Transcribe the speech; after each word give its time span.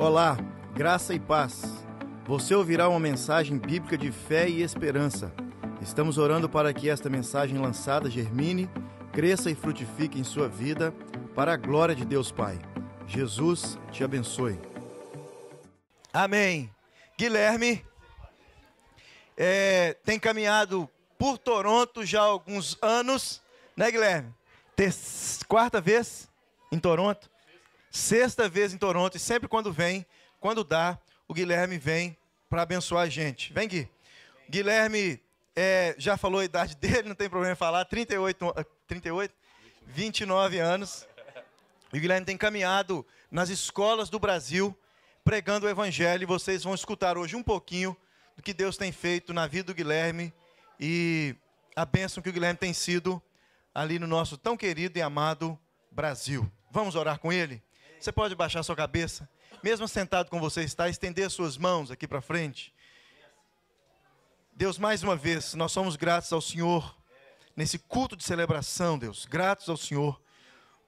Olá, 0.00 0.38
graça 0.72 1.12
e 1.12 1.20
paz. 1.20 1.62
Você 2.24 2.54
ouvirá 2.54 2.88
uma 2.88 2.98
mensagem 2.98 3.58
bíblica 3.58 3.98
de 3.98 4.10
fé 4.10 4.48
e 4.48 4.62
esperança. 4.62 5.30
Estamos 5.82 6.16
orando 6.16 6.48
para 6.48 6.72
que 6.72 6.88
esta 6.88 7.10
mensagem 7.10 7.58
lançada 7.58 8.08
germine, 8.08 8.66
cresça 9.12 9.50
e 9.50 9.54
frutifique 9.54 10.18
em 10.18 10.24
sua 10.24 10.48
vida, 10.48 10.94
para 11.34 11.52
a 11.52 11.56
glória 11.58 11.94
de 11.94 12.06
Deus 12.06 12.32
Pai. 12.32 12.58
Jesus 13.06 13.78
te 13.92 14.02
abençoe. 14.02 14.58
Amém. 16.10 16.74
Guilherme 17.18 17.84
é, 19.36 19.98
tem 20.02 20.18
caminhado 20.18 20.88
por 21.18 21.36
Toronto 21.36 22.06
já 22.06 22.22
há 22.22 22.24
alguns 22.24 22.78
anos, 22.80 23.42
né, 23.76 23.90
Guilherme? 23.90 24.34
Ter, 24.74 24.94
quarta 25.46 25.78
vez 25.78 26.26
em 26.72 26.78
Toronto, 26.78 27.29
sexta 27.90 28.48
vez 28.48 28.72
em 28.72 28.78
Toronto, 28.78 29.16
e 29.16 29.20
sempre 29.20 29.48
quando 29.48 29.72
vem, 29.72 30.06
quando 30.38 30.62
dá, 30.62 30.98
o 31.26 31.34
Guilherme 31.34 31.78
vem 31.78 32.16
para 32.48 32.62
abençoar 32.62 33.04
a 33.04 33.08
gente. 33.08 33.52
Vem, 33.52 33.68
Gui. 33.68 33.88
Guilherme 34.48 35.20
é, 35.54 35.94
já 35.98 36.16
falou 36.16 36.40
a 36.40 36.44
idade 36.44 36.76
dele, 36.80 37.08
não 37.08 37.14
tem 37.14 37.28
problema 37.28 37.52
em 37.52 37.56
falar, 37.56 37.84
38, 37.84 38.54
38 38.86 39.34
29 39.86 40.58
anos. 40.58 41.06
E 41.92 41.98
o 41.98 42.00
Guilherme 42.00 42.24
tem 42.24 42.36
caminhado 42.36 43.04
nas 43.30 43.48
escolas 43.48 44.08
do 44.08 44.18
Brasil, 44.18 44.76
pregando 45.24 45.66
o 45.66 45.68
Evangelho, 45.68 46.22
e 46.22 46.26
vocês 46.26 46.62
vão 46.62 46.74
escutar 46.74 47.18
hoje 47.18 47.36
um 47.36 47.42
pouquinho 47.42 47.96
do 48.36 48.42
que 48.42 48.54
Deus 48.54 48.76
tem 48.76 48.92
feito 48.92 49.32
na 49.32 49.46
vida 49.46 49.66
do 49.66 49.74
Guilherme 49.74 50.32
e 50.78 51.34
a 51.76 51.84
bênção 51.84 52.22
que 52.22 52.30
o 52.30 52.32
Guilherme 52.32 52.58
tem 52.58 52.72
sido 52.72 53.22
ali 53.74 53.98
no 53.98 54.06
nosso 54.06 54.36
tão 54.36 54.56
querido 54.56 54.98
e 54.98 55.02
amado 55.02 55.58
Brasil. 55.90 56.50
Vamos 56.70 56.94
orar 56.94 57.18
com 57.18 57.32
ele? 57.32 57.62
Você 58.00 58.10
pode 58.10 58.34
baixar 58.34 58.62
sua 58.62 58.74
cabeça, 58.74 59.28
mesmo 59.62 59.86
sentado 59.86 60.30
com 60.30 60.40
você 60.40 60.62
está, 60.62 60.88
estender 60.88 61.30
suas 61.30 61.58
mãos 61.58 61.90
aqui 61.90 62.08
para 62.08 62.22
frente. 62.22 62.72
Deus, 64.54 64.78
mais 64.78 65.02
uma 65.02 65.14
vez, 65.14 65.52
nós 65.52 65.70
somos 65.70 65.96
gratos 65.96 66.32
ao 66.32 66.40
Senhor 66.40 66.96
nesse 67.54 67.78
culto 67.78 68.16
de 68.16 68.24
celebração, 68.24 68.98
Deus. 68.98 69.26
Gratos 69.26 69.68
ao 69.68 69.76
Senhor 69.76 70.18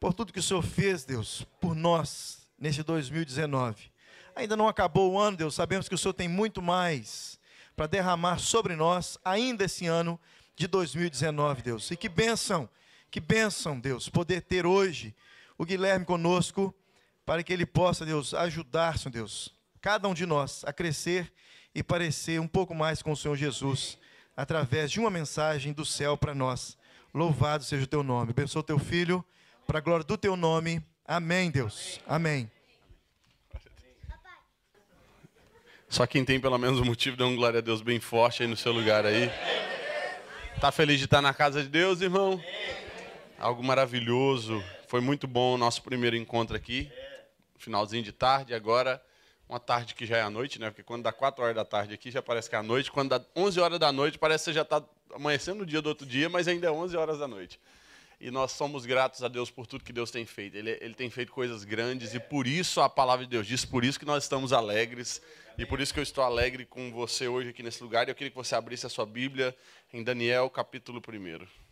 por 0.01 0.15
tudo 0.15 0.33
que 0.33 0.39
o 0.39 0.43
Senhor 0.43 0.63
fez, 0.63 1.05
Deus, 1.05 1.47
por 1.61 1.75
nós 1.75 2.49
nesse 2.59 2.83
2019. 2.83 3.93
Ainda 4.35 4.57
não 4.57 4.67
acabou 4.67 5.13
o 5.13 5.19
ano, 5.19 5.37
Deus. 5.37 5.55
Sabemos 5.55 5.91
que 5.91 5.95
o 5.95 5.99
Senhor 5.99 6.15
tem 6.15 6.29
muito 6.29 6.63
mais 6.63 7.39
para 7.77 7.87
derramar 7.87 8.39
sobre 8.39 8.75
nós 8.75 9.19
ainda 9.23 9.65
esse 9.65 9.87
ano 9.87 10.19
de 10.57 10.67
2019, 10.67 11.61
Deus. 11.61 11.91
E 11.91 11.97
que 11.97 12.09
bênção, 12.09 12.67
que 13.11 13.21
bênção, 13.21 13.79
Deus, 13.79 14.09
poder 14.09 14.41
ter 14.41 14.65
hoje 14.65 15.15
o 15.59 15.67
Guilherme 15.67 16.07
conosco 16.07 16.75
para 17.25 17.43
que 17.43 17.53
ele 17.53 17.67
possa, 17.67 18.05
Deus, 18.05 18.35
ajudar, 18.35 18.99
Senhor 18.99 19.13
Deus, 19.13 19.55
cada 19.81 20.09
um 20.09 20.15
de 20.15 20.27
nós 20.27 20.65
a 20.65 20.73
crescer 20.73 21.33
e 21.75 21.83
parecer 21.83 22.41
um 22.41 22.49
pouco 22.49 22.75
mais 22.75 23.03
com 23.03 23.13
o 23.13 23.17
Senhor 23.17 23.37
Jesus, 23.37 23.99
através 24.37 24.91
de 24.91 25.01
uma 25.01 25.11
mensagem 25.11 25.73
do 25.73 25.85
céu 25.85 26.17
para 26.17 26.35
nós. 26.35 26.77
Louvado 27.15 27.65
seja 27.65 27.85
o 27.85 27.87
teu 27.87 28.03
nome. 28.03 28.31
Abençoa 28.31 28.61
o 28.61 28.65
teu 28.65 28.79
filho, 28.79 29.25
para 29.67 29.79
a 29.79 29.81
glória 29.81 30.05
do 30.05 30.17
teu 30.17 30.37
nome. 30.37 30.83
Amém, 31.07 31.51
Deus. 31.51 32.01
Amém. 32.07 32.51
Só 35.89 36.07
quem 36.07 36.25
tem 36.25 36.41
pelo 36.41 36.57
menos 36.57 36.81
um 36.81 36.85
motivo 36.85 37.17
de 37.17 37.23
um 37.23 37.37
glória 37.37 37.59
a 37.59 37.63
Deus 37.63 37.83
bem 37.83 38.01
forte 38.01 38.43
aí 38.43 38.49
no 38.49 38.57
seu 38.57 38.73
lugar 38.73 39.05
aí. 39.05 39.31
Tá 40.59 40.73
feliz 40.73 40.99
de 40.99 41.05
estar 41.05 41.21
na 41.21 41.35
casa 41.35 41.63
de 41.63 41.69
Deus, 41.69 42.01
irmão? 42.01 42.43
Algo 43.39 43.63
maravilhoso. 43.63 44.63
Foi 44.89 45.01
muito 45.01 45.27
bom 45.27 45.55
o 45.55 45.59
nosso 45.59 45.83
primeiro 45.83 46.17
encontro 46.17 46.57
aqui 46.57 46.91
finalzinho 47.63 48.03
de 48.03 48.13
tarde, 48.13 48.53
agora 48.55 49.03
uma 49.49 49.61
tarde 49.61 49.95
que 49.95 50.05
já 50.05 50.17
é 50.17 50.23
a 50.23 50.31
noite, 50.31 50.59
né? 50.59 50.71
Porque 50.71 50.83
quando 50.83 51.03
dá 51.03 51.13
4 51.13 51.45
horas 51.45 51.55
da 51.55 51.65
tarde 51.65 51.95
aqui 51.95 52.11
já 52.11 52.23
parece 52.23 52.49
que 52.49 52.57
é 52.57 52.59
a 52.59 52.63
noite, 52.63 52.91
quando 52.91 53.11
dá 53.11 53.25
11 53.37 53.61
horas 53.61 53.79
da 53.79 53.93
noite 53.93 54.19
parece 54.19 54.47
que 54.47 54.53
já 54.53 54.63
está 54.63 54.83
amanhecendo 55.15 55.63
o 55.63 55.67
dia 55.67 55.81
do 55.81 55.89
outro 55.89 56.07
dia, 56.07 56.29
mas 56.29 56.49
ainda 56.49 56.67
é 56.67 56.71
11 56.71 56.97
horas 56.97 57.19
da 57.19 57.29
noite. 57.29 57.61
E 58.21 58.31
nós 58.31 58.53
somos 58.53 58.87
gratos 58.87 59.23
a 59.23 59.29
Deus 59.29 59.51
por 59.51 59.67
tudo 59.67 59.85
que 59.85 59.93
Deus 59.93 60.11
tem 60.11 60.25
feito. 60.25 60.57
Ele, 60.57 60.79
ele 60.81 60.95
tem 60.95 61.11
feito 61.11 61.33
coisas 61.33 61.65
grandes 61.65 62.15
e 62.15 62.21
por 62.21 62.47
isso 62.47 62.81
a 62.81 62.89
palavra 62.89 63.25
de 63.25 63.31
Deus 63.31 63.47
diz, 63.47 63.65
por 63.65 63.85
isso 63.85 63.99
que 63.99 64.07
nós 64.07 64.25
estamos 64.25 64.53
alegres 64.53 65.21
e 65.59 65.67
por 65.67 65.81
isso 65.81 65.93
que 65.93 66.01
eu 66.01 66.05
estou 66.05 66.25
alegre 66.25 66.65
com 66.65 66.91
você 66.91 67.29
hoje 67.29 67.51
aqui 67.51 67.63
nesse 67.63 67.83
lugar. 67.83 68.09
E 68.09 68.11
eu 68.11 68.15
queria 68.15 68.31
que 68.31 68.37
você 68.37 68.55
abrisse 68.55 68.87
a 68.87 68.89
sua 68.89 69.05
Bíblia 69.05 69.55
em 69.93 70.03
Daniel, 70.03 70.49
capítulo 70.51 71.01
1. 71.07 71.72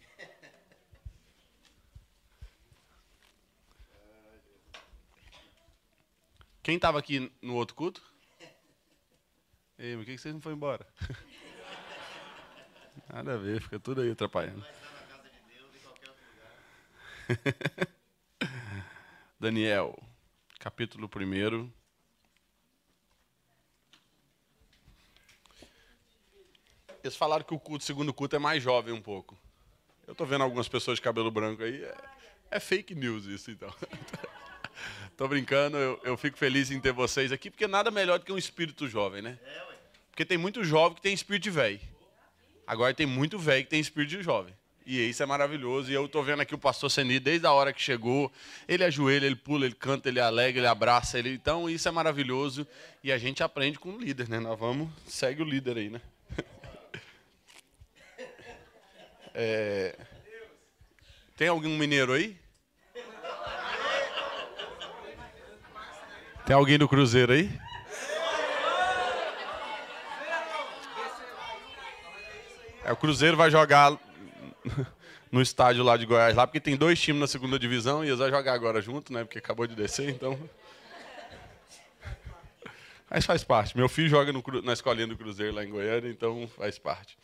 Quem 6.62 6.76
estava 6.76 6.98
aqui 6.98 7.32
no 7.40 7.54
outro 7.54 7.74
culto? 7.74 8.02
Ei, 9.78 9.96
por 9.96 10.04
que 10.04 10.18
vocês 10.18 10.34
não 10.34 10.40
foram 10.40 10.56
embora? 10.56 10.86
Nada 13.12 13.34
a 13.34 13.36
ver, 13.36 13.60
fica 13.62 13.80
tudo 13.80 14.02
aí 14.02 14.10
atrapalhando. 14.10 14.64
Daniel, 19.38 19.96
capítulo 20.58 21.08
1. 21.08 21.70
Eles 27.02 27.16
falaram 27.16 27.44
que 27.44 27.54
o 27.54 27.58
culto, 27.58 27.84
segundo 27.84 28.12
culto, 28.12 28.36
é 28.36 28.38
mais 28.38 28.62
jovem 28.62 28.92
um 28.92 29.00
pouco. 29.00 29.38
Eu 30.06 30.12
estou 30.12 30.26
vendo 30.26 30.44
algumas 30.44 30.68
pessoas 30.68 30.98
de 30.98 31.02
cabelo 31.02 31.30
branco 31.30 31.62
aí. 31.62 31.82
É, 31.82 31.96
é 32.50 32.60
fake 32.60 32.94
news 32.94 33.24
isso, 33.24 33.50
então. 33.50 33.74
Tô 35.20 35.28
brincando, 35.28 35.76
eu, 35.76 36.00
eu, 36.02 36.16
fico 36.16 36.38
feliz 36.38 36.70
em 36.70 36.80
ter 36.80 36.92
vocês 36.92 37.30
aqui, 37.30 37.50
porque 37.50 37.66
nada 37.66 37.90
melhor 37.90 38.18
do 38.18 38.24
que 38.24 38.32
um 38.32 38.38
espírito 38.38 38.88
jovem, 38.88 39.20
né? 39.20 39.38
Porque 40.10 40.24
tem 40.24 40.38
muito 40.38 40.64
jovem 40.64 40.94
que 40.94 41.02
tem 41.02 41.12
espírito 41.12 41.42
de 41.42 41.50
velho. 41.50 41.78
Agora 42.66 42.94
tem 42.94 43.04
muito 43.04 43.38
velho 43.38 43.62
que 43.62 43.68
tem 43.68 43.80
espírito 43.80 44.16
de 44.16 44.22
jovem. 44.22 44.54
E 44.86 44.98
isso 45.10 45.22
é 45.22 45.26
maravilhoso. 45.26 45.90
E 45.90 45.94
eu 45.94 46.08
tô 46.08 46.22
vendo 46.22 46.40
aqui 46.40 46.54
o 46.54 46.58
pastor 46.58 46.90
Seni, 46.90 47.20
desde 47.20 47.46
a 47.46 47.52
hora 47.52 47.70
que 47.70 47.82
chegou, 47.82 48.32
ele 48.66 48.82
ajoelha, 48.82 49.26
ele 49.26 49.36
pula, 49.36 49.66
ele 49.66 49.74
canta, 49.74 50.08
ele 50.08 50.20
alegra, 50.20 50.58
ele 50.58 50.66
abraça, 50.66 51.18
ele. 51.18 51.34
Então 51.34 51.68
isso 51.68 51.86
é 51.86 51.90
maravilhoso. 51.90 52.66
E 53.04 53.12
a 53.12 53.18
gente 53.18 53.42
aprende 53.42 53.78
com 53.78 53.90
o 53.90 54.00
líder, 54.00 54.26
né? 54.26 54.40
Nós 54.40 54.58
vamos, 54.58 54.88
segue 55.06 55.42
o 55.42 55.44
líder 55.44 55.76
aí, 55.76 55.90
né? 55.90 56.00
É... 59.34 59.98
Tem 61.36 61.48
algum 61.48 61.76
mineiro 61.76 62.14
aí? 62.14 62.39
Tem 66.50 66.56
alguém 66.56 66.76
do 66.76 66.88
Cruzeiro 66.88 67.32
aí? 67.32 67.48
É, 72.84 72.90
o 72.90 72.96
Cruzeiro 72.96 73.36
vai 73.36 73.48
jogar 73.52 73.96
no 75.30 75.40
estádio 75.40 75.84
lá 75.84 75.96
de 75.96 76.06
Goiás, 76.06 76.34
lá, 76.34 76.48
porque 76.48 76.58
tem 76.58 76.76
dois 76.76 77.00
times 77.00 77.20
na 77.20 77.28
segunda 77.28 77.56
divisão 77.56 78.02
e 78.02 78.08
eles 78.08 78.18
vão 78.18 78.28
jogar 78.28 78.52
agora 78.52 78.82
junto, 78.82 79.12
né? 79.12 79.22
Porque 79.22 79.38
acabou 79.38 79.64
de 79.64 79.76
descer, 79.76 80.08
então. 80.08 80.36
Mas 83.08 83.24
faz 83.24 83.44
parte. 83.44 83.76
Meu 83.76 83.88
filho 83.88 84.08
joga 84.08 84.32
no, 84.32 84.42
na 84.64 84.72
escolinha 84.72 85.06
do 85.06 85.16
Cruzeiro 85.16 85.54
lá 85.54 85.62
em 85.62 85.70
Goiânia, 85.70 86.10
então 86.10 86.50
faz 86.56 86.80
parte. 86.80 87.16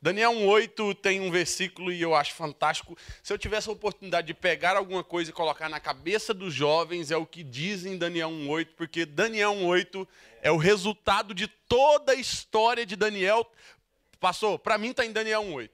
Daniel 0.00 0.32
1,8 0.32 0.94
tem 0.94 1.20
um 1.20 1.30
versículo 1.30 1.90
e 1.90 2.00
eu 2.00 2.14
acho 2.14 2.32
fantástico. 2.34 2.96
Se 3.20 3.32
eu 3.32 3.38
tivesse 3.38 3.68
a 3.68 3.72
oportunidade 3.72 4.28
de 4.28 4.34
pegar 4.34 4.76
alguma 4.76 5.02
coisa 5.02 5.30
e 5.30 5.34
colocar 5.34 5.68
na 5.68 5.80
cabeça 5.80 6.32
dos 6.32 6.54
jovens, 6.54 7.10
é 7.10 7.16
o 7.16 7.26
que 7.26 7.42
dizem 7.42 7.94
em 7.94 7.98
Daniel 7.98 8.30
1,8, 8.30 8.68
porque 8.76 9.04
Daniel 9.04 9.52
1,8 9.54 10.06
é 10.40 10.52
o 10.52 10.56
resultado 10.56 11.34
de 11.34 11.48
toda 11.48 12.12
a 12.12 12.14
história 12.14 12.86
de 12.86 12.94
Daniel. 12.94 13.50
Passou, 14.20 14.56
para 14.56 14.78
mim 14.78 14.90
está 14.90 15.04
em 15.04 15.12
Daniel 15.12 15.42
1,8. 15.42 15.70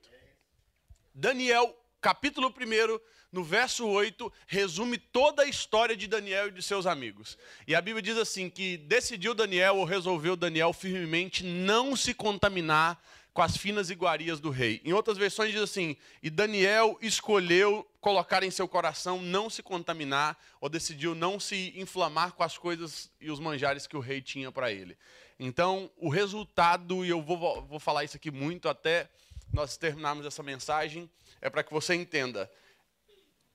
Daniel, 1.15 1.77
capítulo 2.01 2.49
1, 2.49 2.99
no 3.31 3.45
verso 3.45 3.87
8, 3.87 4.33
resume 4.47 4.97
toda 4.97 5.43
a 5.43 5.47
história 5.47 5.95
de 5.95 6.07
Daniel 6.07 6.49
e 6.49 6.53
de 6.53 6.63
seus 6.63 6.87
amigos. 6.87 7.37
E 7.66 7.75
a 7.75 7.81
Bíblia 7.81 8.01
diz 8.01 8.16
assim: 8.16 8.48
que 8.48 8.78
decidiu 8.78 9.34
Daniel, 9.34 9.77
ou 9.77 9.84
resolveu 9.84 10.34
Daniel 10.34 10.72
firmemente 10.72 11.45
não 11.45 11.95
se 11.95 12.15
contaminar 12.15 13.01
com 13.34 13.42
as 13.42 13.57
finas 13.57 13.91
iguarias 13.91 14.39
do 14.39 14.48
rei. 14.48 14.81
Em 14.84 14.92
outras 14.92 15.19
versões 15.19 15.51
diz 15.53 15.60
assim: 15.60 15.97
e 16.22 16.31
Daniel 16.31 16.97
escolheu 17.03 17.86
colocar 18.01 18.45
em 18.45 18.51
seu 18.51 18.69
coração 18.69 19.21
não 19.21 19.51
se 19.51 19.63
contaminar, 19.63 20.39
ou 20.60 20.69
decidiu 20.69 21.15
não 21.16 21.41
se 21.41 21.75
inflamar 21.77 22.33
com 22.33 22.45
as 22.45 22.57
coisas 22.57 23.10
e 23.21 23.31
os 23.31 23.41
manjares 23.41 23.89
que 23.89 23.97
o 23.97 24.01
rei 24.01 24.22
tinha 24.22 24.53
para 24.53 24.71
ele. 24.71 24.97
Então, 25.39 25.91
o 25.97 26.09
resultado, 26.09 27.04
e 27.04 27.09
eu 27.09 27.21
vou, 27.21 27.60
vou 27.63 27.81
falar 27.81 28.04
isso 28.04 28.16
aqui 28.16 28.31
muito 28.31 28.69
até 28.69 29.10
nós 29.53 29.77
terminarmos 29.77 30.25
essa 30.25 30.42
mensagem, 30.42 31.10
é 31.41 31.51
para 31.51 31.65
que 31.65 31.72
você 31.72 31.95
entenda. 31.95 32.48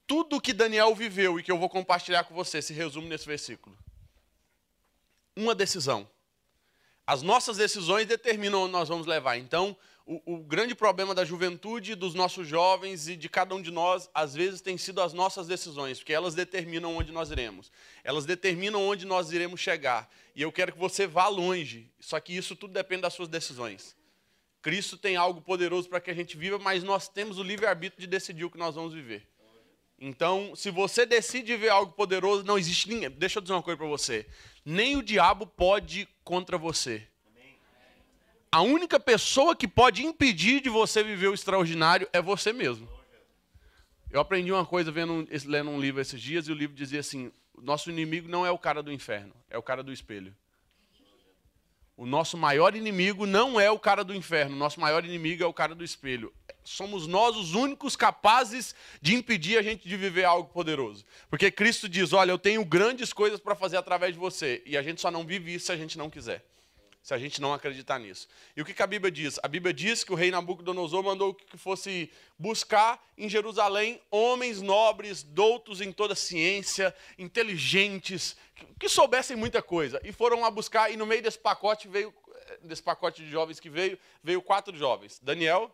Tudo 0.06 0.42
que 0.42 0.52
Daniel 0.52 0.94
viveu 0.94 1.40
e 1.40 1.44
que 1.44 1.52
eu 1.52 1.58
vou 1.58 1.70
compartilhar 1.70 2.26
com 2.26 2.34
você 2.34 2.62
se 2.62 2.74
resume 2.74 3.08
nesse 3.08 3.26
versículo. 3.26 3.78
Uma 5.36 5.56
decisão 5.56 6.10
as 7.10 7.24
nossas 7.24 7.58
decisões 7.58 8.06
determinam 8.06 8.62
onde 8.62 8.72
nós 8.72 8.88
vamos 8.88 9.08
levar. 9.08 9.36
Então, 9.36 9.76
o, 10.06 10.36
o, 10.36 10.38
grande 10.44 10.76
problema 10.76 11.16
da 11.16 11.26
juventude, 11.26 11.96
dos 11.96 12.14
nossos 12.14 12.48
jovens 12.48 13.08
e 13.08 13.16
de 13.16 13.28
cada 13.28 13.56
um 13.56 13.62
de 13.64 13.72
nós, 13.72 14.08
às 14.14 14.36
vezes, 14.36 14.62
tem 14.62 14.78
sido 14.78 15.02
as 15.02 15.12
nossas 15.12 15.48
decisões, 15.48 15.98
porque 15.98 16.14
elas 16.14 16.36
determinam 16.36 16.96
onde 16.96 17.12
nós 17.12 17.32
iremos. 17.32 17.72
Elas 18.04 18.28
determinam 18.28 18.88
onde 18.88 19.08
nós 19.08 19.32
iremos 19.32 19.60
chegar. 19.60 20.08
E 20.36 20.44
eu 20.44 20.52
quero 20.52 20.72
que 20.72 20.78
você 20.78 21.08
vá 21.08 21.28
longe. 21.28 21.92
Só 22.00 22.20
que 22.20 22.38
isso 22.38 22.56
tudo 22.56 22.74
depende 22.74 23.02
das 23.02 23.16
suas 23.16 23.28
decisões. 23.28 23.98
Cristo 24.62 24.96
tem 24.96 25.16
algo 25.16 25.42
poderoso 25.42 25.90
para 25.90 26.00
que 26.00 26.12
a 26.12 26.16
gente 26.16 26.38
viva, 26.38 26.60
mas 26.60 26.84
nós 26.84 27.10
temos 27.10 27.40
o 27.40 27.44
livre-arbítrio 27.44 28.02
de 28.02 28.08
decidir 28.08 28.46
o 28.46 28.52
que 28.52 28.58
nós 28.60 28.76
vamos 28.76 28.94
viver. 28.94 29.28
Então, 30.00 30.56
se 30.56 30.72
você 30.72 31.06
decide 31.06 31.56
ver 31.58 31.70
algo 31.70 31.92
poderoso, 31.92 32.44
não 32.44 32.58
existe 32.58 32.88
ninguém. 32.88 33.10
Deixa 33.10 33.40
eu 33.40 33.42
dizer 33.42 33.54
uma 33.54 33.64
coisa 33.64 33.78
para 33.78 33.88
você. 33.88 34.26
Nem 34.64 34.96
o 34.96 35.04
diabo 35.04 35.46
pode 35.46 36.08
contra 36.24 36.58
você. 36.58 37.06
A 38.52 38.62
única 38.62 39.00
pessoa 39.00 39.56
que 39.56 39.68
pode 39.68 40.04
impedir 40.04 40.62
de 40.62 40.70
você 40.70 41.04
viver 41.04 41.28
o 41.28 41.34
extraordinário 41.34 42.08
é 42.14 42.22
você 42.22 42.52
mesmo. 42.54 42.90
Eu 44.10 44.20
aprendi 44.20 44.52
uma 44.52 44.66
coisa 44.66 44.92
vendo, 44.92 45.28
lendo 45.46 45.70
um 45.70 45.80
livro 45.80 46.02
esses 46.02 46.20
dias 46.20 46.48
e 46.48 46.52
o 46.52 46.56
livro 46.56 46.76
dizia 46.76 47.02
assim: 47.02 47.32
nosso 47.62 47.92
inimigo 47.92 48.28
não 48.28 48.46
é 48.46 48.50
o 48.50 48.58
cara 48.58 48.82
do 48.82 48.92
inferno, 48.92 49.34
é 49.50 49.58
o 49.58 49.62
cara 49.62 49.84
do 49.84 49.94
espelho. 49.94 50.36
O 52.00 52.06
nosso 52.06 52.38
maior 52.38 52.78
inimigo 52.78 53.26
não 53.26 53.60
é 53.60 53.70
o 53.70 53.78
cara 53.78 54.06
do 54.06 54.16
inferno, 54.16 54.56
o 54.56 54.58
nosso 54.58 54.80
maior 54.80 55.04
inimigo 55.04 55.44
é 55.44 55.46
o 55.46 55.52
cara 55.52 55.76
do 55.76 55.84
espelho. 55.84 56.34
Somos 56.64 57.06
nós 57.06 57.36
os 57.36 57.56
únicos 57.56 57.98
capazes 57.98 58.74
de 59.02 59.16
impedir 59.16 59.58
a 59.58 59.62
gente 59.62 59.86
de 59.86 59.98
viver 59.98 60.24
algo 60.24 60.48
poderoso. 60.48 61.04
Porque 61.30 61.52
Cristo 61.52 61.90
diz: 61.90 62.14
Olha, 62.14 62.32
eu 62.32 62.38
tenho 62.38 62.64
grandes 62.64 63.12
coisas 63.12 63.38
para 63.38 63.54
fazer 63.54 63.76
através 63.76 64.14
de 64.14 64.20
você. 64.20 64.64
E 64.66 64.78
a 64.78 64.82
gente 64.82 65.02
só 65.02 65.12
não 65.12 65.26
vive 65.26 65.54
isso 65.54 65.66
se 65.66 65.72
a 65.74 65.76
gente 65.76 65.98
não 65.98 66.10
quiser 66.10 66.42
se 67.02 67.14
a 67.14 67.18
gente 67.18 67.42
não 67.42 67.54
acreditar 67.54 67.98
nisso. 68.00 68.28
E 68.56 68.62
o 68.62 68.66
que 68.66 68.82
a 68.82 68.88
Bíblia 68.88 69.12
diz? 69.12 69.40
A 69.42 69.48
Bíblia 69.48 69.74
diz 69.74 70.04
que 70.04 70.12
o 70.12 70.16
rei 70.16 70.32
Nabucodonosor 70.32 71.04
mandou 71.04 71.34
que 71.34 71.58
fosse 71.58 72.12
buscar 72.38 73.04
em 73.18 73.30
Jerusalém 73.30 74.02
homens 74.12 74.62
nobres, 74.62 75.24
doutos 75.24 75.82
em 75.82 75.92
toda 75.92 76.14
ciência, 76.16 76.94
inteligentes, 77.18 78.36
que 78.78 78.90
soubessem 78.90 79.36
muita 79.36 79.62
coisa. 79.62 80.00
E 80.04 80.12
foram 80.12 80.42
lá 80.42 80.52
buscar, 80.52 80.92
e 80.92 80.98
no 80.98 81.06
meio 81.06 81.22
desse 81.22 81.40
pacote 81.40 81.88
veio, 81.88 82.14
desse 82.62 82.84
pacote 82.84 83.24
de 83.24 83.30
jovens 83.30 83.60
que 83.60 83.70
veio, 83.70 83.98
veio 84.24 84.42
quatro 84.42 84.76
jovens: 84.76 85.20
Daniel, 85.22 85.74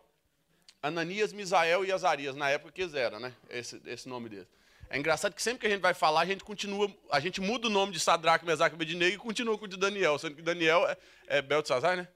Ananias, 0.82 1.32
Misael 1.32 1.84
e 1.84 1.90
Azarias, 1.90 2.36
na 2.36 2.48
época 2.50 2.72
que 2.72 2.82
eles 2.82 2.94
eram, 2.94 3.18
né? 3.18 3.34
Esse, 3.50 3.80
esse 3.86 4.08
nome 4.08 4.28
deles. 4.28 4.48
É 4.88 4.98
engraçado 4.98 5.34
que 5.34 5.42
sempre 5.42 5.60
que 5.60 5.66
a 5.66 5.70
gente 5.70 5.80
vai 5.80 5.94
falar, 5.94 6.20
a 6.20 6.26
gente 6.26 6.44
continua, 6.44 6.92
a 7.10 7.18
gente 7.18 7.40
muda 7.40 7.66
o 7.66 7.70
nome 7.70 7.92
de 7.92 7.98
Sadraque, 7.98 8.46
Mesaque 8.46 8.74
e 8.74 8.76
Abednego 8.76 9.14
e 9.14 9.18
continua 9.18 9.58
com 9.58 9.64
o 9.64 9.68
de 9.68 9.76
Daniel, 9.76 10.18
sendo 10.18 10.36
que 10.36 10.42
Daniel 10.42 10.86
é, 10.88 10.96
é 11.26 11.42
Beltesazar, 11.42 11.96
né? 11.96 12.08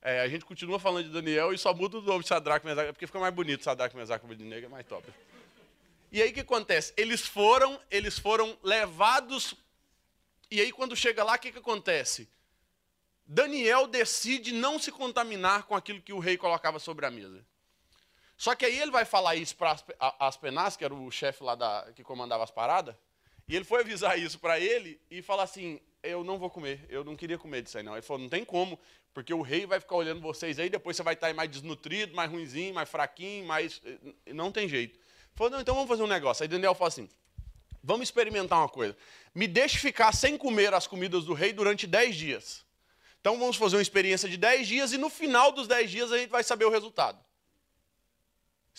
É, 0.00 0.20
a 0.20 0.28
gente 0.28 0.44
continua 0.44 0.78
falando 0.78 1.04
de 1.04 1.12
Daniel 1.12 1.52
e 1.52 1.58
só 1.58 1.74
muda 1.74 1.98
o 1.98 2.02
nome 2.02 2.22
de 2.22 2.28
Sadraque, 2.28 2.64
Mesaque, 2.64 2.92
porque 2.92 3.06
fica 3.06 3.18
mais 3.18 3.34
bonito 3.34 3.64
Sadraque, 3.64 3.96
Mesaque 3.96 4.24
e 4.24 4.26
Abednego, 4.26 4.66
é 4.66 4.68
mais 4.68 4.86
top. 4.86 5.06
E 6.10 6.22
aí 6.22 6.30
o 6.30 6.32
que 6.32 6.40
acontece? 6.40 6.94
Eles 6.96 7.26
foram, 7.26 7.78
eles 7.90 8.18
foram 8.18 8.56
levados, 8.62 9.54
e 10.50 10.60
aí 10.60 10.72
quando 10.72 10.96
chega 10.96 11.22
lá, 11.22 11.34
o 11.34 11.38
que, 11.38 11.52
que 11.52 11.58
acontece? 11.58 12.28
Daniel 13.26 13.86
decide 13.86 14.52
não 14.52 14.78
se 14.78 14.90
contaminar 14.90 15.64
com 15.64 15.76
aquilo 15.76 16.00
que 16.00 16.14
o 16.14 16.18
rei 16.18 16.38
colocava 16.38 16.78
sobre 16.78 17.04
a 17.04 17.10
mesa. 17.10 17.44
Só 18.38 18.54
que 18.54 18.64
aí 18.64 18.78
ele 18.78 18.92
vai 18.92 19.04
falar 19.04 19.34
isso 19.34 19.56
para 19.56 19.76
Aspenas, 20.20 20.76
que 20.76 20.84
era 20.84 20.94
o 20.94 21.10
chefe 21.10 21.42
lá 21.42 21.56
da, 21.56 21.88
que 21.92 22.04
comandava 22.04 22.44
as 22.44 22.52
paradas, 22.52 22.94
e 23.48 23.56
ele 23.56 23.64
foi 23.64 23.80
avisar 23.80 24.16
isso 24.22 24.38
para 24.38 24.60
ele 24.60 25.00
e 25.10 25.20
falar 25.20 25.42
assim: 25.42 25.80
Eu 26.04 26.22
não 26.22 26.38
vou 26.38 26.48
comer, 26.48 26.86
eu 26.88 27.02
não 27.02 27.16
queria 27.16 27.36
comer 27.36 27.62
disso 27.62 27.76
aí 27.76 27.82
não. 27.82 27.94
Ele 27.94 28.02
falou: 28.02 28.22
Não 28.22 28.28
tem 28.28 28.44
como, 28.44 28.78
porque 29.12 29.34
o 29.34 29.42
rei 29.42 29.66
vai 29.66 29.80
ficar 29.80 29.96
olhando 29.96 30.20
vocês 30.20 30.56
aí, 30.60 30.70
depois 30.70 30.96
você 30.96 31.02
vai 31.02 31.14
estar 31.14 31.34
mais 31.34 31.50
desnutrido, 31.50 32.14
mais 32.14 32.30
ruimzinho, 32.30 32.72
mais 32.72 32.88
fraquinho, 32.88 33.44
mais. 33.44 33.82
Não 34.26 34.52
tem 34.52 34.68
jeito. 34.68 34.94
Ele 34.94 35.04
falou: 35.34 35.50
Não, 35.50 35.60
então 35.60 35.74
vamos 35.74 35.88
fazer 35.88 36.04
um 36.04 36.06
negócio. 36.06 36.44
Aí 36.44 36.48
Daniel 36.48 36.76
falou 36.76 36.88
assim: 36.88 37.08
Vamos 37.82 38.06
experimentar 38.06 38.60
uma 38.60 38.68
coisa. 38.68 38.96
Me 39.34 39.48
deixe 39.48 39.78
ficar 39.78 40.14
sem 40.14 40.38
comer 40.38 40.72
as 40.72 40.86
comidas 40.86 41.24
do 41.24 41.34
rei 41.34 41.52
durante 41.52 41.88
10 41.88 42.14
dias. 42.14 42.64
Então 43.20 43.36
vamos 43.36 43.56
fazer 43.56 43.74
uma 43.74 43.82
experiência 43.82 44.28
de 44.28 44.36
10 44.36 44.68
dias 44.68 44.92
e 44.92 44.96
no 44.96 45.10
final 45.10 45.50
dos 45.50 45.66
10 45.66 45.90
dias 45.90 46.12
a 46.12 46.18
gente 46.18 46.30
vai 46.30 46.44
saber 46.44 46.66
o 46.66 46.70
resultado. 46.70 47.18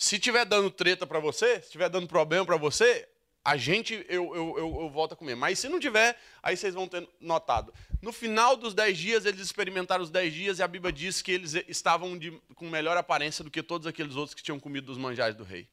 Se 0.00 0.18
tiver 0.18 0.46
dando 0.46 0.70
treta 0.70 1.06
para 1.06 1.20
você, 1.20 1.60
se 1.60 1.72
tiver 1.72 1.90
dando 1.90 2.08
problema 2.08 2.42
para 2.46 2.56
você, 2.56 3.06
a 3.44 3.58
gente, 3.58 3.94
eu, 4.08 4.34
eu, 4.34 4.54
eu, 4.56 4.80
eu, 4.80 4.90
volto 4.90 5.12
a 5.12 5.16
comer. 5.16 5.34
Mas 5.34 5.58
se 5.58 5.68
não 5.68 5.78
tiver, 5.78 6.18
aí 6.42 6.56
vocês 6.56 6.72
vão 6.72 6.88
ter 6.88 7.06
notado. 7.20 7.70
No 8.00 8.10
final 8.10 8.56
dos 8.56 8.72
dez 8.72 8.96
dias, 8.96 9.26
eles 9.26 9.42
experimentaram 9.42 10.02
os 10.02 10.08
dez 10.08 10.32
dias 10.32 10.58
e 10.58 10.62
a 10.62 10.66
Bíblia 10.66 10.90
diz 10.90 11.20
que 11.20 11.30
eles 11.30 11.52
estavam 11.68 12.16
de, 12.16 12.30
com 12.54 12.70
melhor 12.70 12.96
aparência 12.96 13.44
do 13.44 13.50
que 13.50 13.62
todos 13.62 13.86
aqueles 13.86 14.16
outros 14.16 14.32
que 14.32 14.42
tinham 14.42 14.58
comido 14.58 14.86
dos 14.86 14.96
manjares 14.96 15.36
do 15.36 15.44
rei. 15.44 15.68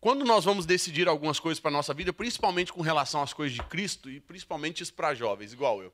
Quando 0.00 0.24
nós 0.24 0.46
vamos 0.46 0.64
decidir 0.64 1.06
algumas 1.06 1.38
coisas 1.38 1.60
para 1.60 1.70
a 1.70 1.72
nossa 1.72 1.92
vida, 1.92 2.14
principalmente 2.14 2.72
com 2.72 2.80
relação 2.80 3.20
às 3.20 3.34
coisas 3.34 3.54
de 3.54 3.62
Cristo, 3.64 4.08
e 4.08 4.20
principalmente 4.20 4.82
isso 4.82 4.94
para 4.94 5.14
jovens, 5.14 5.52
igual 5.52 5.82
eu. 5.82 5.92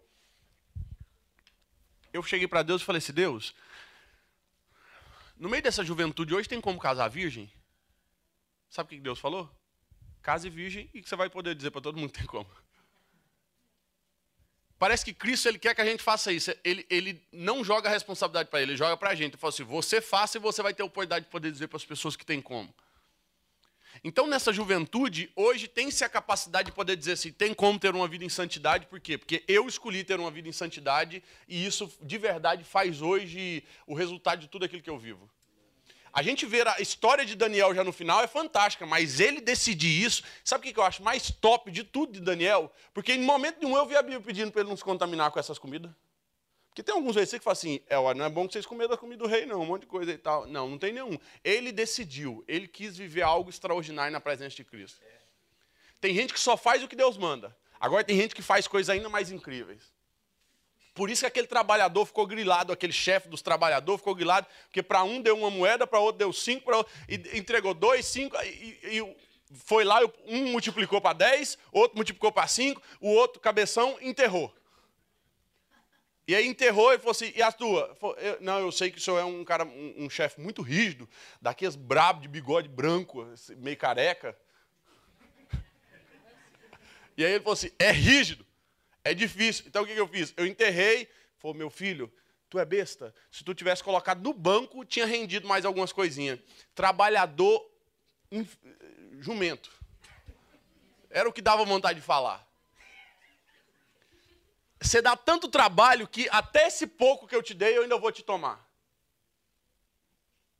Eu 2.13 2.23
cheguei 2.23 2.47
para 2.47 2.63
Deus 2.63 2.81
e 2.81 2.85
falei 2.85 2.99
assim, 2.99 3.13
Deus, 3.13 3.53
no 5.37 5.49
meio 5.49 5.63
dessa 5.63 5.85
juventude 5.85 6.35
hoje 6.35 6.49
tem 6.49 6.61
como 6.61 6.79
casar 6.79 7.09
virgem? 7.09 7.51
Sabe 8.69 8.87
o 8.87 8.97
que 8.97 9.01
Deus 9.03 9.19
falou? 9.19 9.51
Case 10.23 10.49
virgem 10.49 10.91
e 10.93 11.03
que 11.03 11.09
você 11.09 11.17
vai 11.17 11.31
poder 11.31 11.55
dizer 11.55 11.71
para 11.71 11.81
todo 11.81 11.99
mundo 11.99 12.13
que 12.13 12.19
tem 12.19 12.27
como. 12.27 12.51
Parece 14.79 15.05
que 15.05 15.15
Cristo 15.15 15.49
ele 15.49 15.59
quer 15.59 15.75
que 15.75 15.81
a 15.81 15.85
gente 15.87 16.03
faça 16.03 16.33
isso. 16.33 16.53
Ele, 16.63 16.87
ele 16.91 17.23
não 17.33 17.65
joga 17.65 17.89
a 17.89 17.93
responsabilidade 17.93 18.51
para 18.51 18.61
ele, 18.61 18.73
ele 18.73 18.79
joga 18.79 18.97
para 18.97 19.11
a 19.11 19.15
gente. 19.15 19.33
Ele 19.33 19.41
fala 19.41 19.53
assim: 19.53 19.65
você 19.65 20.01
faça 20.01 20.37
e 20.37 20.41
você 20.41 20.63
vai 20.63 20.75
ter 20.75 20.83
a 20.83 20.87
oportunidade 20.87 21.25
de 21.25 21.31
poder 21.31 21.51
dizer 21.51 21.69
para 21.69 21.77
as 21.77 21.85
pessoas 21.85 22.17
que 22.17 22.27
tem 22.27 22.43
como. 22.43 22.75
Então, 24.05 24.27
nessa 24.27 24.53
juventude, 24.53 25.31
hoje 25.35 25.69
tem-se 25.69 26.05
a 26.05 26.09
capacidade 26.09 26.67
de 26.67 26.73
poder 26.73 26.97
dizer 26.97 27.13
assim: 27.13 27.33
tem 27.33 27.55
como 27.55 27.79
ter 27.79 27.95
uma 27.95 28.09
vida 28.09 28.25
em 28.25 28.29
santidade, 28.29 28.87
por 28.87 29.01
quê? 29.01 29.19
Porque 29.19 29.45
eu 29.49 29.67
escolhi 29.67 30.05
ter 30.05 30.19
uma 30.19 30.31
vida 30.31 30.49
em 30.49 30.53
santidade 30.53 31.23
e 31.49 31.67
isso 31.67 31.91
de 32.03 32.19
verdade 32.19 32.65
faz 32.65 33.01
hoje 33.01 33.65
o 33.87 33.95
resultado 33.95 34.41
de 34.41 34.49
tudo 34.49 34.65
aquilo 34.65 34.83
que 34.83 34.91
eu 34.91 34.99
vivo. 34.99 35.31
A 36.17 36.23
gente 36.23 36.47
vê 36.47 36.63
a 36.63 36.81
história 36.81 37.27
de 37.27 37.37
Daniel 37.37 37.75
já 37.75 37.85
no 37.85 37.93
final 37.93 38.23
é 38.23 38.27
fantástica, 38.27 38.87
mas 38.87 39.21
ele 39.21 39.39
decidir 39.39 40.03
isso. 40.03 40.23
Sabe 40.43 40.67
o 40.67 40.73
que 40.73 40.81
eu 40.81 40.83
acho 40.83 41.03
mais 41.03 41.31
top 41.31 41.71
de 41.71 41.85
tudo 41.85 42.15
de 42.15 42.21
Daniel? 42.21 42.73
Porque 42.95 43.13
em 43.13 43.21
momento 43.21 43.59
nenhum 43.61 43.77
eu 43.77 43.85
vi 43.85 43.97
a 43.97 44.01
Bíblia 44.01 44.23
pedindo 44.23 44.51
para 44.51 44.63
ele 44.63 44.71
não 44.71 44.77
se 44.79 44.83
contaminar 44.83 45.31
com 45.31 45.39
essas 45.39 45.59
comidas. 45.59 45.93
Porque 46.77 46.83
tem 46.83 46.95
alguns 46.95 47.15
versículos 47.15 47.41
que 47.41 47.45
falam 47.45 47.79
assim, 47.79 47.81
é, 47.89 48.15
não 48.15 48.27
é 48.27 48.29
bom 48.29 48.47
que 48.47 48.53
vocês 48.53 48.67
comam 48.67 48.87
da 48.87 48.99
comida 48.99 49.25
do 49.25 49.27
rei, 49.27 49.47
não, 49.47 49.63
um 49.63 49.65
monte 49.65 49.81
de 49.81 49.87
coisa 49.87 50.13
e 50.13 50.19
tal. 50.19 50.47
Não, 50.47 50.69
não 50.69 50.77
tem 50.77 50.93
nenhum. 50.93 51.19
Ele 51.43 51.73
decidiu, 51.73 52.45
ele 52.47 52.69
quis 52.69 52.99
viver 52.99 53.23
algo 53.23 53.49
extraordinário 53.49 54.13
na 54.13 54.21
presença 54.21 54.55
de 54.57 54.63
Cristo. 54.63 55.01
Tem 56.03 56.15
gente 56.15 56.35
que 56.35 56.39
só 56.39 56.55
faz 56.55 56.83
o 56.83 56.89
que 56.89 56.95
Deus 56.95 57.17
manda. 57.17 57.57
Agora 57.81 58.05
tem 58.05 58.15
gente 58.15 58.35
que 58.35 58.43
faz 58.43 58.69
coisas 58.69 58.91
ainda 58.91 59.09
mais 59.09 59.31
incríveis. 59.31 59.91
Por 60.93 61.09
isso 61.09 61.23
que 61.23 61.27
aquele 61.27 61.47
trabalhador 61.47 62.05
ficou 62.05 62.27
grilado, 62.27 62.75
aquele 62.75 62.93
chefe 62.93 63.27
dos 63.27 63.41
trabalhadores 63.41 64.01
ficou 64.01 64.15
grilado, 64.15 64.47
porque 64.67 64.83
para 64.83 65.03
um 65.03 65.23
deu 65.23 65.35
uma 65.35 65.51
moeda, 65.51 65.87
para 65.87 65.99
outro 65.99 66.19
deu 66.19 66.31
cinco, 66.31 66.67
para 66.67 66.85
e 67.09 67.39
entregou 67.39 67.73
dois, 67.73 68.05
cinco, 68.05 68.37
e, 68.43 68.99
e 68.99 69.17
foi 69.65 69.83
lá, 69.83 70.01
um 70.27 70.53
multiplicou 70.53 71.01
para 71.01 71.15
dez, 71.15 71.57
outro 71.73 71.97
multiplicou 71.97 72.31
para 72.31 72.47
cinco, 72.47 72.83
o 73.01 73.09
outro, 73.09 73.41
cabeção, 73.41 73.97
enterrou. 74.03 74.55
E 76.29 76.35
aí 76.35 76.47
enterrou 76.47 76.93
e 76.93 76.99
falou 76.99 77.13
assim, 77.13 77.33
e 77.37 77.43
a 77.43 77.53
tua? 77.53 77.95
Falou, 77.95 78.17
eu, 78.17 78.39
não, 78.41 78.59
eu 78.59 78.73
sei 78.73 78.91
que 78.91 78.99
o 78.99 79.01
senhor 79.01 79.19
é 79.19 79.25
um 79.25 79.45
cara, 79.45 79.65
um, 79.65 79.95
um 80.05 80.11
chefe 80.11 80.41
muito 80.41 80.61
rígido, 80.61 81.09
daqueles 81.41 81.77
brabo 81.77 82.21
de 82.21 82.27
bigode 82.27 82.69
branco, 82.69 83.25
meio 83.59 83.77
careca. 83.77 84.37
E 87.17 87.25
aí 87.25 87.33
ele 87.33 87.41
falou 87.41 87.53
assim, 87.53 87.71
é 87.79 87.93
rígido, 87.93 88.45
é 89.05 89.15
difícil. 89.15 89.65
Então 89.69 89.85
o 89.85 89.87
que, 89.87 89.95
que 89.95 90.01
eu 90.01 90.09
fiz? 90.09 90.35
Eu 90.37 90.47
enterrei, 90.47 91.09
falou, 91.39 91.57
meu 91.57 91.71
filho, 91.71 92.13
tu 92.51 92.59
é 92.59 92.65
besta. 92.65 93.15
Se 93.31 93.45
tu 93.45 93.55
tivesse 93.55 93.83
colocado 93.83 94.21
no 94.21 94.33
banco, 94.33 94.85
tinha 94.85 95.07
rendido 95.07 95.47
mais 95.47 95.65
algumas 95.65 95.93
coisinhas. 95.93 96.41
Trabalhador 96.75 97.71
jumento. 99.21 99.71
Era 101.09 101.29
o 101.29 101.33
que 101.33 101.41
dava 101.41 101.65
vontade 101.65 102.01
de 102.01 102.05
falar 102.05 102.46
você 104.81 105.01
dá 105.01 105.17
tanto 105.17 105.49
trabalho 105.49 106.07
que 106.07 106.29
até 106.31 106.67
esse 106.67 106.87
pouco 106.87 107.27
que 107.27 107.35
eu 107.35 107.43
te 107.43 107.55
dei 107.55 107.77
eu 107.77 107.83
ainda 107.83 107.97
vou 107.99 108.13
te 108.13 108.23
tomar. 108.23 108.65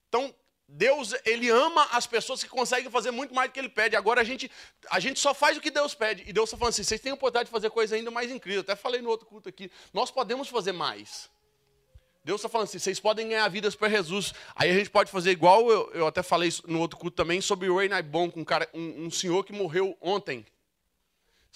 Então, 0.09 0.35
Deus, 0.69 1.15
ele 1.25 1.49
ama 1.49 1.87
as 1.93 2.07
pessoas 2.07 2.43
que 2.43 2.49
conseguem 2.49 2.91
fazer 2.91 3.11
muito 3.11 3.35
mais 3.35 3.49
do 3.49 3.53
que 3.53 3.61
ele 3.61 3.69
pede. 3.69 3.95
Agora 3.95 4.21
a 4.21 4.25
gente, 4.25 4.51
a 4.91 4.99
gente 4.99 5.21
só 5.21 5.33
faz 5.33 5.57
o 5.57 5.61
que 5.61 5.71
Deus 5.71 5.95
pede. 5.95 6.25
E 6.27 6.33
Deus 6.33 6.49
está 6.49 6.57
falando 6.57 6.73
assim: 6.73 6.83
vocês 6.83 7.01
têm 7.01 7.13
a 7.13 7.15
oportunidade 7.15 7.47
de 7.47 7.53
fazer 7.53 7.71
coisa 7.71 7.95
ainda 7.95 8.11
mais 8.11 8.31
incrível. 8.31 8.63
Até 8.63 8.75
falei 8.75 9.01
no 9.01 9.09
outro 9.09 9.27
culto 9.27 9.49
aqui. 9.49 9.71
Nós 9.93 10.11
podemos 10.11 10.49
fazer 10.49 10.73
mais. 10.73 11.31
Deus 12.25 12.41
está 12.41 12.49
falando 12.49 12.67
assim: 12.67 12.81
vocês 12.81 12.99
podem 12.99 13.29
ganhar 13.29 13.47
vidas 13.49 13.77
para 13.77 13.89
Jesus. 13.89 14.35
Aí 14.57 14.71
a 14.71 14.75
gente 14.75 14.91
pode 14.91 15.11
fazer 15.11 15.31
igual 15.31 15.71
eu, 15.71 15.91
eu 15.93 16.07
até 16.07 16.23
falei 16.23 16.53
no 16.67 16.81
outro 16.81 16.99
culto 16.99 17.15
também 17.15 17.41
sobre 17.41 17.69
o 17.69 17.89
Naibon, 17.89 18.33
um, 18.35 18.45
cara, 18.45 18.69
um, 18.75 19.05
um 19.07 19.11
senhor 19.11 19.45
que 19.45 19.53
morreu 19.53 19.97
ontem. 20.01 20.45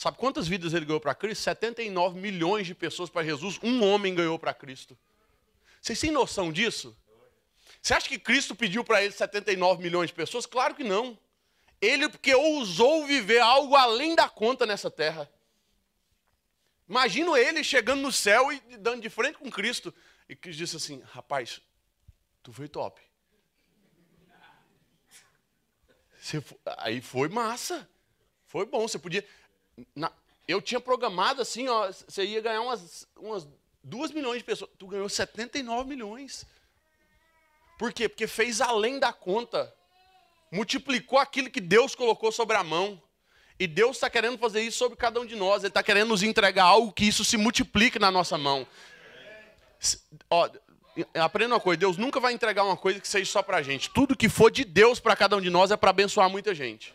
Sabe 0.01 0.17
quantas 0.17 0.49
vidas 0.49 0.73
ele 0.73 0.87
ganhou 0.87 0.99
para 0.99 1.15
Cristo? 1.15 1.43
79 1.43 2.19
milhões 2.19 2.67
de 2.67 2.75
pessoas 2.75 3.11
para 3.11 3.23
Jesus, 3.23 3.61
um 3.63 3.85
homem 3.85 4.15
ganhou 4.15 4.39
para 4.39 4.55
Cristo. 4.55 4.97
Vocês 5.79 6.01
têm 6.01 6.11
noção 6.11 6.51
disso? 6.51 6.97
Você 7.83 7.93
acha 7.93 8.09
que 8.09 8.19
Cristo 8.19 8.55
pediu 8.55 8.83
para 8.83 9.05
ele 9.05 9.13
79 9.13 9.83
milhões 9.83 10.09
de 10.09 10.15
pessoas? 10.15 10.47
Claro 10.47 10.75
que 10.75 10.83
não. 10.83 11.19
Ele 11.83 12.09
porque 12.09 12.35
ousou 12.35 13.07
viver 13.07 13.41
algo 13.41 13.77
além 13.77 14.15
da 14.15 14.27
conta 14.27 14.65
nessa 14.65 14.91
terra. 14.91 15.31
Imagino 16.89 17.37
ele 17.37 17.63
chegando 17.63 18.01
no 18.01 18.11
céu 18.11 18.51
e 18.51 18.59
dando 18.79 19.03
de 19.03 19.11
frente 19.11 19.37
com 19.37 19.51
Cristo. 19.51 19.95
E 20.27 20.35
Cristo 20.35 20.61
disse 20.61 20.77
assim: 20.77 21.03
Rapaz, 21.13 21.61
tu 22.43 22.55
foi 22.55 22.69
top. 22.69 23.03
Foi... 26.23 26.43
aí 26.79 27.03
foi 27.03 27.29
massa. 27.29 27.87
Foi 28.47 28.65
bom. 28.65 28.89
Você 28.89 28.99
podia. 28.99 29.23
Na... 29.95 30.13
Eu 30.47 30.61
tinha 30.61 30.81
programado 30.81 31.43
assim: 31.43 31.69
ó, 31.69 31.91
você 31.91 32.25
ia 32.25 32.41
ganhar 32.41 32.61
umas, 32.61 33.07
umas 33.17 33.49
2 33.83 34.13
milhões 34.13 34.39
de 34.39 34.45
pessoas. 34.45 34.71
Tu 34.79 34.87
ganhou 34.87 35.09
79 35.09 35.89
milhões. 35.89 36.47
Por 37.79 37.93
quê? 37.93 38.09
Porque 38.09 38.27
fez 38.27 38.61
além 38.61 38.99
da 38.99 39.13
conta. 39.13 39.73
Multiplicou 40.53 41.19
aquilo 41.19 41.49
que 41.49 41.61
Deus 41.61 41.95
colocou 41.95 42.33
sobre 42.33 42.57
a 42.57 42.65
mão. 42.65 43.01
E 43.59 43.67
Deus 43.67 43.97
está 43.97 44.09
querendo 44.09 44.39
fazer 44.39 44.63
isso 44.63 44.79
sobre 44.79 44.97
cada 44.97 45.21
um 45.21 45.27
de 45.27 45.37
nós. 45.37 45.63
Ele 45.63 45.69
está 45.69 45.83
querendo 45.83 46.09
nos 46.09 46.23
entregar 46.23 46.65
algo 46.65 46.93
que 46.93 47.05
isso 47.05 47.25
se 47.25 47.37
multiplique 47.37 47.99
na 47.99 48.11
nossa 48.11 48.37
mão. 48.37 48.67
Ó, 50.29 50.49
aprenda 51.15 51.55
uma 51.55 51.61
coisa: 51.61 51.79
Deus 51.79 51.97
nunca 51.97 52.19
vai 52.19 52.33
entregar 52.33 52.65
uma 52.65 52.77
coisa 52.77 52.99
que 52.99 53.09
seja 53.09 53.31
só 53.31 53.43
para 53.43 53.59
a 53.59 53.63
gente. 53.63 53.91
Tudo 53.91 54.17
que 54.17 54.29
for 54.29 54.51
de 54.51 54.65
Deus 54.65 54.99
para 54.99 55.15
cada 55.15 55.37
um 55.37 55.41
de 55.41 55.51
nós 55.51 55.71
é 55.71 55.77
para 55.77 55.91
abençoar 55.91 56.29
muita 56.29 56.55
gente. 56.55 56.95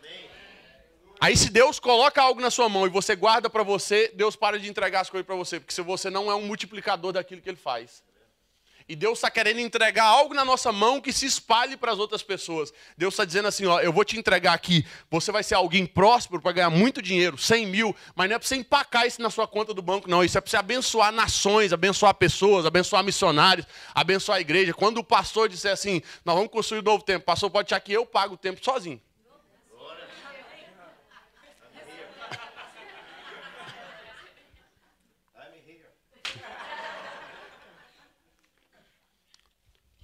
Aí, 1.20 1.36
se 1.36 1.50
Deus 1.50 1.80
coloca 1.80 2.22
algo 2.22 2.40
na 2.40 2.50
sua 2.50 2.68
mão 2.68 2.86
e 2.86 2.90
você 2.90 3.16
guarda 3.16 3.48
para 3.48 3.62
você, 3.62 4.10
Deus 4.14 4.36
para 4.36 4.58
de 4.58 4.68
entregar 4.68 5.00
as 5.00 5.10
coisas 5.10 5.26
para 5.26 5.36
você, 5.36 5.58
porque 5.58 5.74
se 5.74 5.82
você 5.82 6.10
não 6.10 6.30
é 6.30 6.34
um 6.34 6.42
multiplicador 6.42 7.12
daquilo 7.12 7.40
que 7.40 7.48
Ele 7.48 7.56
faz. 7.56 8.04
E 8.88 8.94
Deus 8.94 9.18
está 9.18 9.28
querendo 9.28 9.58
entregar 9.58 10.04
algo 10.04 10.32
na 10.32 10.44
nossa 10.44 10.70
mão 10.70 11.00
que 11.00 11.12
se 11.12 11.26
espalhe 11.26 11.76
para 11.76 11.90
as 11.90 11.98
outras 11.98 12.22
pessoas. 12.22 12.72
Deus 12.96 13.14
está 13.14 13.24
dizendo 13.24 13.48
assim: 13.48 13.66
ó, 13.66 13.80
eu 13.80 13.92
vou 13.92 14.04
te 14.04 14.16
entregar 14.16 14.52
aqui. 14.52 14.86
Você 15.10 15.32
vai 15.32 15.42
ser 15.42 15.56
alguém 15.56 15.84
próspero 15.84 16.40
para 16.40 16.52
ganhar 16.52 16.70
muito 16.70 17.02
dinheiro, 17.02 17.36
100 17.36 17.66
mil, 17.66 17.96
mas 18.14 18.28
não 18.28 18.36
é 18.36 18.38
para 18.38 18.46
você 18.46 18.54
empacar 18.54 19.04
isso 19.04 19.20
na 19.20 19.28
sua 19.28 19.48
conta 19.48 19.74
do 19.74 19.82
banco, 19.82 20.08
não. 20.08 20.22
Isso 20.22 20.38
é 20.38 20.40
para 20.40 20.48
você 20.48 20.56
abençoar 20.56 21.10
nações, 21.10 21.72
abençoar 21.72 22.14
pessoas, 22.14 22.64
abençoar 22.64 23.02
missionários, 23.02 23.66
abençoar 23.92 24.38
a 24.38 24.40
igreja. 24.40 24.72
Quando 24.72 24.98
o 24.98 25.04
pastor 25.04 25.48
disser 25.48 25.72
assim: 25.72 26.00
nós 26.24 26.36
vamos 26.36 26.52
construir 26.52 26.78
um 26.78 26.84
novo 26.84 27.02
templo, 27.02 27.22
o 27.22 27.26
pastor 27.26 27.50
pode 27.50 27.66
achar 27.66 27.80
que 27.80 27.92
eu 27.92 28.06
pago 28.06 28.34
o 28.34 28.38
templo 28.38 28.64
sozinho. 28.64 29.00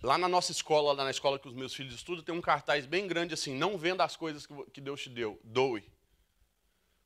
Lá 0.02 0.18
na 0.18 0.28
nossa 0.28 0.50
escola, 0.50 0.92
lá 0.92 1.04
na 1.04 1.10
escola 1.10 1.38
que 1.38 1.46
os 1.46 1.54
meus 1.54 1.72
filhos 1.74 1.94
estudam, 1.94 2.24
tem 2.24 2.34
um 2.34 2.40
cartaz 2.40 2.86
bem 2.86 3.06
grande 3.06 3.34
assim: 3.34 3.54
não 3.54 3.78
venda 3.78 4.02
as 4.02 4.16
coisas 4.16 4.46
que 4.72 4.80
Deus 4.80 5.00
te 5.00 5.08
deu, 5.08 5.38
doe. 5.44 5.84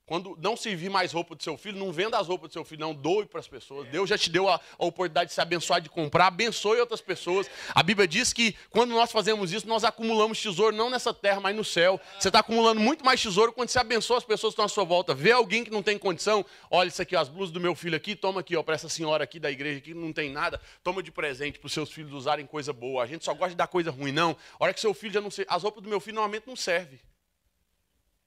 Quando 0.07 0.39
não 0.41 0.57
servir 0.57 0.89
mais 0.89 1.13
roupa 1.13 1.35
do 1.35 1.43
seu 1.43 1.59
filho, 1.59 1.77
não 1.77 1.91
venda 1.91 2.17
as 2.17 2.29
roupas 2.29 2.51
do 2.51 2.53
seu 2.53 2.65
filho, 2.65 2.81
não, 2.81 2.95
doe 2.95 3.27
para 3.27 3.41
as 3.41 3.49
pessoas. 3.49 3.89
Deus 3.89 4.09
já 4.09 4.17
te 4.17 4.31
deu 4.31 4.49
a, 4.49 4.55
a, 4.55 4.85
oportunidade 4.85 5.31
de 5.31 5.35
se 5.35 5.41
abençoar, 5.41 5.81
de 5.81 5.89
comprar, 5.89 6.29
abençoe 6.29 6.79
outras 6.79 7.01
pessoas. 7.01 7.51
A 7.75 7.83
Bíblia 7.83 8.07
diz 8.07 8.33
que 8.33 8.55
quando 8.71 8.91
nós 8.91 9.11
fazemos 9.11 9.53
isso, 9.53 9.67
nós 9.67 9.83
acumulamos 9.83 10.41
tesouro 10.41 10.77
não 10.77 10.89
nessa 10.89 11.13
terra, 11.13 11.41
mas 11.41 11.57
no 11.57 11.65
céu. 11.65 12.01
Você 12.21 12.29
está 12.29 12.39
acumulando 12.39 12.81
muito 12.81 13.05
mais 13.05 13.21
tesouro 13.21 13.53
quando 13.53 13.69
você 13.69 13.81
abençoa 13.81 14.19
as 14.19 14.25
pessoas 14.25 14.53
que 14.53 14.55
estão 14.55 14.67
à 14.67 14.69
sua 14.69 14.85
volta. 14.85 15.13
Vê 15.13 15.33
alguém 15.33 15.65
que 15.65 15.73
não 15.73 15.83
tem 15.83 15.99
condição, 15.99 16.47
olha 16.71 16.87
isso 16.87 17.03
aqui, 17.03 17.17
as 17.17 17.29
blusas 17.29 17.53
do 17.53 17.59
meu 17.59 17.75
filho 17.75 17.97
aqui, 17.97 18.15
toma 18.15 18.39
aqui, 18.39 18.55
ó, 18.55 18.63
para 18.63 18.77
essa 18.77 18.89
senhora 18.89 19.25
aqui 19.25 19.41
da 19.41 19.51
igreja 19.51 19.81
que 19.81 19.93
não 19.93 20.13
tem 20.13 20.31
nada, 20.31 20.61
toma 20.85 21.03
de 21.03 21.11
presente 21.11 21.59
para 21.59 21.67
os 21.67 21.73
seus 21.73 21.91
filhos 21.91 22.13
usarem 22.13 22.47
coisa 22.47 22.73
boa. 22.73 23.03
A 23.03 23.07
gente 23.09 23.25
só 23.25 23.35
gosta 23.35 23.51
de 23.51 23.57
dar 23.57 23.67
coisa 23.67 23.91
ruim, 23.91 24.13
não. 24.13 24.37
A 24.61 24.65
hora 24.65 24.73
que 24.73 24.79
seu 24.81 24.95
filho 24.95 25.15
já 25.15 25.21
não 25.21 25.33
serve, 25.33 25.51
as 25.53 25.65
roupas 25.65 25.83
do 25.83 25.89
meu 25.89 25.99
filho 25.99 26.15
normalmente 26.15 26.47
não 26.47 26.55
servem. 26.55 27.01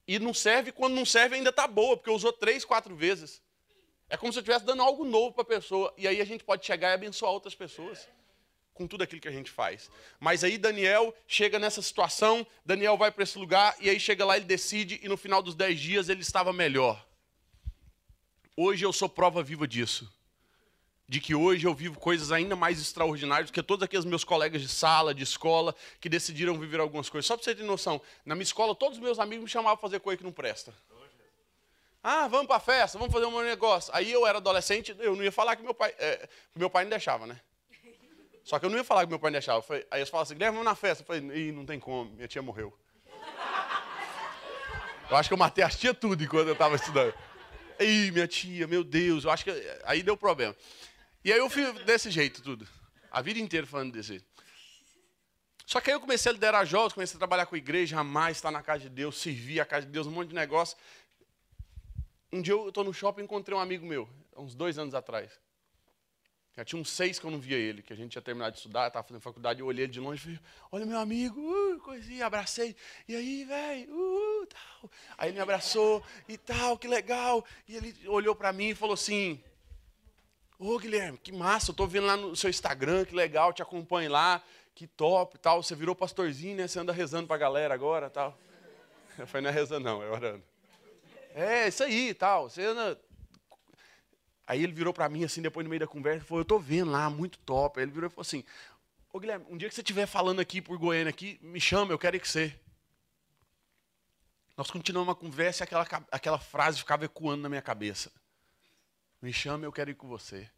E 0.10 0.18
não 0.18 0.34
serve, 0.34 0.72
quando 0.72 0.96
não 0.96 1.06
serve 1.06 1.36
ainda 1.36 1.52
está 1.52 1.68
boa, 1.68 1.96
porque 1.96 2.10
usou 2.10 2.34
três, 2.34 2.66
quatro 2.66 2.96
vezes. 2.96 3.44
É 4.10 4.18
como 4.18 4.34
se 4.34 4.40
eu 4.40 4.42
estivesse 4.42 4.66
dando 4.66 4.82
algo 4.82 5.06
novo 5.06 5.34
para 5.34 5.44
a 5.44 5.46
pessoa. 5.46 5.94
E 5.96 6.08
aí 6.08 6.20
a 6.20 6.26
gente 6.26 6.44
pode 6.44 6.66
chegar 6.66 6.90
e 6.90 6.94
abençoar 6.96 7.32
outras 7.32 7.54
pessoas 7.54 8.10
com 8.74 8.88
tudo 8.88 9.04
aquilo 9.04 9.22
que 9.22 9.28
a 9.28 9.32
gente 9.32 9.52
faz. 9.52 9.88
Mas 10.20 10.44
aí 10.44 10.58
Daniel 10.58 11.14
chega 11.28 11.60
nessa 11.60 11.80
situação, 11.80 12.44
Daniel 12.66 12.98
vai 12.98 13.12
para 13.12 13.22
esse 13.22 13.38
lugar, 13.38 13.76
e 13.80 13.88
aí 13.88 14.00
chega 14.00 14.26
lá, 14.26 14.36
ele 14.36 14.48
decide, 14.48 15.00
e 15.04 15.08
no 15.08 15.16
final 15.16 15.44
dos 15.44 15.54
dez 15.54 15.80
dias 15.80 16.10
ele 16.10 16.22
estava 16.22 16.52
melhor. 16.52 17.06
Hoje 18.58 18.84
eu 18.84 18.92
sou 18.92 19.08
prova 19.08 19.44
viva 19.44 19.68
disso 19.68 20.12
de 21.10 21.20
que 21.20 21.34
hoje 21.34 21.66
eu 21.66 21.74
vivo 21.74 22.00
coisas 22.00 22.32
ainda 22.32 22.56
mais 22.56 22.80
extraordinárias 22.80 23.50
do 23.50 23.54
que 23.54 23.64
todos 23.64 23.84
aqueles 23.84 24.06
meus 24.06 24.24
colegas 24.24 24.62
de 24.62 24.68
sala, 24.68 25.12
de 25.12 25.24
escola, 25.24 25.74
que 26.00 26.08
decidiram 26.08 26.56
viver 26.60 26.80
algumas 26.80 27.10
coisas. 27.10 27.26
Só 27.26 27.36
para 27.36 27.44
você 27.44 27.56
ter 27.56 27.64
noção, 27.64 28.00
na 28.24 28.36
minha 28.36 28.44
escola, 28.44 28.76
todos 28.76 29.00
os 29.00 29.04
meus 29.04 29.18
amigos 29.18 29.46
me 29.46 29.50
chamavam 29.50 29.76
para 29.76 29.82
fazer 29.82 30.00
coisa 30.02 30.20
que 30.20 30.24
não 30.24 30.32
presta. 30.32 30.72
Ah, 32.04 32.28
vamos 32.28 32.46
para 32.46 32.58
a 32.58 32.60
festa, 32.60 33.00
vamos 33.00 33.12
fazer 33.12 33.26
um 33.26 33.42
negócio. 33.42 33.92
Aí 33.92 34.12
eu 34.12 34.28
era 34.28 34.38
adolescente, 34.38 34.96
eu 35.00 35.16
não 35.16 35.24
ia 35.24 35.32
falar 35.32 35.56
que 35.56 35.64
meu 35.64 35.74
pai. 35.74 35.96
É, 35.98 36.30
meu 36.56 36.70
pai 36.70 36.84
não 36.84 36.92
deixava, 36.92 37.26
né? 37.26 37.42
Só 38.44 38.60
que 38.60 38.68
eu 38.68 38.70
não 38.70 38.78
ia 38.78 38.84
falar 38.84 39.04
que 39.04 39.10
meu 39.10 39.20
pai 39.20 39.32
não 39.32 39.40
deixava. 39.40 39.64
Falei, 39.64 39.88
aí 39.90 40.02
eles 40.02 40.10
falavam 40.10 40.24
assim, 40.26 40.36
Guilherme, 40.36 40.58
vamos 40.58 40.72
na 40.72 40.76
festa. 40.76 41.02
Eu 41.02 41.08
falei, 41.08 41.22
Ih, 41.22 41.52
não 41.52 41.66
tem 41.66 41.80
como, 41.80 42.12
minha 42.12 42.28
tia 42.28 42.44
morreu. 42.44 42.72
Eu 45.10 45.18
acho 45.18 45.28
que 45.28 45.34
eu 45.34 45.40
matei 45.40 45.64
as 45.64 45.76
tia 45.76 45.92
tudo 45.92 46.24
enquanto 46.24 46.48
eu 46.48 46.54
estava 46.54 46.76
estudando. 46.76 47.16
Ih, 47.80 48.12
minha 48.12 48.28
tia, 48.28 48.68
meu 48.68 48.84
Deus, 48.84 49.24
eu 49.24 49.32
acho 49.32 49.44
que. 49.44 49.52
Aí 49.86 50.04
deu 50.04 50.16
problema. 50.16 50.56
E 51.30 51.32
aí 51.32 51.38
eu 51.38 51.48
fui 51.48 51.72
desse 51.84 52.10
jeito 52.10 52.42
tudo. 52.42 52.68
A 53.12 53.22
vida 53.22 53.38
inteira 53.38 53.68
falando 53.68 53.94
desse 53.94 54.08
jeito. 54.08 54.26
Só 55.64 55.80
que 55.80 55.92
aí 55.92 55.96
eu 55.96 56.00
comecei 56.00 56.28
a 56.28 56.34
liderar 56.34 56.66
jovens, 56.66 56.94
comecei 56.94 57.18
a 57.18 57.20
trabalhar 57.20 57.46
com 57.46 57.54
a 57.54 57.58
igreja, 57.60 58.04
mais 58.04 58.38
estar 58.38 58.50
na 58.50 58.64
casa 58.64 58.80
de 58.86 58.90
Deus, 58.90 59.22
servir 59.22 59.60
a 59.60 59.66
casa 59.66 59.86
de 59.86 59.92
Deus, 59.92 60.08
um 60.08 60.12
monte 60.12 60.30
de 60.30 60.34
negócio. 60.34 60.76
Um 62.34 62.42
dia 62.42 62.54
eu 62.54 62.70
estou 62.70 62.84
no 62.84 62.92
shopping 62.92 63.22
e 63.22 63.24
encontrei 63.26 63.56
um 63.56 63.62
amigo 63.62 63.86
meu, 63.86 64.10
uns 64.36 64.56
dois 64.56 64.80
anos 64.80 64.96
atrás. 64.96 65.32
Já 66.58 66.66
tinha 66.66 66.82
uns 66.82 66.90
seis 66.90 67.20
que 67.20 67.26
eu 67.28 67.30
não 67.30 67.40
via 67.40 67.58
ele, 67.58 67.84
que 67.84 67.94
a 67.94 67.96
gente 67.96 68.10
tinha 68.14 68.24
terminado 68.24 68.54
de 68.54 68.58
estudar, 68.58 68.88
estava 68.88 69.08
fazendo 69.08 69.22
faculdade, 69.22 69.60
eu 69.60 69.68
olhei 69.68 69.86
ele 69.86 69.94
de 69.94 70.00
longe 70.00 70.20
e 70.20 70.24
falei, 70.24 70.40
olha 70.72 70.86
meu 70.88 70.98
amigo, 70.98 71.40
uh, 71.40 71.80
coisinha, 71.82 72.26
abracei. 72.26 72.76
E 73.08 73.16
aí, 73.16 73.46
velho, 73.46 73.94
uh, 73.94 74.48
tal. 74.48 74.92
Aí 75.16 75.30
ele 75.30 75.36
me 75.36 75.42
abraçou 75.42 76.04
e 76.28 76.40
tal, 76.40 76.76
que 76.76 76.88
legal. 76.88 77.46
E 77.68 77.76
ele 77.76 77.96
olhou 78.08 78.36
para 78.36 78.52
mim 78.52 78.70
e 78.70 78.76
falou 78.76 78.96
assim, 78.96 79.40
Ô, 80.62 80.78
Guilherme, 80.78 81.18
que 81.18 81.32
massa, 81.32 81.72
eu 81.72 81.74
tô 81.74 81.88
vendo 81.88 82.06
lá 82.06 82.18
no 82.18 82.36
seu 82.36 82.50
Instagram, 82.50 83.06
que 83.06 83.16
legal, 83.16 83.54
te 83.54 83.62
acompanho 83.62 84.12
lá, 84.12 84.44
que 84.76 84.86
top 84.86 85.38
tal. 85.40 85.64
Você 85.64 85.74
virou 85.74 85.96
pastorzinho, 85.96 86.58
né? 86.58 86.68
Você 86.68 86.78
anda 86.78 86.92
rezando 86.92 87.28
pra 87.28 87.38
galera 87.38 87.74
agora 87.74 88.10
tal. 88.10 88.38
Eu 89.18 89.26
falei, 89.26 89.44
não 89.44 89.50
é 89.52 89.54
rezando, 89.54 89.86
não, 89.86 90.04
é 90.04 90.10
orando. 90.10 90.44
É, 91.34 91.70
isso 91.70 91.82
aí 91.82 92.14
tal. 92.14 92.50
Você 92.50 92.62
anda. 92.62 93.00
Aí 94.46 94.62
ele 94.62 94.74
virou 94.74 94.94
para 94.94 95.08
mim, 95.08 95.24
assim, 95.24 95.42
depois 95.42 95.64
no 95.64 95.70
meio 95.70 95.80
da 95.80 95.88
conversa, 95.88 96.26
falou, 96.26 96.42
eu 96.42 96.46
tô 96.46 96.60
vendo 96.60 96.92
lá, 96.92 97.10
muito 97.10 97.40
top. 97.40 97.80
Aí 97.80 97.86
ele 97.86 97.94
virou 97.94 98.10
e 98.10 98.12
falou 98.12 98.24
assim, 98.24 98.44
ô 99.14 99.18
Guilherme, 99.18 99.46
um 99.50 99.56
dia 99.56 99.70
que 99.70 99.76
você 99.76 99.80
estiver 99.80 100.08
falando 100.08 100.42
aqui 100.42 100.62
por 100.62 100.78
Goiânia 100.78 101.10
aqui, 101.10 101.40
me 101.42 101.62
chama, 101.62 101.94
eu 101.94 102.00
quero 102.00 102.18
ir 102.18 102.20
com 102.20 102.26
você. 102.26 102.54
Nós 104.58 104.70
continuamos 104.70 105.14
a 105.14 105.16
conversa 105.16 105.64
e 105.64 105.66
aquela, 105.66 105.88
aquela 106.12 106.38
frase 106.38 106.80
ficava 106.80 107.06
ecoando 107.06 107.44
na 107.44 107.48
minha 107.48 107.62
cabeça. 107.62 108.12
Me 109.22 109.34
chame, 109.34 109.66
eu 109.66 109.72
quero 109.72 109.90
ir 109.90 109.96
com 109.96 110.08
você. 110.08 110.50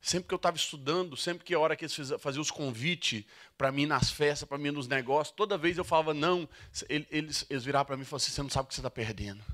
Sempre 0.00 0.28
que 0.28 0.34
eu 0.34 0.36
estava 0.36 0.56
estudando, 0.56 1.16
sempre 1.16 1.44
que 1.44 1.52
a 1.52 1.58
hora 1.58 1.76
que 1.76 1.84
eles 1.84 1.96
faziam 2.20 2.40
os 2.40 2.50
convites 2.50 3.24
para 3.56 3.72
mim 3.72 3.84
nas 3.84 4.10
festas, 4.10 4.48
para 4.48 4.56
mim 4.56 4.70
nos 4.70 4.86
negócios, 4.86 5.34
toda 5.34 5.58
vez 5.58 5.76
eu 5.76 5.84
falava 5.84 6.14
não, 6.14 6.48
eles, 6.88 7.44
eles 7.50 7.64
viravam 7.64 7.86
para 7.86 7.96
mim 7.96 8.02
e 8.02 8.06
falavam 8.06 8.24
assim: 8.24 8.32
você 8.32 8.42
não 8.42 8.50
sabe 8.50 8.66
o 8.66 8.68
que 8.68 8.74
você 8.74 8.80
está 8.80 8.90
perdendo. 8.90 9.44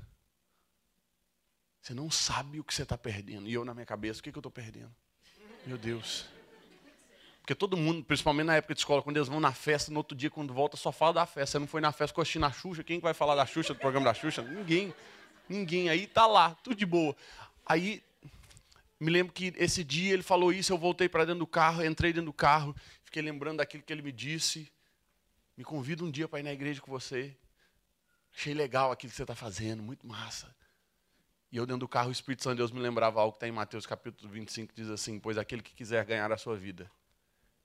Você 1.81 1.93
não 1.93 2.09
sabe 2.09 2.59
o 2.59 2.63
que 2.63 2.73
você 2.73 2.83
está 2.83 2.97
perdendo. 2.97 3.47
E 3.47 3.53
eu 3.53 3.65
na 3.65 3.73
minha 3.73 3.85
cabeça, 3.85 4.19
o 4.19 4.23
que, 4.23 4.31
que 4.31 4.37
eu 4.37 4.39
estou 4.39 4.51
perdendo? 4.51 4.93
Meu 5.65 5.77
Deus. 5.77 6.25
Porque 7.41 7.53
todo 7.53 7.77
mundo, 7.77 8.03
principalmente 8.03 8.47
na 8.47 8.55
época 8.55 8.73
de 8.73 8.79
escola, 8.79 9.03
quando 9.03 9.17
eles 9.17 9.27
vão 9.27 9.39
na 9.39 9.53
festa, 9.53 9.91
no 9.91 9.97
outro 9.97 10.17
dia, 10.17 10.31
quando 10.31 10.51
volta, 10.51 10.77
só 10.77 10.91
fala 10.91 11.13
da 11.13 11.25
festa. 11.27 11.51
Você 11.51 11.59
não 11.59 11.67
foi 11.67 11.81
na 11.81 11.91
festa 11.91 12.13
com 12.13 12.21
a 12.21 12.25
Xuxa, 12.51 12.83
quem 12.83 12.99
vai 12.99 13.13
falar 13.13 13.35
da 13.35 13.45
Xuxa, 13.45 13.73
do 13.73 13.79
programa 13.79 14.05
da 14.05 14.13
Xuxa? 14.15 14.41
Ninguém. 14.41 14.95
Ninguém. 15.47 15.89
Aí 15.89 16.07
tá 16.07 16.25
lá, 16.25 16.55
tudo 16.55 16.75
de 16.75 16.85
boa. 16.85 17.15
Aí 17.65 18.03
me 18.99 19.11
lembro 19.11 19.33
que 19.33 19.53
esse 19.57 19.83
dia 19.83 20.13
ele 20.13 20.23
falou 20.23 20.53
isso, 20.53 20.71
eu 20.71 20.77
voltei 20.77 21.09
para 21.09 21.25
dentro 21.25 21.39
do 21.39 21.47
carro, 21.47 21.83
entrei 21.83 22.13
dentro 22.13 22.27
do 22.27 22.33
carro, 22.33 22.75
fiquei 23.03 23.21
lembrando 23.21 23.57
daquilo 23.57 23.83
que 23.83 23.91
ele 23.91 24.01
me 24.01 24.11
disse. 24.11 24.71
Me 25.57 25.63
convida 25.63 26.03
um 26.03 26.11
dia 26.11 26.27
para 26.27 26.39
ir 26.39 26.43
na 26.43 26.51
igreja 26.51 26.81
com 26.81 26.91
você. 26.91 27.35
Achei 28.33 28.53
legal 28.53 28.91
aquilo 28.91 29.11
que 29.11 29.15
você 29.15 29.23
está 29.23 29.35
fazendo, 29.35 29.81
muito 29.81 30.05
massa. 30.05 30.53
E 31.51 31.57
eu 31.57 31.65
dentro 31.65 31.81
do 31.81 31.87
carro, 31.87 32.09
o 32.09 32.11
Espírito 32.11 32.43
Santo 32.43 32.55
de 32.55 32.57
Deus 32.57 32.71
me 32.71 32.79
lembrava 32.79 33.21
algo 33.21 33.31
que 33.31 33.37
está 33.37 33.47
em 33.47 33.51
Mateus 33.51 33.85
capítulo 33.85 34.29
25, 34.29 34.73
que 34.73 34.81
diz 34.81 34.89
assim, 34.89 35.19
pois 35.19 35.37
aquele 35.37 35.61
que 35.61 35.73
quiser 35.73 36.03
ganhar 36.03 36.29
a 36.31 36.37
sua 36.37 36.57
vida, 36.57 36.91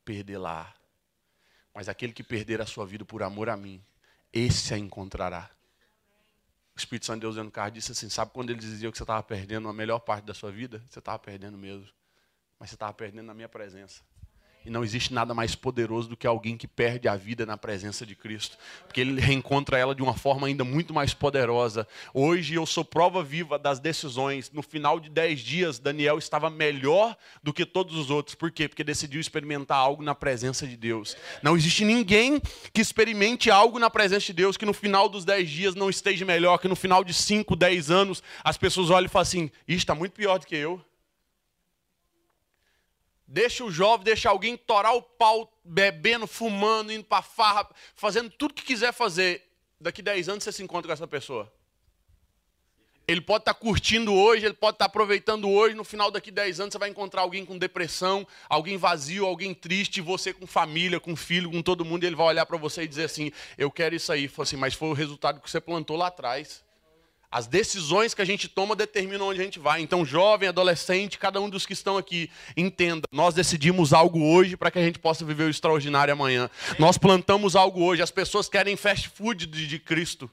perder 0.04 0.38
lá. 0.38 0.72
Mas 1.74 1.88
aquele 1.88 2.12
que 2.12 2.22
perder 2.22 2.60
a 2.60 2.66
sua 2.66 2.86
vida 2.86 3.04
por 3.04 3.22
amor 3.22 3.48
a 3.48 3.56
mim, 3.56 3.84
esse 4.32 4.72
a 4.72 4.78
encontrará. 4.78 5.50
Espírito 6.80 7.06
Santo 7.06 7.16
de 7.16 7.20
Deus 7.22 7.34
dentro 7.36 7.50
do 7.50 7.52
carro 7.52 7.70
disse 7.70 7.92
assim: 7.92 8.08
Sabe 8.08 8.32
quando 8.32 8.50
ele 8.50 8.58
dizia 8.58 8.90
que 8.90 8.96
você 8.96 9.02
estava 9.02 9.22
perdendo 9.22 9.68
a 9.68 9.72
melhor 9.72 9.98
parte 10.00 10.24
da 10.24 10.34
sua 10.34 10.50
vida? 10.50 10.82
Você 10.88 10.98
estava 10.98 11.18
perdendo 11.18 11.56
mesmo. 11.56 11.88
mas 12.58 12.70
você 12.70 12.74
estava 12.74 12.92
perdendo 12.92 13.26
na 13.26 13.34
minha 13.34 13.48
presença. 13.48 14.02
E 14.64 14.68
não 14.68 14.84
existe 14.84 15.14
nada 15.14 15.32
mais 15.32 15.54
poderoso 15.54 16.08
do 16.08 16.16
que 16.16 16.26
alguém 16.26 16.56
que 16.56 16.68
perde 16.68 17.08
a 17.08 17.16
vida 17.16 17.46
na 17.46 17.56
presença 17.56 18.04
de 18.04 18.14
Cristo, 18.14 18.58
porque 18.86 19.00
ele 19.00 19.18
reencontra 19.18 19.78
ela 19.78 19.94
de 19.94 20.02
uma 20.02 20.12
forma 20.12 20.46
ainda 20.46 20.64
muito 20.64 20.92
mais 20.92 21.14
poderosa. 21.14 21.88
Hoje 22.12 22.54
eu 22.54 22.66
sou 22.66 22.84
prova 22.84 23.22
viva 23.22 23.58
das 23.58 23.80
decisões. 23.80 24.50
No 24.50 24.62
final 24.62 25.00
de 25.00 25.08
dez 25.08 25.40
dias, 25.40 25.78
Daniel 25.78 26.18
estava 26.18 26.50
melhor 26.50 27.16
do 27.42 27.54
que 27.54 27.64
todos 27.64 27.96
os 27.96 28.10
outros. 28.10 28.34
Por 28.34 28.50
quê? 28.50 28.68
Porque 28.68 28.84
decidiu 28.84 29.20
experimentar 29.20 29.78
algo 29.78 30.02
na 30.02 30.14
presença 30.14 30.66
de 30.66 30.76
Deus. 30.76 31.16
Não 31.42 31.56
existe 31.56 31.84
ninguém 31.84 32.38
que 32.72 32.82
experimente 32.82 33.50
algo 33.50 33.78
na 33.78 33.88
presença 33.88 34.26
de 34.26 34.34
Deus 34.34 34.58
que 34.58 34.66
no 34.66 34.74
final 34.74 35.08
dos 35.08 35.24
dez 35.24 35.48
dias 35.48 35.74
não 35.74 35.88
esteja 35.88 36.26
melhor, 36.26 36.58
que 36.58 36.68
no 36.68 36.76
final 36.76 37.02
de 37.02 37.14
cinco, 37.14 37.56
dez 37.56 37.90
anos 37.90 38.22
as 38.44 38.58
pessoas 38.58 38.90
olhem 38.90 39.06
e 39.06 39.08
falem 39.08 39.22
assim: 39.22 39.50
está 39.66 39.94
muito 39.94 40.12
pior 40.12 40.38
do 40.38 40.46
que 40.46 40.56
eu. 40.56 40.84
Deixa 43.32 43.64
o 43.64 43.70
jovem, 43.70 44.02
deixa 44.04 44.28
alguém 44.28 44.56
torar 44.56 44.92
o 44.92 45.00
pau, 45.00 45.56
bebendo, 45.64 46.26
fumando, 46.26 46.92
indo 46.92 47.04
para 47.04 47.22
farra, 47.22 47.70
fazendo 47.94 48.28
tudo 48.28 48.52
que 48.52 48.64
quiser 48.64 48.92
fazer. 48.92 49.48
Daqui 49.80 50.02
10 50.02 50.28
anos 50.28 50.42
você 50.42 50.50
se 50.50 50.64
encontra 50.64 50.88
com 50.88 50.92
essa 50.92 51.06
pessoa. 51.06 51.50
Ele 53.06 53.20
pode 53.20 53.42
estar 53.42 53.54
tá 53.54 53.60
curtindo 53.60 54.12
hoje, 54.12 54.46
ele 54.46 54.54
pode 54.54 54.74
estar 54.74 54.86
tá 54.86 54.90
aproveitando 54.90 55.48
hoje, 55.48 55.76
no 55.76 55.84
final 55.84 56.10
daqui 56.10 56.32
10 56.32 56.58
anos 56.58 56.72
você 56.72 56.78
vai 56.78 56.88
encontrar 56.88 57.20
alguém 57.20 57.46
com 57.46 57.56
depressão, 57.56 58.26
alguém 58.48 58.76
vazio, 58.76 59.24
alguém 59.24 59.54
triste, 59.54 60.00
você 60.00 60.32
com 60.32 60.44
família, 60.44 60.98
com 60.98 61.14
filho, 61.14 61.52
com 61.52 61.62
todo 61.62 61.84
mundo, 61.84 62.02
e 62.02 62.08
ele 62.08 62.16
vai 62.16 62.26
olhar 62.26 62.44
para 62.46 62.58
você 62.58 62.82
e 62.82 62.88
dizer 62.88 63.04
assim: 63.04 63.30
"Eu 63.56 63.70
quero 63.70 63.94
isso 63.94 64.12
aí". 64.12 64.28
Assim, 64.38 64.56
mas 64.56 64.74
foi 64.74 64.88
o 64.88 64.92
resultado 64.92 65.40
que 65.40 65.48
você 65.48 65.60
plantou 65.60 65.96
lá 65.96 66.08
atrás. 66.08 66.64
As 67.32 67.46
decisões 67.46 68.12
que 68.12 68.20
a 68.20 68.24
gente 68.24 68.48
toma 68.48 68.74
determinam 68.74 69.28
onde 69.28 69.40
a 69.40 69.44
gente 69.44 69.60
vai. 69.60 69.80
Então, 69.80 70.04
jovem, 70.04 70.48
adolescente, 70.48 71.16
cada 71.16 71.40
um 71.40 71.48
dos 71.48 71.64
que 71.64 71.72
estão 71.72 71.96
aqui, 71.96 72.28
entenda: 72.56 73.06
nós 73.12 73.34
decidimos 73.34 73.92
algo 73.92 74.20
hoje 74.20 74.56
para 74.56 74.68
que 74.68 74.80
a 74.80 74.82
gente 74.82 74.98
possa 74.98 75.24
viver 75.24 75.44
o 75.44 75.50
extraordinário 75.50 76.12
amanhã. 76.12 76.50
Nós 76.76 76.98
plantamos 76.98 77.54
algo 77.54 77.84
hoje. 77.84 78.02
As 78.02 78.10
pessoas 78.10 78.48
querem 78.48 78.76
fast 78.76 79.08
food 79.10 79.46
de, 79.46 79.78
Cristo. 79.78 80.28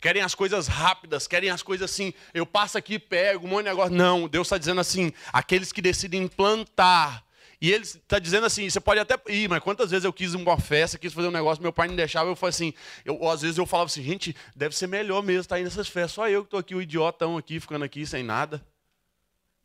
Querem 0.00 0.22
as 0.22 0.34
coisas 0.34 0.66
rápidas, 0.66 1.26
querem 1.26 1.50
as 1.50 1.62
coisas 1.62 1.90
assim. 1.90 2.14
Eu 2.32 2.46
passo 2.46 2.78
aqui, 2.78 2.98
pego 2.98 3.46
um 3.46 3.50
monte 3.50 3.64
de 3.64 3.70
negócio. 3.70 3.94
Não, 3.94 4.26
Deus 4.26 4.46
está 4.46 4.56
dizendo 4.56 4.80
assim: 4.80 5.12
aqueles 5.34 5.70
que 5.70 5.82
decidem 5.82 6.26
plantar 6.28 7.22
e 7.62 7.70
ele 7.70 7.84
está 7.84 8.18
dizendo 8.18 8.44
assim: 8.44 8.68
você 8.68 8.80
pode 8.80 8.98
até 8.98 9.14
ir, 9.28 9.48
mas 9.48 9.62
quantas 9.62 9.92
vezes 9.92 10.04
eu 10.04 10.12
quis 10.12 10.34
uma 10.34 10.58
festa, 10.58 10.98
quis 10.98 11.12
fazer 11.12 11.28
um 11.28 11.30
negócio, 11.30 11.62
meu 11.62 11.72
pai 11.72 11.86
não 11.86 11.94
deixava, 11.94 12.28
eu 12.28 12.34
falei 12.34 12.50
assim, 12.50 12.74
eu, 13.04 13.28
às 13.28 13.42
vezes 13.42 13.56
eu 13.56 13.64
falava 13.64 13.86
assim, 13.86 14.02
gente, 14.02 14.34
deve 14.56 14.76
ser 14.76 14.88
melhor 14.88 15.22
mesmo 15.22 15.42
estar 15.42 15.56
tá 15.56 15.62
nessas 15.62 15.86
festas, 15.86 16.10
só 16.10 16.28
eu 16.28 16.40
que 16.40 16.48
estou 16.48 16.58
aqui, 16.58 16.74
o 16.74 16.82
idiotão 16.82 17.38
aqui, 17.38 17.60
ficando 17.60 17.84
aqui 17.84 18.04
sem 18.04 18.24
nada. 18.24 18.60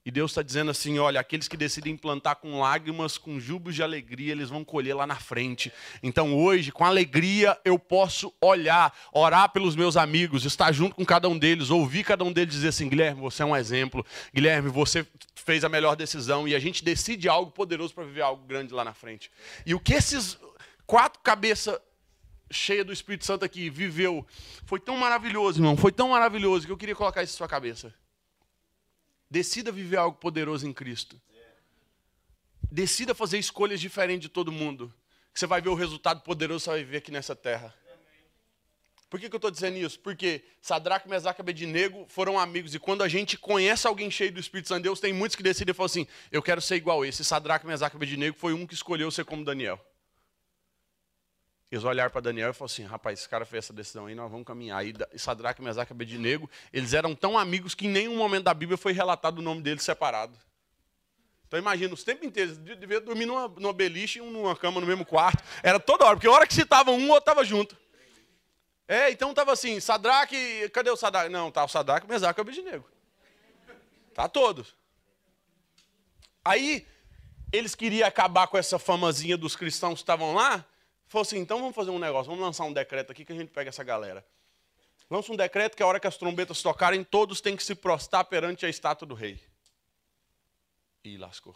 E 0.07 0.11
Deus 0.11 0.31
está 0.31 0.41
dizendo 0.41 0.71
assim: 0.71 0.97
olha, 0.99 1.19
aqueles 1.19 1.49
que 1.49 1.57
decidem 1.57 1.97
plantar 1.97 2.35
com 2.35 2.61
lágrimas, 2.61 3.17
com 3.17 3.41
júbilos 3.41 3.75
de 3.75 3.83
alegria, 3.83 4.31
eles 4.31 4.47
vão 4.47 4.63
colher 4.63 4.95
lá 4.95 5.05
na 5.05 5.17
frente. 5.17 5.69
Então 6.01 6.33
hoje, 6.33 6.71
com 6.71 6.85
alegria, 6.85 7.59
eu 7.65 7.77
posso 7.77 8.33
olhar, 8.39 8.97
orar 9.11 9.49
pelos 9.49 9.75
meus 9.75 9.97
amigos, 9.97 10.45
estar 10.45 10.71
junto 10.71 10.95
com 10.95 11.03
cada 11.03 11.27
um 11.27 11.37
deles, 11.37 11.69
ouvir 11.69 12.05
cada 12.05 12.23
um 12.23 12.31
deles 12.31 12.53
dizer 12.53 12.69
assim: 12.69 12.87
Guilherme, 12.87 13.19
você 13.19 13.43
é 13.43 13.45
um 13.45 13.53
exemplo. 13.53 14.05
Guilherme, 14.33 14.69
você 14.69 15.05
fez 15.35 15.65
a 15.65 15.67
melhor 15.67 15.93
decisão. 15.97 16.47
E 16.47 16.55
a 16.55 16.59
gente 16.59 16.85
decide 16.85 17.27
algo 17.27 17.51
poderoso 17.51 17.93
para 17.93 18.05
viver 18.05 18.21
algo 18.21 18.41
grande 18.47 18.73
lá 18.73 18.85
na 18.85 18.93
frente. 18.93 19.29
E 19.65 19.75
o 19.75 19.79
que 19.79 19.93
esses 19.93 20.39
quatro 20.85 21.19
cabeças 21.21 21.77
cheias 22.49 22.85
do 22.85 22.93
Espírito 22.93 23.25
Santo 23.25 23.43
aqui 23.43 23.69
viveu 23.69 24.25
foi 24.65 24.79
tão 24.79 24.95
maravilhoso, 24.95 25.59
irmão, 25.59 25.75
foi 25.75 25.91
tão 25.91 26.11
maravilhoso 26.11 26.65
que 26.65 26.71
eu 26.71 26.77
queria 26.77 26.95
colocar 26.95 27.23
isso 27.23 27.33
na 27.33 27.37
sua 27.39 27.47
cabeça. 27.49 27.93
Decida 29.29 29.71
viver 29.71 29.97
algo 29.97 30.17
poderoso 30.17 30.67
em 30.67 30.73
Cristo. 30.73 31.19
Decida 32.71 33.15
fazer 33.15 33.37
escolhas 33.37 33.79
diferentes 33.79 34.21
de 34.21 34.29
todo 34.29 34.51
mundo. 34.51 34.93
Que 35.33 35.39
você 35.39 35.47
vai 35.47 35.61
ver 35.61 35.69
o 35.69 35.75
resultado 35.75 36.21
poderoso 36.21 36.59
que 36.59 36.65
você 36.65 36.69
vai 36.71 36.83
viver 36.83 36.97
aqui 36.97 37.11
nessa 37.11 37.35
terra. 37.35 37.73
Por 39.09 39.19
que, 39.19 39.29
que 39.29 39.35
eu 39.35 39.37
estou 39.37 39.51
dizendo 39.51 39.77
isso? 39.77 39.99
Porque 39.99 40.43
Sadraque, 40.61 41.07
Mesaque 41.07 41.39
e 41.39 41.41
Abednego 41.41 42.05
foram 42.09 42.37
amigos. 42.37 42.75
E 42.75 42.79
quando 42.79 43.03
a 43.03 43.07
gente 43.07 43.37
conhece 43.37 43.87
alguém 43.87 44.11
cheio 44.11 44.33
do 44.33 44.39
Espírito 44.39 44.67
Santo 44.67 44.79
de 44.79 44.83
Deus, 44.83 44.99
tem 44.99 45.13
muitos 45.13 45.35
que 45.35 45.43
decidem 45.43 45.71
e 45.71 45.75
falam 45.75 45.85
assim, 45.85 46.07
eu 46.29 46.41
quero 46.41 46.61
ser 46.61 46.75
igual 46.75 47.01
a 47.01 47.07
esse. 47.07 47.23
Sadraque, 47.23 47.65
Mesaque 47.65 47.95
e 47.95 47.97
Abednego 47.97 48.37
foi 48.37 48.51
um 48.51 48.67
que 48.67 48.73
escolheu 48.73 49.09
ser 49.09 49.23
como 49.23 49.45
Daniel. 49.45 49.79
Eles 51.71 51.83
olharam 51.83 52.09
para 52.09 52.21
Daniel 52.21 52.51
e 52.51 52.53
falaram 52.53 52.73
assim: 52.73 52.83
rapaz, 52.83 53.19
esse 53.19 53.27
cara 53.27 53.45
fez 53.45 53.65
essa 53.65 53.73
decisão 53.73 54.05
aí, 54.05 54.15
nós 54.15 54.31
vamos 54.31 54.47
caminhar. 54.47 54.85
E 54.85 54.93
Sadraque, 55.17 55.61
Mesaque 55.61 55.91
e 55.91 55.93
Abednego, 55.93 56.49
eles 56.71 56.93
eram 56.93 57.13
tão 57.13 57.37
amigos 57.37 57.75
que 57.75 57.87
em 57.87 57.89
nenhum 57.89 58.15
momento 58.15 58.43
da 58.43 58.53
Bíblia 58.53 58.77
foi 58.77 58.93
relatado 58.93 59.39
o 59.39 59.41
nome 59.41 59.61
deles 59.61 59.83
separado. 59.83 60.37
Então 61.47 61.59
imagina, 61.59 61.93
os 61.93 62.03
tempos 62.03 62.27
inteiros, 62.27 62.57
devia 62.57 62.99
dormir 62.99 63.25
numa, 63.25 63.47
numa 63.47 63.73
beliche 63.73 64.19
e 64.19 64.21
um 64.21 64.29
numa 64.29 64.55
cama 64.55 64.81
no 64.81 64.87
mesmo 64.87 65.05
quarto. 65.05 65.43
Era 65.63 65.79
toda 65.79 66.05
hora, 66.05 66.15
porque 66.15 66.27
a 66.27 66.31
hora 66.31 66.47
que 66.47 66.53
citava 66.53 66.91
um, 66.91 67.07
o 67.07 67.09
outro 67.09 67.19
estava 67.19 67.43
junto. 67.43 67.77
É, 68.87 69.11
então 69.11 69.31
estava 69.31 69.51
assim, 69.51 69.79
Sadraque, 69.79 70.69
cadê 70.69 70.89
o 70.89 70.95
Sadraque? 70.95 71.29
Não, 71.29 71.51
tá 71.51 71.63
o 71.63 71.67
Sadraque, 71.67 72.07
Mesaque 72.07 72.39
e 72.39 72.41
Abednego. 72.41 72.85
Tá 74.13 74.27
todos. 74.27 74.75
Aí, 76.43 76.87
eles 77.51 77.75
queriam 77.75 78.07
acabar 78.07 78.47
com 78.47 78.57
essa 78.57 78.79
famazinha 78.79 79.37
dos 79.37 79.55
cristãos 79.55 79.95
que 79.95 80.03
estavam 80.03 80.33
lá, 80.33 80.65
Falou 81.07 81.21
assim, 81.21 81.37
então 81.37 81.59
vamos 81.59 81.75
fazer 81.75 81.89
um 81.89 81.99
negócio, 81.99 82.29
vamos 82.29 82.45
lançar 82.45 82.65
um 82.65 82.73
decreto 82.73 83.11
aqui 83.11 83.23
que 83.23 83.31
a 83.31 83.35
gente 83.35 83.49
pega 83.49 83.69
essa 83.69 83.83
galera. 83.83 84.25
Lança 85.09 85.31
um 85.31 85.37
decreto 85.37 85.75
que 85.75 85.81
a 85.81 85.87
hora 85.87 85.99
que 85.99 86.07
as 86.07 86.17
trombetas 86.17 86.61
tocarem, 86.61 87.03
todos 87.03 87.39
têm 87.39 87.55
que 87.55 87.63
se 87.63 87.73
prostrar 87.73 88.25
perante 88.25 88.65
a 88.65 88.69
estátua 88.69 89.07
do 89.07 89.15
rei. 89.15 89.41
E 91.03 91.17
lascou. 91.17 91.55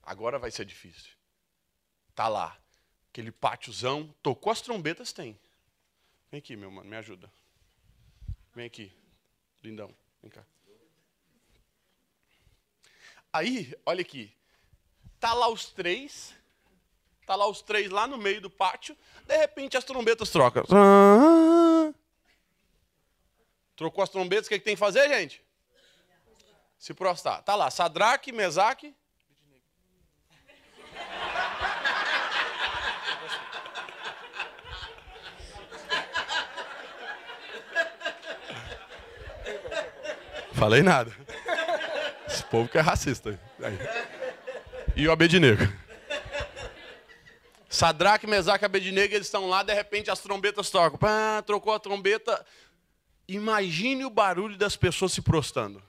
Agora 0.00 0.38
vai 0.38 0.52
ser 0.52 0.64
difícil. 0.64 1.12
Tá 2.14 2.28
lá. 2.28 2.56
Aquele 3.10 3.32
pátiozão, 3.32 4.14
tocou 4.22 4.52
as 4.52 4.60
trombetas, 4.60 5.12
tem. 5.12 5.36
Vem 6.30 6.38
aqui, 6.38 6.54
meu 6.54 6.70
mano, 6.70 6.88
me 6.88 6.96
ajuda. 6.96 7.32
Vem 8.54 8.66
aqui. 8.66 8.92
Lindão, 9.64 9.92
vem 10.22 10.30
cá. 10.30 10.44
Aí, 13.32 13.74
olha 13.84 14.02
aqui. 14.02 14.32
Tá 15.20 15.32
lá 15.32 15.48
os 15.48 15.66
três. 15.66 16.34
Tá 17.26 17.34
lá 17.34 17.48
os 17.48 17.60
três 17.60 17.90
lá 17.90 18.06
no 18.06 18.16
meio 18.16 18.40
do 18.40 18.50
pátio. 18.50 18.96
De 19.24 19.36
repente 19.36 19.76
as 19.76 19.84
trombetas 19.84 20.30
trocam. 20.30 20.64
Trocou 23.74 24.02
as 24.02 24.10
trombetas, 24.10 24.46
o 24.46 24.48
que, 24.48 24.54
é 24.54 24.58
que 24.58 24.64
tem 24.64 24.74
que 24.74 24.80
fazer, 24.80 25.08
gente? 25.08 25.44
Se 26.78 26.94
prostrar. 26.94 27.42
Tá 27.42 27.54
lá, 27.54 27.70
Sadraque, 27.70 28.32
Mesaque. 28.32 28.94
Falei 40.54 40.82
nada. 40.82 41.14
Esse 42.26 42.44
povo 42.44 42.68
que 42.68 42.78
é 42.78 42.80
racista. 42.80 43.38
Aí 43.62 44.15
e 44.96 45.06
o 45.06 45.12
Abednego. 45.12 45.62
Sadraque, 47.68 48.26
Mesaque 48.26 48.64
e 48.64 48.66
Abednego, 48.66 49.14
eles 49.14 49.26
estão 49.26 49.46
lá, 49.46 49.62
de 49.62 49.74
repente 49.74 50.10
as 50.10 50.20
trombetas 50.20 50.70
tocam. 50.70 50.98
Pá, 50.98 51.42
trocou 51.42 51.74
a 51.74 51.78
trombeta. 51.78 52.44
Imagine 53.28 54.06
o 54.06 54.10
barulho 54.10 54.56
das 54.56 54.74
pessoas 54.74 55.12
se 55.12 55.20
prostrando. 55.20 55.82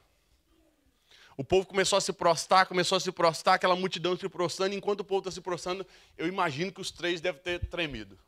O 1.37 1.43
povo 1.43 1.67
começou 1.67 1.97
a 1.97 2.01
se 2.01 2.11
prostrar, 2.11 2.65
começou 2.65 2.97
a 2.97 2.99
se 2.99 3.11
prostrar, 3.11 3.55
aquela 3.55 3.75
multidão 3.75 4.17
se 4.17 4.27
prostrando. 4.27 4.73
Enquanto 4.73 5.01
o 5.01 5.05
povo 5.05 5.19
está 5.19 5.31
se 5.31 5.39
prostrando, 5.39 5.85
eu 6.17 6.27
imagino 6.27 6.71
que 6.71 6.81
os 6.81 6.91
três 6.91 7.21
devem 7.21 7.41
ter 7.41 7.65
tremido. 7.67 8.19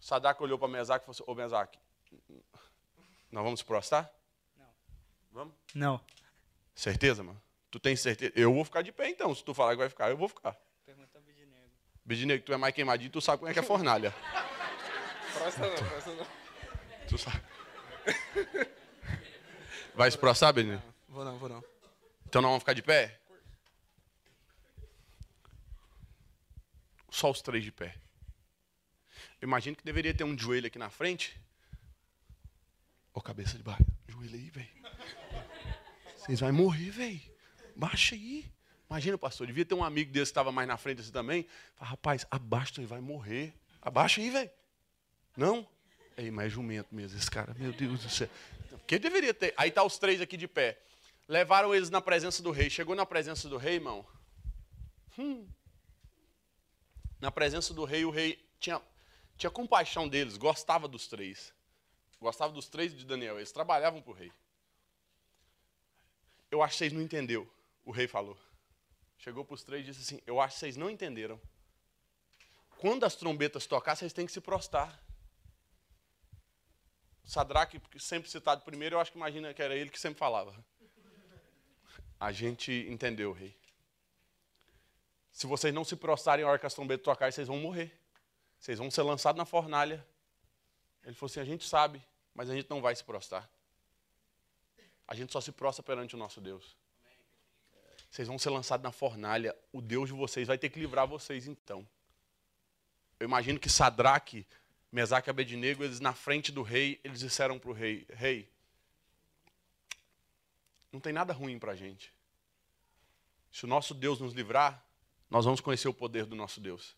Sadraque 0.00 0.42
olhou 0.42 0.58
para 0.58 0.68
Mesaque 0.68 1.04
e 1.04 1.06
falou 1.06 1.14
assim, 1.14 1.24
ô 1.26 1.34
Mesaque, 1.34 1.78
nós 3.30 3.42
vamos 3.42 3.60
se 3.60 3.64
prostrar? 3.64 4.10
Não. 4.58 4.66
Vamos? 5.32 5.54
Não. 5.74 6.00
Certeza, 6.74 7.22
mano? 7.22 7.40
Tu 7.76 7.80
tem 7.80 7.94
certeza? 7.94 8.32
Eu 8.34 8.54
vou 8.54 8.64
ficar 8.64 8.80
de 8.80 8.90
pé 8.90 9.10
então. 9.10 9.34
Se 9.34 9.44
tu 9.44 9.52
falar 9.52 9.72
que 9.72 9.76
vai 9.76 9.90
ficar, 9.90 10.08
eu 10.08 10.16
vou 10.16 10.30
ficar. 10.30 10.56
Pergunta 10.86 11.20
Bidinego. 11.20 11.70
Bidinego, 12.02 12.42
tu 12.42 12.54
é 12.54 12.56
mais 12.56 12.74
queimadinho, 12.74 13.10
tu 13.10 13.20
sabe 13.20 13.40
como 13.40 13.50
é 13.50 13.52
que 13.52 13.58
é 13.58 13.62
fornalha. 13.62 14.14
Prosta 15.34 15.68
não, 15.68 15.74
prosta 15.74 16.10
não. 16.14 16.26
Tu 17.06 17.18
sabe. 17.18 17.42
Vai 19.94 20.10
se 20.10 20.16
prostrar, 20.16 20.54
Bidinego? 20.54 20.82
Vou 21.06 21.22
não, 21.22 21.36
vou 21.36 21.50
não. 21.50 21.62
Então 22.24 22.40
não 22.40 22.48
vamos 22.48 22.62
ficar 22.62 22.72
de 22.72 22.80
pé? 22.80 23.20
Só 27.10 27.30
os 27.30 27.42
três 27.42 27.62
de 27.62 27.72
pé. 27.72 27.94
Eu 29.38 29.48
imagino 29.48 29.76
que 29.76 29.84
deveria 29.84 30.14
ter 30.14 30.24
um 30.24 30.38
joelho 30.38 30.66
aqui 30.66 30.78
na 30.78 30.88
frente. 30.88 31.38
Ô, 33.12 33.20
cabeça 33.20 33.58
de 33.58 33.62
baixo. 33.62 33.84
Joelho 34.08 34.34
aí, 34.34 34.48
velho. 34.48 34.68
Vocês 36.16 36.40
vão 36.40 36.54
morrer, 36.54 36.88
velho. 36.88 37.35
Baixa 37.76 38.14
aí. 38.14 38.44
Imagina, 38.88 39.18
pastor, 39.18 39.46
devia 39.46 39.64
ter 39.64 39.74
um 39.74 39.84
amigo 39.84 40.10
desse 40.10 40.26
que 40.26 40.30
estava 40.30 40.50
mais 40.50 40.66
na 40.66 40.76
frente 40.76 41.00
assim 41.00 41.12
também. 41.12 41.46
Fala, 41.74 41.90
rapaz, 41.90 42.26
abaixa 42.30 42.80
aí, 42.80 42.86
vai 42.86 43.00
morrer. 43.00 43.52
Abaixa 43.82 44.20
aí, 44.20 44.30
velho. 44.30 44.50
Não? 45.36 45.68
Ei, 46.16 46.30
mas 46.30 46.46
é 46.46 46.48
jumento 46.50 46.94
mesmo, 46.94 47.18
esse 47.18 47.30
cara. 47.30 47.54
Meu 47.58 47.72
Deus 47.72 48.00
do 48.00 48.08
céu. 48.08 48.28
Que 48.86 48.98
deveria 48.98 49.34
ter. 49.34 49.52
Aí 49.56 49.70
tá 49.70 49.82
os 49.82 49.98
três 49.98 50.20
aqui 50.20 50.36
de 50.36 50.48
pé. 50.48 50.78
Levaram 51.28 51.74
eles 51.74 51.90
na 51.90 52.00
presença 52.00 52.42
do 52.42 52.50
rei. 52.50 52.70
Chegou 52.70 52.94
na 52.94 53.04
presença 53.04 53.48
do 53.48 53.58
rei, 53.58 53.74
irmão. 53.74 54.06
Hum. 55.18 55.46
Na 57.20 57.30
presença 57.30 57.74
do 57.74 57.84
rei, 57.84 58.04
o 58.04 58.10
rei 58.10 58.42
tinha, 58.60 58.80
tinha 59.36 59.50
compaixão 59.50 60.08
deles, 60.08 60.36
gostava 60.36 60.86
dos 60.86 61.06
três. 61.08 61.52
Gostava 62.20 62.52
dos 62.52 62.68
três 62.68 62.96
de 62.96 63.04
Daniel. 63.04 63.36
Eles 63.36 63.52
trabalhavam 63.52 64.00
para 64.00 64.10
o 64.10 64.14
rei. 64.14 64.32
Eu 66.50 66.62
acho 66.62 66.74
que 66.74 66.78
vocês 66.78 66.92
não 66.92 67.02
entenderam, 67.02 67.46
o 67.86 67.92
rei 67.92 68.06
falou. 68.06 68.36
Chegou 69.16 69.44
para 69.44 69.54
os 69.54 69.62
três 69.62 69.82
e 69.82 69.90
disse 69.90 70.00
assim: 70.00 70.22
Eu 70.26 70.40
acho 70.40 70.54
que 70.54 70.60
vocês 70.60 70.76
não 70.76 70.90
entenderam. 70.90 71.40
Quando 72.76 73.04
as 73.04 73.14
trombetas 73.14 73.66
tocar, 73.66 73.96
vocês 73.96 74.12
têm 74.12 74.26
que 74.26 74.32
se 74.32 74.40
prostrar. 74.40 75.00
Sadraque, 77.24 77.80
sempre 77.98 78.30
citado 78.30 78.62
primeiro, 78.62 78.96
eu 78.96 79.00
acho 79.00 79.10
que 79.10 79.16
imagina 79.16 79.54
que 79.54 79.62
era 79.62 79.74
ele 79.74 79.88
que 79.88 79.98
sempre 79.98 80.18
falava. 80.18 80.54
A 82.20 82.30
gente 82.30 82.86
entendeu, 82.88 83.32
rei. 83.32 83.56
Se 85.32 85.46
vocês 85.46 85.72
não 85.72 85.84
se 85.84 85.96
prostrarem 85.96 86.44
a 86.44 86.48
hora 86.48 86.58
que 86.58 86.66
as 86.66 86.74
trombetas 86.74 87.04
tocarem, 87.04 87.32
vocês 87.32 87.48
vão 87.48 87.58
morrer. 87.58 87.98
Vocês 88.58 88.78
vão 88.78 88.90
ser 88.90 89.02
lançados 89.02 89.38
na 89.38 89.44
fornalha. 89.44 90.06
Ele 91.04 91.14
falou 91.14 91.30
assim: 91.30 91.40
a 91.40 91.44
gente 91.44 91.66
sabe, 91.66 92.02
mas 92.34 92.50
a 92.50 92.54
gente 92.54 92.68
não 92.68 92.82
vai 92.82 92.94
se 92.94 93.04
prostrar. 93.04 93.48
A 95.06 95.14
gente 95.14 95.32
só 95.32 95.40
se 95.40 95.52
prostra 95.52 95.82
perante 95.82 96.14
o 96.14 96.18
nosso 96.18 96.40
Deus. 96.40 96.76
Vocês 98.16 98.28
vão 98.28 98.38
ser 98.38 98.48
lançados 98.48 98.82
na 98.82 98.90
fornalha. 98.90 99.54
O 99.70 99.82
Deus 99.82 100.08
de 100.08 100.14
vocês 100.14 100.48
vai 100.48 100.56
ter 100.56 100.70
que 100.70 100.80
livrar 100.80 101.06
vocês 101.06 101.46
então. 101.46 101.86
Eu 103.20 103.26
imagino 103.26 103.60
que 103.60 103.68
Sadraque, 103.68 104.46
Mesaque 104.90 105.28
e 105.28 105.30
Abednego, 105.30 105.84
eles 105.84 106.00
na 106.00 106.14
frente 106.14 106.50
do 106.50 106.62
rei, 106.62 106.98
eles 107.04 107.20
disseram 107.20 107.58
para 107.58 107.68
o 107.68 107.74
rei: 107.74 108.06
Rei, 108.08 108.48
não 110.90 110.98
tem 110.98 111.12
nada 111.12 111.34
ruim 111.34 111.58
para 111.58 111.72
a 111.72 111.76
gente. 111.76 112.10
Se 113.52 113.66
o 113.66 113.68
nosso 113.68 113.92
Deus 113.92 114.18
nos 114.18 114.32
livrar, 114.32 114.82
nós 115.28 115.44
vamos 115.44 115.60
conhecer 115.60 115.88
o 115.88 115.92
poder 115.92 116.24
do 116.24 116.34
nosso 116.34 116.58
Deus. 116.58 116.96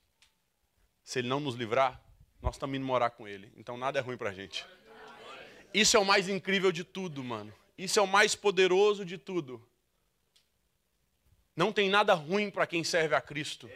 Se 1.03 1.19
ele 1.19 1.27
não 1.27 1.41
nos 1.41 1.57
livrar, 1.57 2.01
nós 2.41 2.55
estamos 2.55 2.77
indo 2.77 2.87
morar 2.87 3.11
com 3.11 3.27
ele. 3.27 3.53
Então 3.57 3.77
nada 3.77 3.99
é 3.99 4.03
ruim 4.03 4.17
para 4.17 4.31
a 4.31 4.33
gente. 4.33 4.65
Isso 5.75 5.97
é 5.97 6.01
o 6.01 6.05
mais 6.05 6.29
incrível 6.29 6.71
de 6.71 6.85
tudo, 6.85 7.25
mano. 7.25 7.53
Isso 7.77 7.99
é 7.99 8.03
o 8.03 8.07
mais 8.07 8.37
poderoso 8.37 9.05
de 9.05 9.19
tudo. 9.19 9.61
Não 11.59 11.73
tem 11.73 11.91
nada 11.91 12.15
ruim 12.15 12.53
para 12.53 12.69
quem 12.69 12.85
serve 12.85 13.17
a 13.17 13.21
Cristo. 13.21 13.69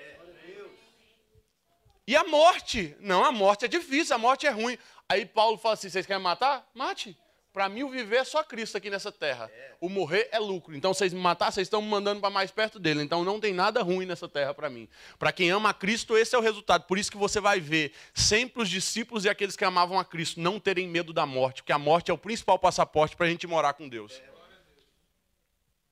E 2.07 2.15
a 2.15 2.23
morte? 2.23 2.97
Não, 3.01 3.25
a 3.25 3.33
morte 3.33 3.65
é 3.65 3.69
difícil, 3.69 4.15
a 4.15 4.19
morte 4.19 4.47
é 4.47 4.51
ruim. 4.51 4.79
Aí 5.09 5.27
Paulo 5.27 5.59
fala 5.59 5.75
assim: 5.75 5.89
vocês 5.89 6.07
querem 6.07 6.23
matar? 6.23 6.65
Mate. 6.73 7.19
Para 7.53 7.69
mim, 7.69 7.83
o 7.83 7.91
viver 7.91 8.19
é 8.19 8.25
só 8.25 8.43
Cristo 8.45 8.79
aqui 8.79 8.89
nessa 8.89 9.11
terra. 9.11 9.51
O 9.81 9.89
morrer 9.89 10.29
é 10.31 10.39
lucro. 10.39 10.75
Então, 10.75 10.95
vocês 10.95 11.13
me 11.13 11.21
matar, 11.21 11.51
vocês 11.51 11.67
estão 11.67 11.83
me 11.83 11.89
mandando 11.89 12.21
para 12.21 12.31
mais 12.31 12.51
perto 12.53 12.79
dele. 12.79 13.03
Então, 13.03 13.25
não 13.25 13.39
tem 13.39 13.53
nada 13.53 13.83
ruim 13.83 14.07
nessa 14.07 14.27
terra 14.27 14.55
para 14.55 14.71
mim. 14.71 14.89
Para 15.19 15.33
quem 15.33 15.51
ama 15.51 15.69
a 15.69 15.75
Cristo, 15.75 16.17
esse 16.17 16.35
é 16.35 16.39
o 16.39 16.41
resultado. 16.41 16.85
Por 16.85 16.99
isso 16.99 17.11
que 17.11 17.19
você 17.19 17.41
vai 17.41 17.61
ver 17.61 17.93
sempre 18.15 18.63
os 18.63 18.71
discípulos 18.71 19.27
e 19.27 19.29
aqueles 19.29 19.55
que 19.57 19.65
amavam 19.65 19.99
a 19.99 20.05
Cristo 20.05 20.41
não 20.41 20.59
terem 20.59 20.89
medo 20.89 21.13
da 21.13 21.27
morte, 21.27 21.63
porque 21.63 21.73
a 21.73 21.79
morte 21.79 22.11
é 22.11 22.15
o 22.15 22.19
principal 22.19 22.59
passaporte 22.59 23.17
para 23.17 23.27
a 23.27 23.29
gente 23.29 23.47
morar 23.47 23.75
com 23.75 23.87
Deus. 23.87 24.23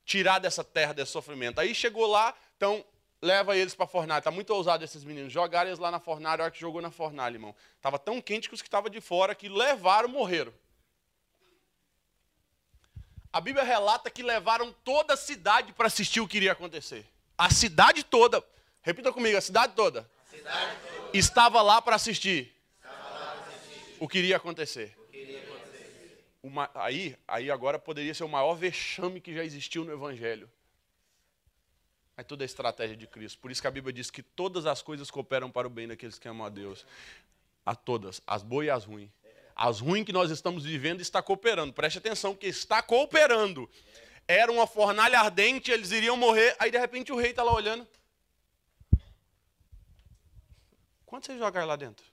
Tirar 0.04 0.38
dessa 0.38 0.64
terra, 0.64 0.92
desse 0.92 1.12
sofrimento. 1.12 1.60
Aí 1.60 1.74
chegou 1.74 2.06
lá, 2.06 2.34
então 2.56 2.84
leva 3.22 3.56
eles 3.56 3.74
para 3.74 3.84
a 3.84 3.88
fornalha. 3.88 4.18
Está 4.20 4.30
muito 4.30 4.50
ousado 4.50 4.84
esses 4.84 5.04
meninos. 5.04 5.32
Jogaram 5.32 5.68
eles 5.68 5.78
lá 5.78 5.90
na 5.90 6.00
fornalha, 6.00 6.42
a 6.42 6.44
hora 6.44 6.50
que 6.50 6.60
jogou 6.60 6.80
na 6.80 6.90
fornalha, 6.90 7.34
irmão. 7.34 7.54
Estava 7.76 7.98
tão 7.98 8.20
quente 8.20 8.48
que 8.48 8.54
os 8.54 8.62
que 8.62 8.68
estavam 8.68 8.90
de 8.90 9.00
fora, 9.00 9.34
que 9.34 9.48
levaram, 9.48 10.08
morreram. 10.08 10.52
A 13.32 13.40
Bíblia 13.40 13.64
relata 13.64 14.10
que 14.10 14.22
levaram 14.22 14.72
toda 14.84 15.14
a 15.14 15.16
cidade 15.16 15.72
para 15.72 15.86
assistir 15.86 16.20
o 16.20 16.26
que 16.26 16.38
iria 16.38 16.52
acontecer. 16.52 17.06
A 17.38 17.48
cidade 17.48 18.02
toda, 18.02 18.44
repita 18.82 19.12
comigo, 19.12 19.38
a 19.38 19.40
cidade 19.40 19.72
toda, 19.74 20.00
a 20.26 20.30
cidade 20.36 20.76
toda. 20.84 21.16
estava 21.16 21.62
lá 21.62 21.80
para 21.80 21.94
assistir, 21.94 22.52
assistir, 22.84 23.96
o 24.00 24.08
que 24.08 24.18
iria 24.18 24.36
acontecer. 24.36 24.99
Uma, 26.42 26.70
aí, 26.74 27.16
aí 27.28 27.50
agora 27.50 27.78
poderia 27.78 28.14
ser 28.14 28.24
o 28.24 28.28
maior 28.28 28.54
vexame 28.54 29.20
que 29.20 29.34
já 29.34 29.44
existiu 29.44 29.84
no 29.84 29.92
Evangelho. 29.92 30.50
Mas 32.16 32.26
toda 32.26 32.44
a 32.44 32.46
estratégia 32.46 32.96
de 32.96 33.06
Cristo. 33.06 33.38
Por 33.38 33.50
isso 33.50 33.60
que 33.60 33.66
a 33.66 33.70
Bíblia 33.70 33.92
diz 33.92 34.10
que 34.10 34.22
todas 34.22 34.66
as 34.66 34.82
coisas 34.82 35.10
cooperam 35.10 35.50
para 35.50 35.66
o 35.66 35.70
bem 35.70 35.88
daqueles 35.88 36.18
que 36.18 36.28
amam 36.28 36.46
a 36.46 36.50
Deus. 36.50 36.86
A 37.64 37.74
todas, 37.74 38.22
as 38.26 38.42
boas 38.42 38.66
e 38.66 38.70
as 38.70 38.84
ruins. 38.84 39.10
As 39.54 39.80
ruins 39.80 40.04
que 40.04 40.12
nós 40.12 40.30
estamos 40.30 40.64
vivendo 40.64 41.00
está 41.00 41.22
cooperando. 41.22 41.72
Preste 41.72 41.98
atenção 41.98 42.34
que 42.34 42.46
está 42.46 42.82
cooperando. 42.82 43.68
Era 44.26 44.50
uma 44.50 44.66
fornalha 44.66 45.20
ardente, 45.20 45.70
eles 45.70 45.90
iriam 45.90 46.16
morrer. 46.16 46.56
Aí 46.58 46.70
de 46.70 46.78
repente 46.78 47.12
o 47.12 47.16
rei 47.16 47.30
está 47.30 47.42
lá 47.42 47.52
olhando. 47.52 47.86
Quantos 51.04 51.26
vocês 51.26 51.38
jogaram 51.38 51.66
lá 51.66 51.76
dentro? 51.76 52.06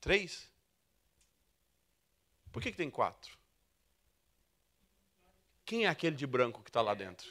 Três? 0.00 0.49
Por 2.52 2.62
que, 2.62 2.70
que 2.70 2.76
tem 2.76 2.90
quatro? 2.90 3.38
Quem 5.64 5.84
é 5.84 5.88
aquele 5.88 6.16
de 6.16 6.26
branco 6.26 6.62
que 6.62 6.70
está 6.70 6.82
lá 6.82 6.94
dentro? 6.94 7.28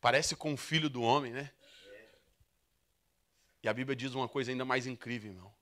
Parece 0.00 0.36
com 0.36 0.52
o 0.52 0.56
filho 0.56 0.88
do 0.90 1.02
homem, 1.02 1.32
né? 1.32 1.50
E 3.62 3.68
a 3.68 3.72
Bíblia 3.72 3.96
diz 3.96 4.14
uma 4.14 4.28
coisa 4.28 4.50
ainda 4.50 4.64
mais 4.64 4.86
incrível, 4.86 5.32
irmão. 5.32 5.54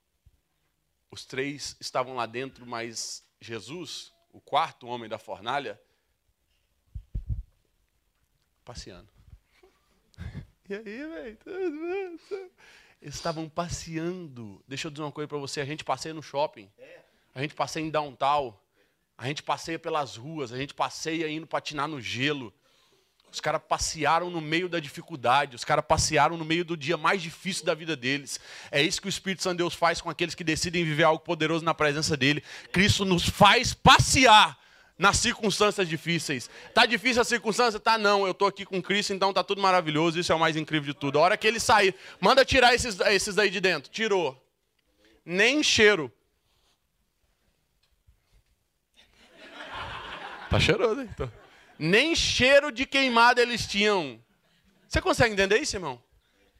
Os 1.09 1.25
três 1.25 1.77
estavam 1.79 2.15
lá 2.15 2.25
dentro, 2.25 2.65
mas 2.65 3.25
Jesus, 3.39 4.13
o 4.31 4.41
quarto 4.41 4.87
homem 4.87 5.07
da 5.07 5.17
fornalha, 5.17 5.81
passeando. 8.63 9.09
E 10.69 10.75
aí, 10.75 10.83
velho? 10.83 11.37
Estavam 13.03 13.49
passeando. 13.49 14.63
Deixa 14.65 14.87
eu 14.87 14.91
dizer 14.91 15.03
uma 15.03 15.11
coisa 15.11 15.27
para 15.27 15.37
você: 15.37 15.59
a 15.59 15.65
gente 15.65 15.83
passeia 15.83 16.13
no 16.13 16.23
shopping, 16.23 16.69
a 17.35 17.41
gente 17.41 17.53
passeia 17.53 17.83
em 17.83 17.89
downtown, 17.89 18.57
a 19.17 19.27
gente 19.27 19.43
passeia 19.43 19.77
pelas 19.77 20.15
ruas, 20.15 20.53
a 20.53 20.57
gente 20.57 20.73
passeia 20.73 21.29
indo 21.29 21.45
patinar 21.45 21.87
no 21.87 21.99
gelo. 21.99 22.53
Os 23.29 23.41
caras 23.41 23.61
passearam 23.67 24.29
no 24.29 24.39
meio 24.39 24.69
da 24.69 24.79
dificuldade, 24.79 25.55
os 25.55 25.63
caras 25.63 25.83
passearam 25.85 26.37
no 26.37 26.45
meio 26.45 26.63
do 26.63 26.77
dia 26.77 26.95
mais 26.95 27.21
difícil 27.21 27.65
da 27.65 27.73
vida 27.73 27.95
deles. 27.95 28.39
É 28.71 28.81
isso 28.81 29.01
que 29.01 29.07
o 29.07 29.09
Espírito 29.09 29.41
Santo 29.41 29.53
de 29.53 29.63
Deus 29.63 29.73
faz 29.73 29.99
com 29.99 30.09
aqueles 30.09 30.35
que 30.35 30.43
decidem 30.43 30.85
viver 30.85 31.03
algo 31.03 31.23
poderoso 31.23 31.65
na 31.65 31.73
presença 31.73 32.15
dele. 32.15 32.43
Cristo 32.71 33.03
nos 33.03 33.27
faz 33.27 33.73
passear 33.73 34.57
nas 34.97 35.17
circunstâncias 35.17 35.87
difíceis. 35.87 36.49
Tá 36.73 36.85
difícil 36.85 37.21
a 37.21 37.25
circunstância? 37.25 37.79
Tá 37.79 37.97
não. 37.97 38.25
Eu 38.27 38.33
tô 38.33 38.45
aqui 38.45 38.65
com 38.65 38.81
Cristo, 38.81 39.13
então 39.13 39.33
tá 39.33 39.43
tudo 39.43 39.61
maravilhoso. 39.61 40.19
Isso 40.19 40.31
é 40.31 40.35
o 40.35 40.39
mais 40.39 40.55
incrível 40.55 40.93
de 40.93 40.99
tudo. 40.99 41.19
A 41.19 41.21
hora 41.21 41.37
que 41.37 41.47
ele 41.47 41.59
sair, 41.59 41.95
manda 42.19 42.45
tirar 42.45 42.73
esses, 42.73 42.99
esses 42.99 43.35
daí 43.35 43.49
de 43.49 43.59
dentro. 43.59 43.91
Tirou. 43.91 44.39
Nem 45.25 45.63
cheiro. 45.63 46.11
Tá 50.49 50.59
cheiroso, 50.59 51.01
hein? 51.01 51.09
nem 51.79 52.15
cheiro 52.15 52.71
de 52.71 52.85
queimada 52.85 53.41
eles 53.41 53.65
tinham. 53.65 54.23
Você 54.87 55.01
consegue 55.01 55.33
entender 55.33 55.57
isso, 55.57 55.75
irmão? 55.75 56.01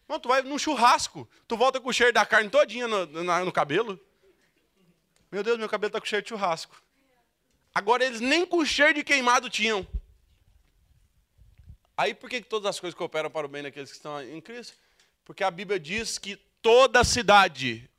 Não, 0.07 0.19
tu 0.19 0.27
vai 0.27 0.41
num 0.41 0.57
churrasco, 0.57 1.29
tu 1.47 1.55
volta 1.55 1.79
com 1.79 1.89
o 1.89 1.93
cheiro 1.93 2.11
da 2.11 2.25
carne 2.25 2.49
todinha 2.49 2.87
no, 2.87 3.05
no, 3.05 3.45
no 3.45 3.51
cabelo. 3.51 3.99
Meu 5.31 5.43
Deus, 5.43 5.57
meu 5.57 5.69
cabelo 5.69 5.89
está 5.89 5.99
com 5.99 6.05
cheiro 6.05 6.23
de 6.23 6.29
churrasco. 6.29 6.82
Agora 7.73 8.05
eles 8.05 8.21
nem 8.21 8.45
com 8.45 8.63
cheiro 8.65 8.93
de 8.93 9.03
queimado 9.03 9.49
tinham. 9.49 9.87
Aí 11.97 12.13
por 12.13 12.29
que 12.29 12.41
todas 12.41 12.69
as 12.69 12.79
coisas 12.79 12.97
cooperam 12.97 13.29
para 13.29 13.45
o 13.45 13.49
bem 13.49 13.63
daqueles 13.63 13.89
que 13.89 13.97
estão 13.97 14.21
em 14.21 14.41
Cristo? 14.41 14.77
Porque 15.25 15.43
a 15.43 15.51
Bíblia 15.51 15.79
diz 15.79 16.17
que 16.17 16.35
toda 16.61 16.99
a 17.01 17.03
cidade, 17.03 17.89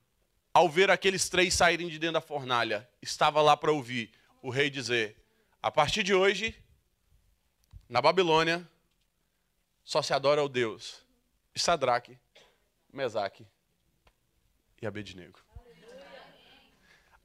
ao 0.53 0.69
ver 0.69 0.91
aqueles 0.91 1.29
três 1.29 1.55
saírem 1.55 1.89
de 1.89 1.99
dentro 1.99 2.15
da 2.15 2.21
fornalha, 2.21 2.89
estava 3.01 3.41
lá 3.41 3.57
para 3.57 3.73
ouvir 3.73 4.13
o 4.43 4.51
rei 4.51 4.71
dizer: 4.71 5.17
a 5.63 5.71
partir 5.71 6.03
de 6.03 6.15
hoje, 6.15 6.57
na 7.89 8.01
Babilônia, 8.01 8.69
só 9.85 10.03
se 10.03 10.13
adora 10.13 10.41
ao 10.41 10.49
Deus 10.49 11.03
de 11.55 11.61
Sadraque, 11.61 12.19
Mesaque 12.93 13.47
e 14.81 14.87
Abednego. 14.87 15.44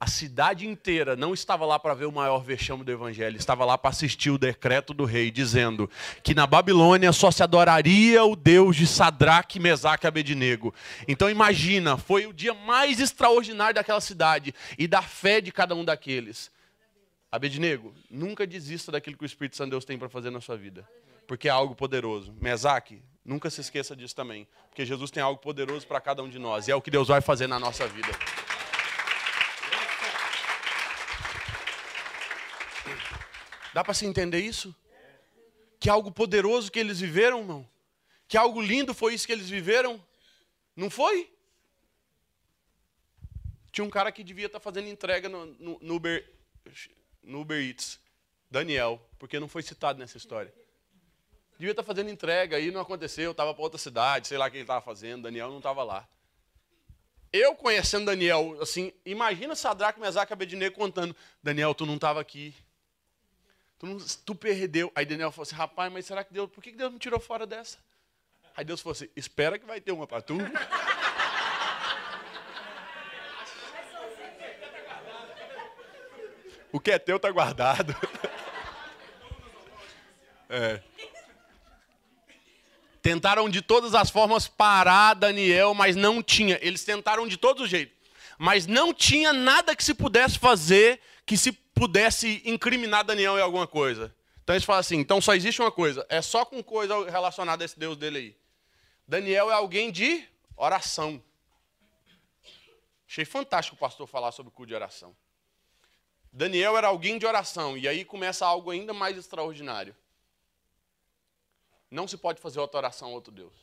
A 0.02 0.06
cidade 0.06 0.66
inteira 0.66 1.14
não 1.14 1.34
estava 1.34 1.66
lá 1.66 1.78
para 1.78 1.92
ver 1.92 2.06
o 2.06 2.12
maior 2.12 2.42
vexame 2.42 2.82
do 2.82 2.90
evangelho, 2.90 3.36
estava 3.36 3.66
lá 3.66 3.76
para 3.76 3.90
assistir 3.90 4.30
o 4.30 4.38
decreto 4.38 4.94
do 4.94 5.04
rei 5.04 5.30
dizendo 5.30 5.90
que 6.22 6.34
na 6.34 6.46
Babilônia 6.46 7.12
só 7.12 7.30
se 7.30 7.42
adoraria 7.42 8.24
o 8.24 8.34
Deus 8.34 8.76
de 8.76 8.86
Sadraque, 8.86 9.60
Mesaque 9.60 10.06
e 10.06 10.08
Abednego. 10.08 10.74
Então 11.06 11.28
imagina, 11.28 11.98
foi 11.98 12.26
o 12.26 12.32
dia 12.32 12.54
mais 12.54 12.98
extraordinário 12.98 13.74
daquela 13.74 14.00
cidade 14.00 14.54
e 14.78 14.88
da 14.88 15.02
fé 15.02 15.38
de 15.38 15.52
cada 15.52 15.74
um 15.74 15.84
daqueles. 15.84 16.50
Abednego, 17.30 17.94
nunca 18.10 18.46
desista 18.46 18.90
daquilo 18.90 19.18
que 19.18 19.24
o 19.24 19.26
Espírito 19.26 19.54
Santo 19.54 19.66
de 19.66 19.72
Deus 19.72 19.84
tem 19.84 19.98
para 19.98 20.08
fazer 20.08 20.30
na 20.30 20.40
sua 20.40 20.56
vida, 20.56 20.88
porque 21.26 21.46
é 21.46 21.50
algo 21.50 21.74
poderoso. 21.74 22.34
Mesaque, 22.40 23.02
nunca 23.22 23.50
se 23.50 23.60
esqueça 23.60 23.94
disso 23.94 24.16
também, 24.16 24.48
porque 24.70 24.86
Jesus 24.86 25.10
tem 25.10 25.22
algo 25.22 25.38
poderoso 25.38 25.86
para 25.86 26.00
cada 26.00 26.22
um 26.22 26.28
de 26.30 26.38
nós 26.38 26.68
e 26.68 26.70
é 26.70 26.74
o 26.74 26.80
que 26.80 26.90
Deus 26.90 27.08
vai 27.08 27.20
fazer 27.20 27.46
na 27.46 27.58
nossa 27.58 27.86
vida. 27.86 28.08
Dá 33.80 33.84
para 33.84 33.94
se 33.94 34.04
entender 34.04 34.40
isso? 34.40 34.76
Que 35.78 35.88
algo 35.88 36.12
poderoso 36.12 36.70
que 36.70 36.78
eles 36.78 37.00
viveram, 37.00 37.40
irmão? 37.40 37.66
Que 38.28 38.36
algo 38.36 38.60
lindo 38.60 38.92
foi 38.92 39.14
isso 39.14 39.26
que 39.26 39.32
eles 39.32 39.48
viveram? 39.48 39.98
Não 40.76 40.90
foi? 40.90 41.32
Tinha 43.72 43.82
um 43.82 43.88
cara 43.88 44.12
que 44.12 44.22
devia 44.22 44.44
estar 44.44 44.60
tá 44.60 44.62
fazendo 44.62 44.86
entrega 44.86 45.30
no, 45.30 45.46
no, 45.46 45.78
no, 45.80 45.94
Uber, 45.94 46.30
no 47.22 47.40
Uber 47.40 47.58
Eats. 47.58 47.98
Daniel, 48.50 49.00
porque 49.18 49.40
não 49.40 49.48
foi 49.48 49.62
citado 49.62 49.98
nessa 49.98 50.18
história. 50.18 50.52
Devia 51.58 51.72
estar 51.72 51.82
tá 51.82 51.86
fazendo 51.86 52.10
entrega, 52.10 52.58
aí 52.58 52.70
não 52.70 52.82
aconteceu, 52.82 53.30
estava 53.30 53.54
para 53.54 53.62
outra 53.62 53.78
cidade, 53.78 54.28
sei 54.28 54.36
lá 54.36 54.46
o 54.46 54.50
que 54.50 54.58
ele 54.58 54.64
estava 54.64 54.82
fazendo, 54.82 55.22
Daniel 55.22 55.48
não 55.48 55.56
estava 55.56 55.82
lá. 55.82 56.06
Eu 57.32 57.54
conhecendo 57.54 58.04
Daniel, 58.04 58.58
assim, 58.60 58.92
imagina 59.06 59.56
Sadraque, 59.56 59.98
Mesaque 59.98 60.32
e 60.32 60.34
Abednego 60.34 60.76
contando, 60.76 61.16
Daniel, 61.42 61.74
tu 61.74 61.86
não 61.86 61.94
estava 61.94 62.20
aqui. 62.20 62.54
Tu, 64.26 64.34
perdeu. 64.34 64.92
Aí 64.94 65.06
Daniel 65.06 65.32
falou 65.32 65.44
assim, 65.44 65.54
rapaz, 65.54 65.90
mas 65.90 66.04
será 66.04 66.22
que 66.22 66.32
Deus, 66.34 66.50
por 66.50 66.62
que 66.62 66.70
Deus 66.70 66.92
me 66.92 66.98
tirou 66.98 67.18
fora 67.18 67.46
dessa? 67.46 67.78
Aí 68.54 68.62
Deus 68.62 68.82
falou 68.82 68.92
assim, 68.92 69.08
espera 69.16 69.58
que 69.58 69.64
vai 69.64 69.80
ter 69.80 69.90
uma 69.90 70.06
para 70.06 70.20
tu. 70.20 70.36
O 76.72 76.78
que 76.78 76.90
é 76.90 76.98
teu 76.98 77.16
está 77.16 77.30
guardado. 77.30 77.96
É. 80.52 80.82
Tentaram 83.00 83.48
de 83.48 83.62
todas 83.62 83.94
as 83.94 84.10
formas 84.10 84.48
parar 84.48 85.14
Daniel, 85.14 85.74
mas 85.74 85.94
não 85.94 86.20
tinha. 86.20 86.58
Eles 86.60 86.84
tentaram 86.84 87.28
de 87.28 87.36
todo 87.36 87.68
jeito. 87.68 87.94
Mas 88.36 88.66
não 88.66 88.92
tinha 88.92 89.32
nada 89.32 89.76
que 89.76 89.84
se 89.84 89.94
pudesse 89.94 90.40
fazer 90.40 91.00
que 91.24 91.36
se 91.36 91.52
pudesse 91.80 92.42
incriminar 92.44 93.02
Daniel 93.02 93.38
em 93.38 93.40
alguma 93.40 93.66
coisa. 93.66 94.14
Então 94.42 94.54
eles 94.54 94.66
falam 94.66 94.80
assim: 94.80 94.96
então 94.96 95.18
só 95.18 95.34
existe 95.34 95.62
uma 95.62 95.72
coisa, 95.72 96.04
é 96.10 96.20
só 96.20 96.44
com 96.44 96.62
coisa 96.62 97.08
relacionada 97.08 97.64
a 97.64 97.66
esse 97.66 97.78
Deus 97.78 97.96
dele 97.96 98.18
aí. 98.18 98.36
Daniel 99.08 99.50
é 99.50 99.54
alguém 99.54 99.90
de 99.90 100.28
oração. 100.54 101.22
Achei 103.08 103.24
fantástico 103.24 103.76
o 103.76 103.78
pastor 103.78 104.06
falar 104.06 104.30
sobre 104.30 104.50
o 104.50 104.52
culto 104.52 104.68
de 104.68 104.74
oração. 104.74 105.16
Daniel 106.30 106.76
era 106.76 106.88
alguém 106.88 107.18
de 107.18 107.24
oração, 107.24 107.78
e 107.78 107.88
aí 107.88 108.04
começa 108.04 108.44
algo 108.44 108.70
ainda 108.70 108.92
mais 108.92 109.16
extraordinário. 109.16 109.96
Não 111.90 112.06
se 112.06 112.18
pode 112.18 112.42
fazer 112.42 112.60
outra 112.60 112.76
oração 112.76 113.08
a 113.08 113.12
outro 113.12 113.32
Deus. 113.32 113.54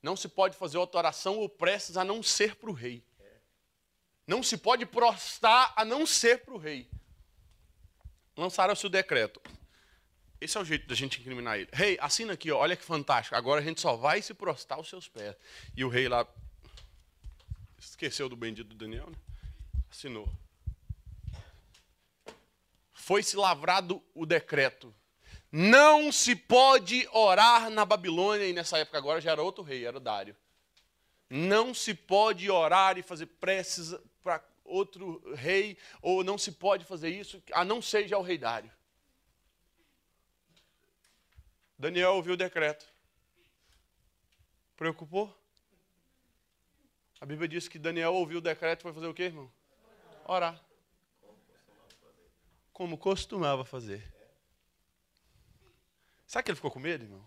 Não 0.00 0.14
se 0.14 0.28
pode 0.28 0.56
fazer 0.56 0.78
outra 0.78 0.98
oração 0.98 1.38
ou 1.38 1.48
preces 1.48 1.96
a 1.96 2.04
não 2.04 2.22
ser 2.22 2.54
para 2.54 2.70
o 2.70 2.72
rei. 2.72 3.02
Não 4.28 4.44
se 4.44 4.56
pode 4.56 4.86
prostrar 4.86 5.72
a 5.74 5.84
não 5.84 6.06
ser 6.06 6.44
para 6.44 6.54
o 6.54 6.56
rei. 6.56 6.88
Lançaram-se 8.36 8.86
o 8.86 8.90
decreto. 8.90 9.40
Esse 10.40 10.58
é 10.58 10.60
o 10.60 10.64
jeito 10.64 10.86
da 10.86 10.94
gente 10.94 11.20
incriminar 11.20 11.58
ele. 11.58 11.68
Rei, 11.72 11.96
assina 12.00 12.34
aqui, 12.34 12.52
ó, 12.52 12.58
olha 12.58 12.76
que 12.76 12.84
fantástico. 12.84 13.34
Agora 13.34 13.60
a 13.60 13.64
gente 13.64 13.80
só 13.80 13.96
vai 13.96 14.20
se 14.20 14.34
prostrar 14.34 14.78
aos 14.78 14.88
seus 14.88 15.08
pés. 15.08 15.34
E 15.74 15.84
o 15.84 15.88
rei 15.88 16.08
lá 16.08 16.26
esqueceu 17.78 18.28
do 18.28 18.36
bendito 18.36 18.74
Daniel, 18.74 19.08
né? 19.08 19.16
Assinou 19.90 20.30
foi-se 23.06 23.36
lavrado 23.36 24.02
o 24.12 24.26
decreto. 24.26 24.92
Não 25.52 26.10
se 26.10 26.34
pode 26.34 27.08
orar 27.12 27.70
na 27.70 27.84
Babilônia, 27.84 28.48
e 28.48 28.52
nessa 28.52 28.78
época 28.78 28.98
agora 28.98 29.20
já 29.20 29.30
era 29.30 29.40
outro 29.40 29.62
rei, 29.62 29.86
era 29.86 29.96
o 29.96 30.00
Dário. 30.00 30.36
Não 31.30 31.72
se 31.72 31.94
pode 31.94 32.50
orar 32.50 32.98
e 32.98 33.02
fazer 33.02 33.26
preces 33.26 33.94
para 34.24 34.42
outro 34.66 35.22
rei, 35.34 35.78
ou 36.02 36.22
não 36.22 36.36
se 36.36 36.52
pode 36.52 36.84
fazer 36.84 37.10
isso, 37.10 37.42
a 37.52 37.64
não 37.64 37.80
seja 37.80 38.18
o 38.18 38.22
rei 38.22 38.38
Dário. 38.38 38.72
Daniel 41.78 42.14
ouviu 42.14 42.34
o 42.34 42.36
decreto. 42.36 42.86
Preocupou? 44.76 45.34
A 47.20 47.26
Bíblia 47.26 47.48
diz 47.48 47.68
que 47.68 47.78
Daniel 47.78 48.14
ouviu 48.14 48.38
o 48.38 48.42
decreto 48.42 48.80
e 48.80 48.82
foi 48.82 48.92
fazer 48.92 49.06
o 49.06 49.14
quê, 49.14 49.24
irmão? 49.24 49.50
Orar 50.26 50.66
como 52.76 52.98
costumava 52.98 53.64
fazer. 53.64 54.06
Sabe 56.26 56.44
que 56.44 56.50
ele 56.50 56.56
ficou 56.56 56.70
com 56.70 56.78
medo, 56.78 57.04
irmão? 57.04 57.26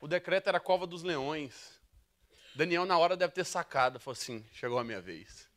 O 0.00 0.08
decreto 0.08 0.48
era 0.48 0.58
a 0.58 0.60
cova 0.60 0.84
dos 0.84 1.04
leões. 1.04 1.80
Daniel, 2.56 2.84
na 2.84 2.98
hora, 2.98 3.16
deve 3.16 3.32
ter 3.32 3.44
sacado. 3.44 4.00
Falou 4.00 4.14
assim: 4.14 4.44
chegou 4.52 4.76
a 4.76 4.82
minha 4.82 5.00
vez. 5.00 5.48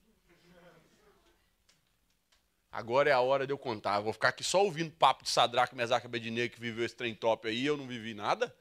Agora 2.77 3.09
é 3.09 3.13
a 3.13 3.19
hora 3.19 3.47
de 3.47 3.51
eu 3.51 3.57
contar. 3.57 3.99
vou 4.01 4.13
ficar 4.13 4.29
aqui 4.29 4.43
só 4.43 4.63
ouvindo 4.63 4.91
papo 4.91 5.23
de 5.23 5.31
Sadraque, 5.31 5.75
Mesaque 5.75 6.05
e 6.05 6.07
Abednego 6.09 6.53
que 6.53 6.61
viveu 6.61 6.85
esse 6.85 6.95
trem 6.95 7.15
top 7.15 7.47
aí. 7.47 7.65
Eu 7.65 7.75
não 7.75 7.87
vivi 7.87 8.13
nada. 8.13 8.55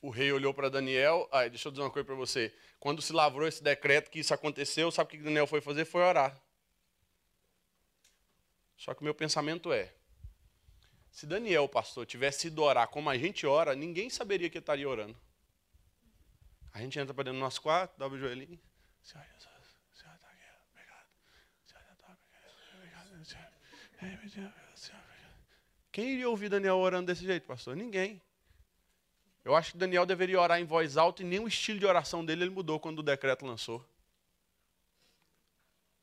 O 0.00 0.08
rei 0.08 0.30
olhou 0.30 0.54
para 0.54 0.70
Daniel. 0.70 1.28
Ah, 1.32 1.48
deixa 1.48 1.66
eu 1.66 1.72
dizer 1.72 1.82
uma 1.82 1.90
coisa 1.90 2.06
para 2.06 2.14
você. 2.14 2.54
Quando 2.78 3.02
se 3.02 3.12
lavrou 3.12 3.48
esse 3.48 3.60
decreto 3.60 4.08
que 4.08 4.20
isso 4.20 4.32
aconteceu, 4.32 4.92
sabe 4.92 5.08
o 5.08 5.10
que 5.10 5.24
Daniel 5.24 5.48
foi 5.48 5.60
fazer? 5.60 5.84
Foi 5.84 6.02
orar. 6.02 6.40
Só 8.76 8.94
que 8.94 9.00
o 9.00 9.04
meu 9.04 9.14
pensamento 9.14 9.72
é: 9.72 9.92
se 11.10 11.26
Daniel, 11.26 11.68
pastor, 11.68 12.06
tivesse 12.06 12.46
ido 12.46 12.62
orar 12.62 12.86
como 12.86 13.10
a 13.10 13.18
gente 13.18 13.44
ora, 13.44 13.74
ninguém 13.74 14.08
saberia 14.08 14.48
que 14.48 14.58
estaria 14.58 14.88
orando. 14.88 15.16
A 16.72 16.78
gente 16.78 16.96
entra 16.96 17.12
para 17.12 17.24
dentro 17.24 17.38
do 17.38 17.42
nosso 17.42 17.60
quarto, 17.60 17.98
dobra 17.98 18.16
o 18.16 18.20
joelhinho. 18.20 18.60
Senhor 19.02 19.24
Jesus, 19.24 19.56
Senhor 19.94 20.14
está 20.14 20.28
aqui, 20.28 20.44
obrigado. 20.70 21.06
Senhor 21.66 21.82
está 21.92 22.12
aqui, 22.12 22.74
obrigado, 22.76 23.08
Senhor. 23.08 23.24
Senhor, 23.24 23.48
Quem 25.90 26.10
iria 26.10 26.28
ouvir 26.28 26.48
Daniel 26.48 26.76
orando 26.76 27.06
desse 27.06 27.24
jeito, 27.24 27.46
pastor? 27.46 27.74
Ninguém. 27.74 28.20
Eu 29.44 29.54
acho 29.54 29.72
que 29.72 29.78
Daniel 29.78 30.04
deveria 30.04 30.40
orar 30.40 30.60
em 30.60 30.64
voz 30.64 30.96
alta 30.96 31.22
e 31.22 31.24
nem 31.24 31.38
o 31.38 31.46
estilo 31.46 31.78
de 31.78 31.86
oração 31.86 32.24
dele 32.24 32.42
ele 32.42 32.50
mudou 32.50 32.80
quando 32.80 32.98
o 32.98 33.02
decreto 33.02 33.46
lançou. 33.46 33.78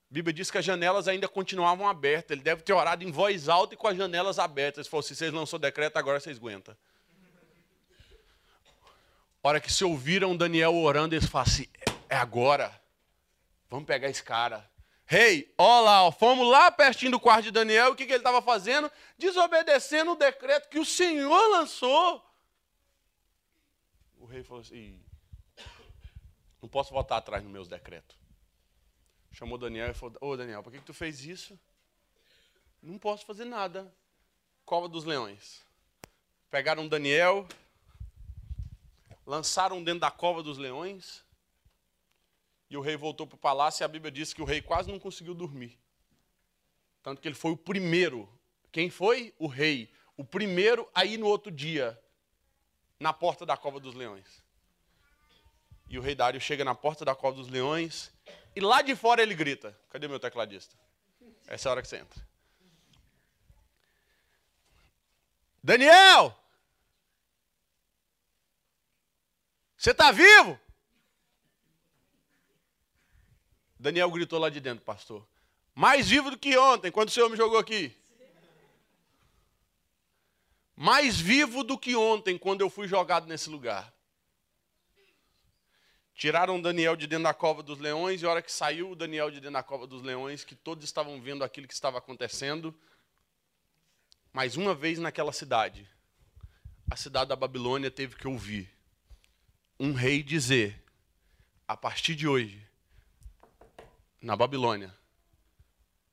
A 0.10 0.14
Bíblia 0.14 0.34
diz 0.34 0.50
que 0.50 0.58
as 0.58 0.64
janelas 0.64 1.08
ainda 1.08 1.28
continuavam 1.28 1.88
abertas. 1.88 2.32
Ele 2.32 2.42
deve 2.42 2.62
ter 2.62 2.72
orado 2.72 3.04
em 3.04 3.12
voz 3.12 3.50
alta 3.50 3.74
e 3.74 3.78
com 3.78 3.88
as 3.88 3.98
janelas 3.98 4.40
abertas. 4.40 4.86
Ele 4.86 4.90
falou: 4.90 5.04
se 5.04 5.16
vocês 5.16 5.34
lançou 5.34 5.58
o 5.58 5.62
decreto, 5.62 5.98
agora 5.98 6.20
vocês 6.20 6.38
aguentam. 6.38 6.76
hora 9.44 9.60
que 9.60 9.72
se 9.72 9.84
ouviram 9.84 10.38
Daniel 10.38 10.74
orando, 10.76 11.14
eles 11.14 11.28
falaram 11.28 11.52
assim: 11.52 11.68
é 12.08 12.16
agora. 12.16 12.74
Vamos 13.70 13.86
pegar 13.86 14.10
esse 14.10 14.24
cara. 14.24 14.68
Rei, 15.06 15.40
hey, 15.40 15.54
olha 15.58 15.82
lá, 15.82 16.12
fomos 16.12 16.48
lá 16.48 16.72
pertinho 16.72 17.12
do 17.12 17.20
quarto 17.20 17.44
de 17.44 17.52
Daniel. 17.52 17.92
O 17.92 17.96
que, 17.96 18.06
que 18.06 18.12
ele 18.12 18.20
estava 18.20 18.42
fazendo? 18.42 18.92
Desobedecendo 19.18 20.12
o 20.12 20.16
decreto 20.16 20.70
que 20.70 20.80
o 20.80 20.86
Senhor 20.86 21.52
lançou 21.52 22.24
o 24.24 24.26
rei 24.26 24.42
falou 24.42 24.62
assim: 24.62 24.98
não 26.62 26.70
posso 26.70 26.94
voltar 26.94 27.18
atrás 27.18 27.44
nos 27.44 27.52
meus 27.52 27.68
decretos. 27.68 28.18
Chamou 29.32 29.58
Daniel 29.58 29.92
e 29.92 29.94
falou: 29.94 30.16
Ô 30.22 30.30
oh, 30.30 30.38
Daniel, 30.38 30.64
por 30.64 30.72
que, 30.72 30.80
que 30.80 30.86
tu 30.86 30.94
fez 30.94 31.26
isso? 31.26 31.60
Não 32.82 32.98
posso 32.98 33.26
fazer 33.26 33.46
nada. 33.46 33.94
Cova 34.66 34.88
dos 34.88 35.04
leões. 35.04 35.62
Pegaram 36.50 36.88
Daniel, 36.88 37.46
lançaram 39.26 39.84
dentro 39.84 40.00
da 40.00 40.12
cova 40.12 40.42
dos 40.42 40.58
leões. 40.58 41.23
E 42.74 42.76
o 42.76 42.82
rei 42.82 42.98
voltou 42.98 43.28
para 43.28 43.36
o 43.36 43.38
palácio 43.38 43.84
e 43.84 43.86
a 43.86 43.88
Bíblia 43.88 44.12
diz 44.12 44.34
que 44.34 44.42
o 44.42 44.46
rei 44.46 44.60
quase 44.60 44.92
não 44.92 44.98
conseguiu 44.98 45.36
dormir. 45.36 45.80
Tanto 47.04 47.22
que 47.22 47.28
ele 47.28 47.36
foi 47.36 47.52
o 47.52 47.56
primeiro. 47.56 48.28
Quem 48.72 48.90
foi? 48.90 49.32
O 49.38 49.46
rei. 49.46 49.94
O 50.18 50.26
primeiro 50.26 50.90
aí 50.92 51.16
no 51.16 51.28
outro 51.28 51.52
dia 51.52 52.02
na 53.00 53.14
porta 53.14 53.46
da 53.46 53.56
cova 53.56 53.80
dos 53.80 53.94
leões. 53.94 54.42
E 55.88 56.00
o 56.00 56.02
rei 56.02 56.16
Dário 56.16 56.42
chega 56.42 56.66
na 56.66 56.74
porta 56.74 57.06
da 57.06 57.14
cova 57.14 57.36
dos 57.36 57.48
leões 57.48 58.12
e 58.56 58.60
lá 58.60 58.82
de 58.82 58.96
fora 58.96 59.22
ele 59.22 59.36
grita: 59.36 59.80
Cadê 59.92 60.08
meu 60.08 60.20
tecladista? 60.20 60.76
Essa 61.46 61.68
é 61.68 61.70
a 61.70 61.74
hora 61.74 61.82
que 61.84 61.88
você 61.88 61.98
entra. 61.98 62.28
Daniel! 65.62 66.36
Você 69.78 69.92
está 69.92 70.12
vivo? 70.12 70.60
Daniel 73.84 74.10
gritou 74.10 74.40
lá 74.40 74.50
de 74.50 74.60
dentro, 74.60 74.84
pastor. 74.84 75.28
Mais 75.76 76.10
vivo 76.10 76.32
do 76.32 76.38
que 76.38 76.58
ontem, 76.58 76.92
quando 76.92 77.10
o 77.10 77.12
Senhor 77.12 77.30
me 77.30 77.38
jogou 77.38 77.60
aqui 77.60 77.96
mais 80.76 81.20
vivo 81.20 81.64
do 81.64 81.78
que 81.78 81.96
ontem, 81.96 82.38
quando 82.38 82.62
eu 82.62 82.70
fui 82.70 82.88
jogado 82.88 83.28
nesse 83.28 83.50
lugar. 83.50 83.94
Tiraram 86.16 86.62
Daniel 86.62 86.96
de 86.96 87.08
dentro 87.08 87.24
da 87.24 87.34
cova 87.34 87.64
dos 87.64 87.80
leões, 87.80 88.22
e 88.22 88.26
a 88.26 88.30
hora 88.30 88.42
que 88.42 88.52
saiu 88.52 88.96
Daniel 88.96 89.32
de 89.32 89.40
dentro 89.40 89.54
da 89.54 89.64
cova 89.64 89.88
dos 89.88 90.02
leões, 90.02 90.44
que 90.44 90.56
todos 90.56 90.84
estavam 90.84 91.22
vendo 91.22 91.44
aquilo 91.44 91.68
que 91.68 91.74
estava 91.74 91.98
acontecendo, 91.98 92.74
mais 94.32 94.58
uma 94.58 94.74
vez 94.74 95.00
naquela 95.00 95.32
cidade, 95.32 95.88
a 96.90 96.96
cidade 96.96 97.30
da 97.30 97.36
Babilônia 97.36 97.90
teve 97.90 98.16
que 98.16 98.28
ouvir 98.28 98.70
um 99.80 99.94
rei 99.94 100.22
dizer: 100.22 100.84
a 101.68 101.76
partir 101.76 102.16
de 102.16 102.28
hoje, 102.28 102.68
na 104.24 104.38
Babilônia, 104.38 104.96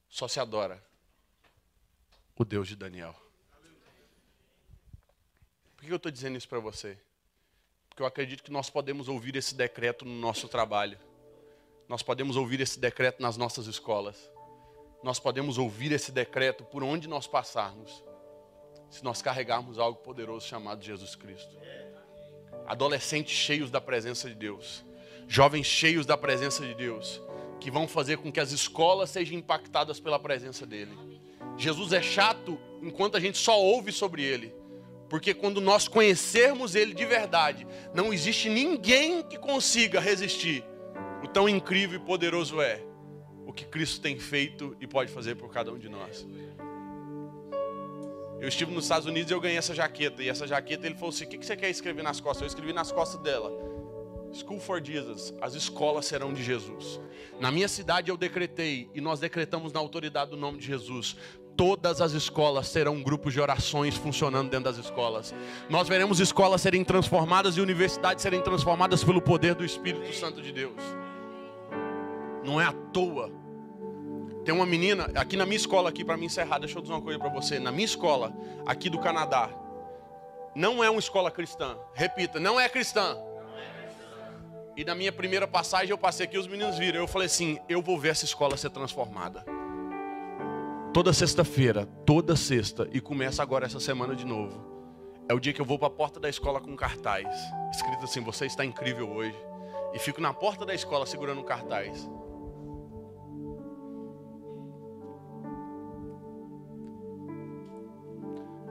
só 0.08 0.26
se 0.26 0.40
adora 0.40 0.82
o 2.36 2.44
Deus 2.44 2.66
de 2.66 2.74
Daniel. 2.74 3.14
Por 5.76 5.86
que 5.86 5.92
eu 5.92 5.96
estou 5.96 6.10
dizendo 6.10 6.36
isso 6.36 6.48
para 6.48 6.58
você? 6.58 6.98
Porque 7.88 8.02
eu 8.02 8.06
acredito 8.06 8.42
que 8.42 8.50
nós 8.50 8.68
podemos 8.68 9.08
ouvir 9.08 9.36
esse 9.36 9.54
decreto 9.54 10.04
no 10.04 10.12
nosso 10.12 10.48
trabalho. 10.48 10.98
Nós 11.88 12.02
podemos 12.02 12.36
ouvir 12.36 12.60
esse 12.60 12.80
decreto 12.80 13.22
nas 13.22 13.36
nossas 13.36 13.66
escolas. 13.66 14.30
Nós 15.04 15.20
podemos 15.20 15.56
ouvir 15.56 15.92
esse 15.92 16.10
decreto 16.10 16.64
por 16.64 16.82
onde 16.82 17.08
nós 17.08 17.28
passarmos, 17.28 18.04
se 18.90 19.04
nós 19.04 19.22
carregarmos 19.22 19.78
algo 19.78 20.00
poderoso 20.00 20.46
chamado 20.46 20.82
Jesus 20.82 21.14
Cristo. 21.14 21.56
Adolescentes 22.66 23.32
cheios 23.32 23.70
da 23.70 23.80
presença 23.80 24.28
de 24.28 24.34
Deus, 24.34 24.84
jovens 25.28 25.66
cheios 25.66 26.04
da 26.04 26.18
presença 26.18 26.66
de 26.66 26.74
Deus, 26.74 27.20
que 27.60 27.70
vão 27.70 27.86
fazer 27.86 28.16
com 28.16 28.32
que 28.32 28.40
as 28.40 28.50
escolas 28.50 29.10
sejam 29.10 29.38
impactadas 29.38 30.00
pela 30.00 30.18
presença 30.18 30.66
dele. 30.66 30.96
Jesus 31.56 31.92
é 31.92 32.00
chato 32.00 32.58
enquanto 32.82 33.16
a 33.16 33.20
gente 33.20 33.38
só 33.38 33.60
ouve 33.60 33.92
sobre 33.92 34.22
ele. 34.22 34.52
Porque 35.10 35.34
quando 35.34 35.60
nós 35.60 35.88
conhecermos 35.88 36.76
Ele 36.76 36.94
de 36.94 37.04
verdade, 37.04 37.66
não 37.92 38.12
existe 38.14 38.48
ninguém 38.48 39.22
que 39.24 39.36
consiga 39.36 39.98
resistir. 40.00 40.64
O 41.22 41.26
tão 41.26 41.48
incrível 41.48 41.98
e 41.98 42.02
poderoso 42.02 42.60
é 42.62 42.80
o 43.44 43.52
que 43.52 43.64
Cristo 43.64 44.00
tem 44.00 44.18
feito 44.18 44.76
e 44.80 44.86
pode 44.86 45.10
fazer 45.10 45.34
por 45.34 45.50
cada 45.50 45.72
um 45.72 45.78
de 45.78 45.88
nós. 45.88 46.24
Eu 48.40 48.48
estive 48.48 48.72
nos 48.72 48.84
Estados 48.84 49.06
Unidos 49.06 49.30
e 49.30 49.34
eu 49.34 49.40
ganhei 49.40 49.58
essa 49.58 49.74
jaqueta. 49.74 50.22
E 50.22 50.28
essa 50.28 50.46
jaqueta 50.46 50.86
ele 50.86 50.94
falou 50.94 51.10
assim: 51.10 51.24
O 51.24 51.28
que 51.28 51.44
você 51.44 51.56
quer 51.56 51.68
escrever 51.68 52.02
nas 52.02 52.20
costas? 52.20 52.42
Eu 52.42 52.46
escrevi 52.46 52.72
nas 52.72 52.92
costas 52.92 53.20
dela. 53.20 53.69
School 54.32 54.60
for 54.60 54.82
Jesus, 54.82 55.34
as 55.40 55.54
escolas 55.54 56.06
serão 56.06 56.32
de 56.32 56.42
Jesus. 56.42 57.00
Na 57.40 57.50
minha 57.50 57.68
cidade 57.68 58.10
eu 58.10 58.16
decretei, 58.16 58.88
e 58.94 59.00
nós 59.00 59.18
decretamos 59.18 59.72
na 59.72 59.80
autoridade 59.80 60.30
do 60.30 60.36
nome 60.36 60.58
de 60.58 60.66
Jesus, 60.66 61.16
todas 61.56 62.00
as 62.00 62.12
escolas 62.12 62.72
terão 62.72 63.02
grupos 63.02 63.32
de 63.32 63.40
orações 63.40 63.96
funcionando 63.96 64.48
dentro 64.50 64.64
das 64.64 64.78
escolas. 64.78 65.34
Nós 65.68 65.88
veremos 65.88 66.20
escolas 66.20 66.60
serem 66.60 66.84
transformadas 66.84 67.56
e 67.56 67.60
universidades 67.60 68.22
serem 68.22 68.40
transformadas 68.40 69.02
pelo 69.02 69.20
poder 69.20 69.54
do 69.54 69.64
Espírito 69.64 70.14
Santo 70.14 70.40
de 70.40 70.52
Deus. 70.52 70.80
Não 72.44 72.60
é 72.60 72.64
à 72.64 72.72
toa. 72.72 73.30
Tem 74.44 74.54
uma 74.54 74.64
menina 74.64 75.10
aqui 75.14 75.36
na 75.36 75.44
minha 75.44 75.56
escola 75.56 75.90
aqui 75.90 76.04
para 76.04 76.16
me 76.16 76.26
encerrar, 76.26 76.58
deixa 76.58 76.78
eu 76.78 76.82
dizer 76.82 76.94
uma 76.94 77.02
coisa 77.02 77.18
para 77.18 77.28
você. 77.28 77.58
Na 77.58 77.70
minha 77.70 77.84
escola 77.84 78.32
aqui 78.64 78.88
do 78.88 78.98
Canadá, 78.98 79.50
não 80.54 80.82
é 80.82 80.88
uma 80.88 80.98
escola 80.98 81.30
cristã. 81.30 81.76
Repita, 81.94 82.40
não 82.40 82.58
é 82.58 82.68
cristã. 82.68 83.18
E 84.80 84.84
na 84.84 84.94
minha 84.94 85.12
primeira 85.12 85.46
passagem 85.46 85.90
eu 85.90 85.98
passei 85.98 86.24
aqui, 86.24 86.38
os 86.38 86.46
meninos 86.46 86.78
viram. 86.78 87.00
Eu 87.00 87.06
falei 87.06 87.26
assim: 87.26 87.58
eu 87.68 87.82
vou 87.82 87.98
ver 87.98 88.12
essa 88.12 88.24
escola 88.24 88.56
ser 88.56 88.70
transformada. 88.70 89.44
Toda 90.90 91.12
sexta-feira, 91.12 91.84
toda 92.06 92.34
sexta, 92.34 92.88
e 92.90 92.98
começa 92.98 93.42
agora 93.42 93.66
essa 93.66 93.78
semana 93.78 94.16
de 94.16 94.24
novo. 94.24 94.58
É 95.28 95.34
o 95.34 95.38
dia 95.38 95.52
que 95.52 95.60
eu 95.60 95.66
vou 95.66 95.78
para 95.78 95.88
a 95.88 95.90
porta 95.90 96.18
da 96.18 96.30
escola 96.30 96.62
com 96.62 96.74
cartaz, 96.74 97.28
escrito 97.70 98.04
assim: 98.04 98.22
Você 98.22 98.46
está 98.46 98.64
incrível 98.64 99.12
hoje. 99.12 99.36
E 99.92 99.98
fico 99.98 100.18
na 100.18 100.32
porta 100.32 100.64
da 100.64 100.74
escola 100.74 101.04
segurando 101.04 101.42
um 101.42 101.44
cartaz. 101.44 102.08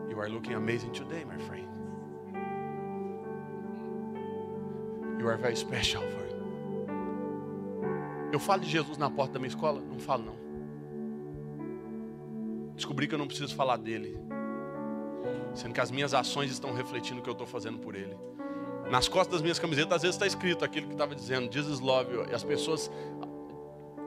You 0.09 0.19
are 0.19 0.31
looking 0.31 0.55
amazing 0.55 0.89
today, 0.89 1.23
my 1.23 1.37
friend. 1.45 1.68
You 5.19 5.27
are 5.27 5.37
very 5.37 5.55
special 5.55 6.01
for 6.01 6.29
Eu 8.31 8.39
falo 8.39 8.61
de 8.61 8.69
Jesus 8.69 8.97
na 8.97 9.09
porta 9.09 9.33
da 9.33 9.39
minha 9.39 9.49
escola? 9.49 9.81
Não 9.81 9.99
falo 9.99 10.23
não 10.23 10.39
descobri 12.79 13.07
que 13.07 13.13
eu 13.13 13.19
não 13.19 13.27
preciso 13.27 13.53
falar 13.55 13.77
dele, 13.77 14.17
sendo 15.53 15.73
que 15.73 15.81
as 15.81 15.91
minhas 15.91 16.13
ações 16.13 16.49
estão 16.49 16.73
refletindo 16.73 17.19
o 17.19 17.23
que 17.23 17.29
eu 17.29 17.33
estou 17.33 17.45
fazendo 17.45 17.77
por 17.77 17.93
ele. 17.93 18.17
Nas 18.89 19.07
costas 19.07 19.33
das 19.33 19.41
minhas 19.41 19.59
camisetas, 19.59 19.97
às 19.97 20.01
vezes 20.01 20.15
está 20.15 20.25
escrito 20.25 20.65
aquilo 20.65 20.87
que 20.87 20.93
estava 20.93 21.13
dizendo, 21.13 21.53
Jesus 21.53 21.79
love 21.79 22.11
you. 22.11 22.25
E 22.29 22.33
as 22.33 22.43
pessoas, 22.43 22.89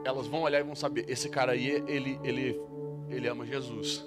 elas 0.05 0.27
vão 0.27 0.43
olhar 0.43 0.61
e 0.61 0.65
vão 0.65 0.75
saber, 0.75 1.05
esse 1.09 1.29
cara 1.29 1.53
aí, 1.53 1.85
ele, 1.87 2.19
ele, 2.25 2.61
ele 3.09 3.29
ama 3.29 3.47
Jesus. 3.47 4.05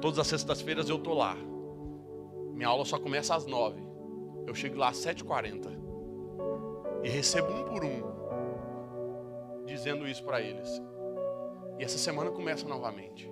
Todas 0.00 0.18
as 0.18 0.26
sextas-feiras 0.28 0.88
eu 0.88 0.96
estou 0.96 1.14
lá. 1.14 1.36
Minha 2.52 2.68
aula 2.68 2.84
só 2.84 2.98
começa 2.98 3.34
às 3.34 3.46
nove. 3.46 3.82
Eu 4.48 4.54
chego 4.54 4.78
lá 4.78 4.88
às 4.88 4.96
sete 4.96 5.20
e 5.20 5.24
quarenta. 5.24 5.70
E 7.04 7.08
recebo 7.08 7.52
um 7.52 7.64
por 7.64 7.84
um, 7.84 8.02
dizendo 9.66 10.08
isso 10.08 10.24
para 10.24 10.40
eles. 10.40 10.68
E 11.78 11.84
essa 11.84 11.98
semana 11.98 12.30
começa 12.30 12.66
novamente. 12.66 13.30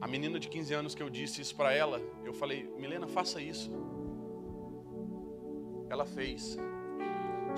A 0.00 0.08
menina 0.08 0.40
de 0.40 0.48
15 0.48 0.74
anos 0.74 0.94
que 0.96 1.02
eu 1.02 1.08
disse 1.08 1.40
isso 1.42 1.54
para 1.54 1.72
ela, 1.72 2.00
eu 2.24 2.32
falei, 2.32 2.68
Milena, 2.76 3.06
faça 3.06 3.40
isso. 3.40 3.70
Ela 5.88 6.04
fez. 6.04 6.58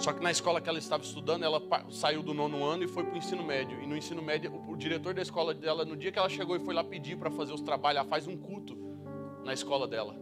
Só 0.01 0.15
que 0.15 0.23
na 0.23 0.31
escola 0.31 0.63
que 0.63 0.69
ela 0.69 0.79
estava 0.79 1.03
estudando, 1.03 1.45
ela 1.45 1.63
saiu 1.91 2.23
do 2.23 2.33
nono 2.33 2.65
ano 2.65 2.85
e 2.85 2.89
foi 2.89 3.05
para 3.05 3.13
o 3.13 3.19
ensino 3.19 3.45
médio. 3.45 3.83
E 3.83 3.87
no 3.87 3.95
ensino 3.95 4.23
médio, 4.23 4.51
o 4.67 4.75
diretor 4.75 5.13
da 5.13 5.21
escola 5.21 5.53
dela, 5.53 5.85
no 5.85 5.95
dia 5.95 6.11
que 6.11 6.19
ela 6.19 6.29
chegou 6.31 6.57
e 6.57 6.59
foi 6.59 6.73
lá 6.73 6.83
pedir 6.83 7.19
para 7.19 7.31
fazer 7.31 7.53
os 7.53 7.61
trabalhos, 7.61 8.01
ela 8.01 8.09
faz 8.09 8.27
um 8.27 8.35
culto 8.35 8.79
na 9.45 9.53
escola 9.53 9.87
dela, 9.87 10.17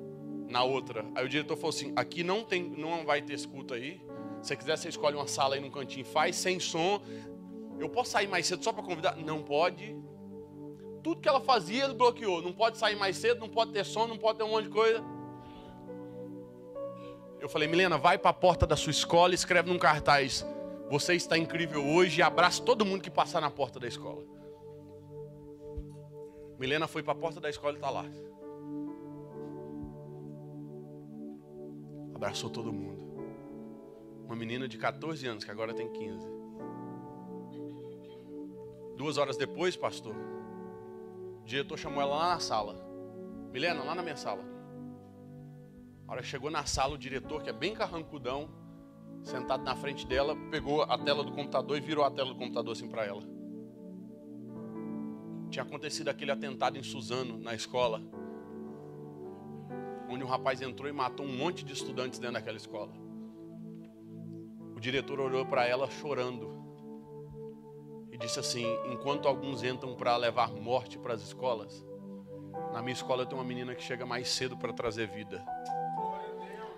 na 0.49 0.65
outra. 0.65 1.07
Aí 1.15 1.25
o 1.25 1.29
diretor 1.29 1.57
falou 1.57 1.71
assim: 1.71 1.93
aqui 1.95 2.25
não 2.25 2.43
tem, 2.43 2.69
não 2.69 3.07
vai 3.07 3.23
ter 3.23 3.35
esse 3.35 3.47
culto 3.47 3.73
aí. 3.73 4.01
Se 4.43 4.49
você 4.49 4.57
quiser, 4.57 4.77
você 4.77 4.89
escolhe 4.89 5.15
uma 5.15 5.29
sala 5.29 5.55
aí 5.55 5.61
num 5.61 5.71
cantinho, 5.71 6.05
faz 6.05 6.35
sem 6.35 6.59
som. 6.59 7.01
Eu 7.79 7.89
posso 7.89 8.11
sair 8.11 8.27
mais 8.27 8.47
cedo 8.47 8.65
só 8.65 8.73
para 8.73 8.83
convidar? 8.83 9.17
Não 9.17 9.45
pode 9.45 9.97
tudo 11.03 11.21
que 11.21 11.29
ela 11.29 11.41
fazia, 11.41 11.85
ele 11.85 11.95
bloqueou. 11.95 12.43
Não 12.43 12.53
pode 12.53 12.79
sair 12.79 12.97
mais 12.97 13.17
cedo, 13.17 13.41
não 13.41 13.49
pode 13.49 13.73
ter 13.73 13.85
som, 13.85 14.07
não 14.07 14.19
pode 14.19 14.39
ter 14.39 14.45
um 14.45 14.51
monte 14.51 14.65
de 14.65 14.71
coisa. 14.71 15.03
Eu 17.41 17.49
falei, 17.49 17.69
Milena, 17.69 17.97
vai 17.97 18.19
para 18.19 18.31
a 18.31 18.35
porta 18.35 18.67
da 18.67 18.77
sua 18.77 18.91
escola 18.91 19.33
e 19.33 19.35
escreve 19.35 19.71
num 19.71 19.79
cartaz: 19.79 20.45
Você 20.91 21.15
está 21.15 21.39
incrível 21.39 21.87
hoje 21.87 22.21
e 22.21 22.23
abraça 22.23 22.63
todo 22.63 22.85
mundo 22.85 23.03
que 23.03 23.11
passar 23.11 23.41
na 23.41 23.51
porta 23.51 23.79
da 23.79 23.87
escola. 23.87 24.25
Milena 26.59 26.89
foi 26.89 27.03
para 27.03 27.13
a 27.13 27.17
porta 27.17 27.41
da 27.41 27.49
escola 27.49 27.75
e 27.75 27.77
está 27.77 27.91
lá. 27.91 28.05
Abraçou 32.15 32.51
todo 32.51 32.73
mundo. 32.73 32.99
Uma 34.25 34.35
menina 34.35 34.67
de 34.67 34.77
14 34.77 35.27
anos, 35.27 35.45
que 35.45 35.51
agora 35.51 35.73
tem 35.73 35.89
15. 35.89 36.27
Duas 38.97 39.17
horas 39.17 39.37
depois, 39.37 39.77
pastor, 39.77 40.17
o 41.43 41.45
diretor 41.45 41.79
chamou 41.79 42.03
ela 42.03 42.17
lá 42.17 42.35
na 42.35 42.41
sala. 42.41 42.85
Milena, 43.53 43.85
lá 43.85 43.95
na 43.95 44.03
minha 44.03 44.17
sala. 44.17 44.58
A 46.09 46.13
hora 46.13 46.23
que 46.23 46.29
chegou 46.29 46.51
na 46.51 46.65
sala, 46.65 46.95
o 46.95 46.99
diretor, 46.99 47.43
que 47.43 47.51
é 47.51 47.53
bem 47.53 47.75
carrancudão, 47.75 48.49
sentado 49.23 49.63
na 49.63 49.77
frente 49.77 50.07
dela, 50.07 50.35
pegou 50.51 50.83
a 50.83 50.99
tela 50.99 51.23
do 51.23 51.33
computador 51.33 51.77
e 51.77 51.81
virou 51.81 52.05
a 52.05 52.11
tela 52.11 52.31
do 52.31 52.37
computador 52.37 52.73
assim 52.73 52.89
para 52.89 53.05
ela. 53.05 53.23
Tinha 55.51 55.63
acontecido 55.63 56.09
aquele 56.09 56.31
atentado 56.31 56.77
em 56.79 56.83
Suzano, 56.83 57.39
na 57.39 57.55
escola, 57.55 58.03
onde 60.09 60.25
um 60.25 60.27
rapaz 60.27 60.63
entrou 60.63 60.89
e 60.89 60.93
matou 60.93 61.25
um 61.25 61.37
monte 61.37 61.65
de 61.65 61.75
estudantes 61.75 62.19
dentro 62.19 62.35
daquela 62.35 62.57
escola. 62.57 62.93
O 64.75 64.81
diretor 64.81 65.21
olhou 65.21 65.45
para 65.45 65.67
ela 65.67 65.91
chorando 65.91 66.59
disse 68.19 68.41
assim: 68.41 68.67
enquanto 68.93 69.29
alguns 69.29 69.63
entram 69.63 69.95
para 69.95 70.17
levar 70.17 70.51
morte 70.53 70.99
para 70.99 71.15
as 71.15 71.23
escolas, 71.23 71.85
na 72.73 72.83
minha 72.83 72.93
escola 72.93 73.25
tem 73.25 73.39
uma 73.39 73.45
menina 73.45 73.75
que 73.75 73.83
chega 73.83 74.05
mais 74.05 74.29
cedo 74.29 74.57
para 74.57 74.73
trazer 74.73 75.09
vida. 75.09 75.45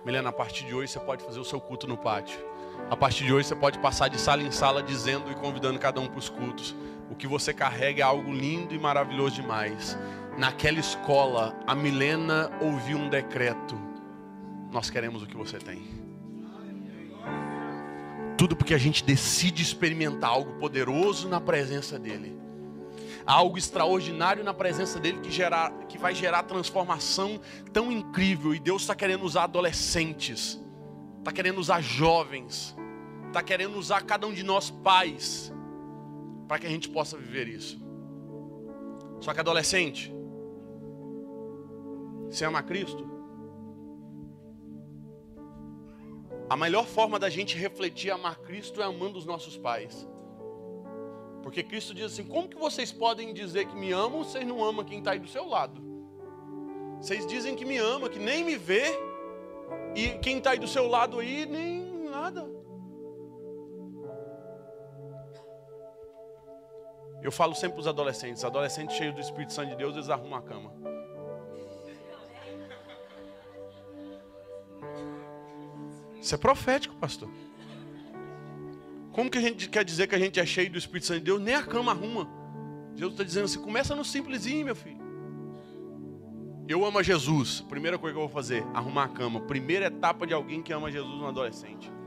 Milena, 0.04 0.30
a 0.30 0.32
partir 0.32 0.64
de 0.64 0.74
hoje 0.74 0.92
você 0.92 1.00
pode 1.00 1.22
fazer 1.22 1.38
o 1.40 1.44
seu 1.44 1.60
culto 1.60 1.86
no 1.86 1.96
pátio. 1.96 2.40
A 2.88 2.96
partir 2.96 3.24
de 3.24 3.32
hoje 3.32 3.48
você 3.48 3.56
pode 3.56 3.78
passar 3.78 4.08
de 4.08 4.18
sala 4.18 4.42
em 4.42 4.50
sala 4.50 4.82
dizendo 4.82 5.30
e 5.30 5.34
convidando 5.34 5.78
cada 5.78 6.00
um 6.00 6.06
para 6.06 6.18
os 6.18 6.28
cultos. 6.28 6.74
O 7.10 7.14
que 7.14 7.26
você 7.26 7.52
carrega 7.52 8.00
é 8.00 8.04
algo 8.04 8.32
lindo 8.32 8.74
e 8.74 8.78
maravilhoso 8.78 9.36
demais. 9.36 9.98
Naquela 10.38 10.78
escola, 10.78 11.54
a 11.66 11.74
Milena 11.74 12.50
ouviu 12.60 12.96
um 12.96 13.10
decreto: 13.10 13.78
Nós 14.72 14.88
queremos 14.88 15.22
o 15.22 15.26
que 15.26 15.36
você 15.36 15.58
tem. 15.58 15.82
Tudo 18.38 18.56
porque 18.56 18.72
a 18.72 18.78
gente 18.78 19.04
decide 19.04 19.62
experimentar 19.62 20.30
algo 20.30 20.54
poderoso 20.54 21.28
na 21.28 21.42
presença 21.42 21.98
dEle. 21.98 22.40
Algo 23.26 23.58
extraordinário 23.58 24.42
na 24.42 24.54
presença 24.54 24.98
dEle 24.98 25.20
que, 25.20 25.30
gerar, 25.30 25.70
que 25.88 25.98
vai 25.98 26.14
gerar 26.14 26.42
transformação 26.44 27.40
tão 27.72 27.90
incrível. 27.92 28.54
E 28.54 28.58
Deus 28.58 28.82
está 28.82 28.94
querendo 28.94 29.24
usar 29.24 29.44
adolescentes, 29.44 30.60
está 31.18 31.32
querendo 31.32 31.58
usar 31.58 31.80
jovens, 31.80 32.76
está 33.28 33.42
querendo 33.42 33.76
usar 33.78 34.02
cada 34.02 34.26
um 34.26 34.32
de 34.32 34.42
nós 34.42 34.70
pais, 34.70 35.52
para 36.48 36.58
que 36.58 36.66
a 36.66 36.70
gente 36.70 36.88
possa 36.88 37.16
viver 37.16 37.48
isso. 37.48 37.80
Só 39.20 39.34
que 39.34 39.40
adolescente, 39.40 40.12
você 42.28 42.44
ama 42.44 42.62
Cristo? 42.62 43.08
A 46.48 46.56
melhor 46.56 46.84
forma 46.84 47.16
da 47.16 47.30
gente 47.30 47.56
refletir 47.56 48.10
amar 48.10 48.36
Cristo 48.38 48.80
é 48.80 48.84
amando 48.84 49.16
os 49.16 49.24
nossos 49.24 49.56
pais. 49.56 50.08
Porque 51.42 51.62
Cristo 51.62 51.94
diz 51.94 52.06
assim: 52.06 52.24
como 52.24 52.48
que 52.48 52.56
vocês 52.56 52.92
podem 52.92 53.32
dizer 53.32 53.66
que 53.66 53.76
me 53.76 53.92
amam, 53.92 54.24
vocês 54.24 54.46
não 54.46 54.64
amam 54.64 54.84
quem 54.84 54.98
está 54.98 55.12
aí 55.12 55.18
do 55.18 55.28
seu 55.28 55.46
lado? 55.46 55.80
Vocês 57.00 57.26
dizem 57.26 57.56
que 57.56 57.64
me 57.64 57.78
ama, 57.78 58.08
que 58.08 58.18
nem 58.18 58.44
me 58.44 58.56
vê, 58.56 58.84
e 59.94 60.10
quem 60.18 60.38
está 60.38 60.50
aí 60.50 60.58
do 60.58 60.68
seu 60.68 60.86
lado 60.86 61.18
aí, 61.18 61.46
nem 61.46 62.08
nada. 62.10 62.46
Eu 67.22 67.32
falo 67.32 67.54
sempre 67.54 67.74
para 67.74 67.80
os 67.80 67.88
adolescentes: 67.88 68.44
adolescentes 68.44 68.96
cheios 68.96 69.14
do 69.14 69.20
Espírito 69.20 69.52
Santo 69.52 69.70
de 69.70 69.76
Deus, 69.76 69.94
eles 69.94 70.10
arrumam 70.10 70.38
a 70.38 70.42
cama. 70.42 70.72
Isso 76.20 76.34
é 76.34 76.38
profético, 76.38 76.94
pastor. 76.96 77.30
Como 79.12 79.30
que 79.30 79.38
a 79.38 79.40
gente 79.40 79.68
quer 79.68 79.84
dizer 79.84 80.06
que 80.06 80.14
a 80.14 80.18
gente 80.18 80.38
é 80.38 80.46
cheio 80.46 80.70
do 80.70 80.78
Espírito 80.78 81.06
Santo 81.06 81.18
de 81.18 81.24
Deus? 81.24 81.40
Nem 81.40 81.54
a 81.54 81.62
cama 81.62 81.92
arruma. 81.92 82.28
Jesus 82.94 83.12
está 83.12 83.24
dizendo 83.24 83.44
assim: 83.46 83.60
começa 83.60 83.94
no 83.94 84.04
simplesinho, 84.04 84.64
meu 84.64 84.76
filho. 84.76 85.00
Eu 86.68 86.84
amo 86.84 86.98
a 86.98 87.02
Jesus. 87.02 87.60
Primeira 87.62 87.98
coisa 87.98 88.14
que 88.14 88.18
eu 88.18 88.28
vou 88.28 88.32
fazer: 88.32 88.64
arrumar 88.72 89.04
a 89.04 89.08
cama. 89.08 89.40
Primeira 89.40 89.86
etapa 89.86 90.26
de 90.26 90.32
alguém 90.32 90.62
que 90.62 90.72
ama 90.72 90.90
Jesus 90.90 91.18
no 91.18 91.26
adolescente. 91.26 91.92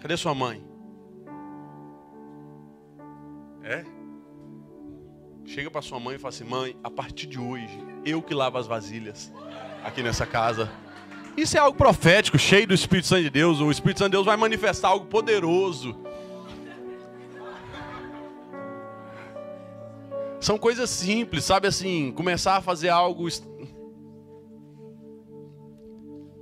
Cadê 0.00 0.16
sua 0.16 0.34
mãe? 0.34 0.64
É? 3.64 3.95
Chega 5.56 5.70
para 5.70 5.80
sua 5.80 5.98
mãe 5.98 6.16
e 6.16 6.18
fala 6.18 6.28
assim: 6.34 6.44
mãe, 6.44 6.76
a 6.84 6.90
partir 6.90 7.26
de 7.26 7.40
hoje, 7.40 7.82
eu 8.04 8.20
que 8.20 8.34
lavo 8.34 8.58
as 8.58 8.66
vasilhas 8.66 9.32
aqui 9.82 10.02
nessa 10.02 10.26
casa. 10.26 10.70
Isso 11.34 11.56
é 11.56 11.60
algo 11.60 11.78
profético, 11.78 12.38
cheio 12.38 12.66
do 12.66 12.74
Espírito 12.74 13.08
Santo 13.08 13.22
de 13.22 13.30
Deus. 13.30 13.58
O 13.58 13.70
Espírito 13.70 14.00
Santo 14.00 14.10
de 14.10 14.16
Deus 14.16 14.26
vai 14.26 14.36
manifestar 14.36 14.88
algo 14.88 15.06
poderoso. 15.06 15.96
São 20.38 20.58
coisas 20.58 20.90
simples, 20.90 21.42
sabe 21.44 21.66
assim, 21.66 22.12
começar 22.12 22.56
a 22.56 22.60
fazer 22.60 22.90
algo. 22.90 23.26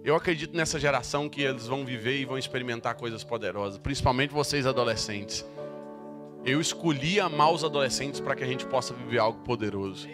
Eu 0.03 0.17
acredito 0.17 0.57
nessa 0.57 0.81
geração 0.81 1.29
que 1.29 1.41
eles 1.41 1.69
vão 1.69 1.85
viver 1.85 2.19
e 2.19 2.25
vão 2.25 2.37
experimentar 2.37 2.97
coisas 2.97 3.23
poderosas, 3.23 3.79
principalmente 3.79 4.35
vocês 4.35 4.67
adolescentes. 4.67 5.47
Eu 6.47 6.61
escolhi 6.61 7.18
amar 7.18 7.51
os 7.53 7.64
adolescentes 7.64 8.20
para 8.20 8.36
que 8.36 8.45
a 8.45 8.47
gente 8.47 8.66
possa 8.66 8.92
viver 8.92 9.18
algo 9.18 9.42
poderoso. 9.45 10.07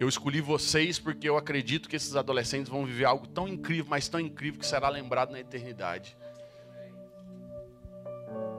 Eu 0.00 0.08
escolhi 0.08 0.40
vocês 0.40 0.98
porque 0.98 1.28
eu 1.28 1.36
acredito 1.36 1.88
que 1.88 1.94
esses 1.94 2.16
adolescentes 2.16 2.68
vão 2.68 2.84
viver 2.84 3.04
algo 3.04 3.28
tão 3.28 3.46
incrível, 3.46 3.86
mas 3.88 4.08
tão 4.08 4.18
incrível 4.18 4.58
que 4.58 4.66
será 4.66 4.88
lembrado 4.88 5.30
na 5.30 5.38
eternidade. 5.38 6.16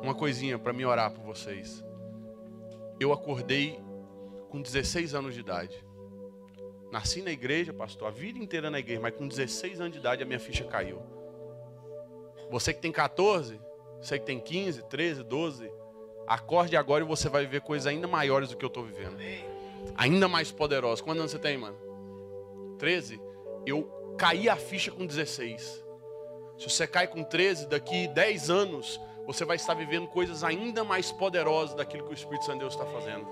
Uma 0.01 0.16
coisinha 0.16 0.57
para 0.57 0.72
me 0.72 0.86
orar 0.86 1.11
por 1.11 1.26
vocês. 1.26 1.84
Eu 2.97 3.11
acordei 3.11 3.78
com 4.49 4.61
16 4.61 5.14
anos 5.14 5.34
de 5.34 5.41
idade. 5.41 5.76
Nasci 6.93 7.22
na 7.22 7.32
igreja, 7.32 7.74
pastor, 7.74 8.07
a 8.07 8.11
vida 8.11 8.39
inteira 8.39 8.72
na 8.72 8.80
igreja, 8.80 9.01
mas 9.01 9.14
com 9.16 9.28
16 9.28 9.82
anos 9.82 9.91
de 9.91 9.99
idade 9.99 10.24
a 10.24 10.26
minha 10.26 10.39
ficha 10.39 10.64
caiu. 10.64 11.01
Você 12.49 12.74
que 12.74 12.80
tem 12.80 12.91
14, 12.91 13.59
você 14.01 14.18
que 14.18 14.26
tem 14.26 14.39
15, 14.39 14.84
13, 14.84 15.24
12, 15.24 15.83
acorde 16.28 16.76
agora 16.76 17.04
e 17.04 17.08
você 17.08 17.30
vai 17.30 17.44
viver 17.46 17.62
coisas 17.62 17.88
ainda 17.88 18.08
maiores 18.08 18.50
do 18.50 18.58
que 18.58 18.66
eu 18.66 18.68
estou 18.68 18.84
vivendo 18.84 19.18
ainda 19.96 20.28
mais 20.28 20.52
poderosa. 20.52 21.04
Quantos 21.04 21.20
anos 21.20 21.32
você 21.32 21.40
tem, 21.40 21.58
mano? 21.58 21.76
13? 22.78 23.22
Eu 23.66 24.16
caí 24.18 24.50
a 24.50 24.56
ficha 24.56 24.92
com 24.92 25.06
16. 25.06 25.84
Se 26.58 26.70
você 26.70 26.88
cai 26.88 27.08
com 27.08 27.24
13, 27.24 27.68
daqui 27.68 28.08
10 28.08 28.50
anos, 28.50 29.00
você 29.26 29.46
vai 29.46 29.56
estar 29.56 29.74
vivendo 29.74 30.08
coisas 30.08 30.44
ainda 30.44 30.84
mais 30.84 31.12
poderosas 31.12 31.76
daquilo 31.76 32.06
que 32.06 32.12
o 32.12 32.14
Espírito 32.14 32.46
Santo 32.46 32.56
de 32.56 32.60
Deus 32.62 32.74
está 32.74 32.86
fazendo. 32.86 33.28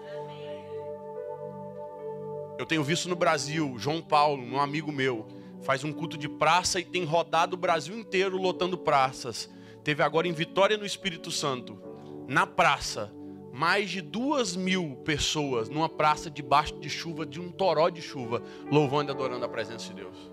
Eu 2.58 2.66
tenho 2.66 2.84
visto 2.84 3.10
no 3.10 3.16
Brasil, 3.16 3.76
João 3.78 4.02
Paulo, 4.02 4.44
um 4.44 4.60
amigo 4.60 4.92
meu, 4.92 5.28
faz 5.64 5.84
um 5.84 5.92
culto 5.92 6.18
de 6.18 6.30
praça 6.30 6.80
e 6.80 6.86
tem 6.86 7.04
rodado 7.04 7.56
o 7.56 7.60
Brasil 7.60 7.98
inteiro 7.98 8.38
lotando 8.38 8.78
praças. 8.78 9.50
Teve 9.84 10.04
agora 10.04 10.28
em 10.28 10.32
Vitória 10.32 10.78
no 10.78 10.86
Espírito 10.86 11.32
Santo, 11.32 11.82
na 12.28 12.45
praça, 12.47 13.11
mais 13.53 13.89
de 13.89 14.01
duas 14.01 14.55
mil 14.55 14.95
pessoas 15.03 15.69
numa 15.69 15.89
praça 15.89 16.30
debaixo 16.30 16.80
de 16.80 16.89
chuva, 16.89 17.26
de 17.26 17.39
um 17.39 17.51
toró 17.51 17.89
de 17.89 18.01
chuva, 18.01 18.41
louvando 18.72 19.11
e 19.11 19.13
adorando 19.13 19.45
a 19.45 19.49
presença 19.49 19.88
de 19.88 19.95
Deus. 19.95 20.32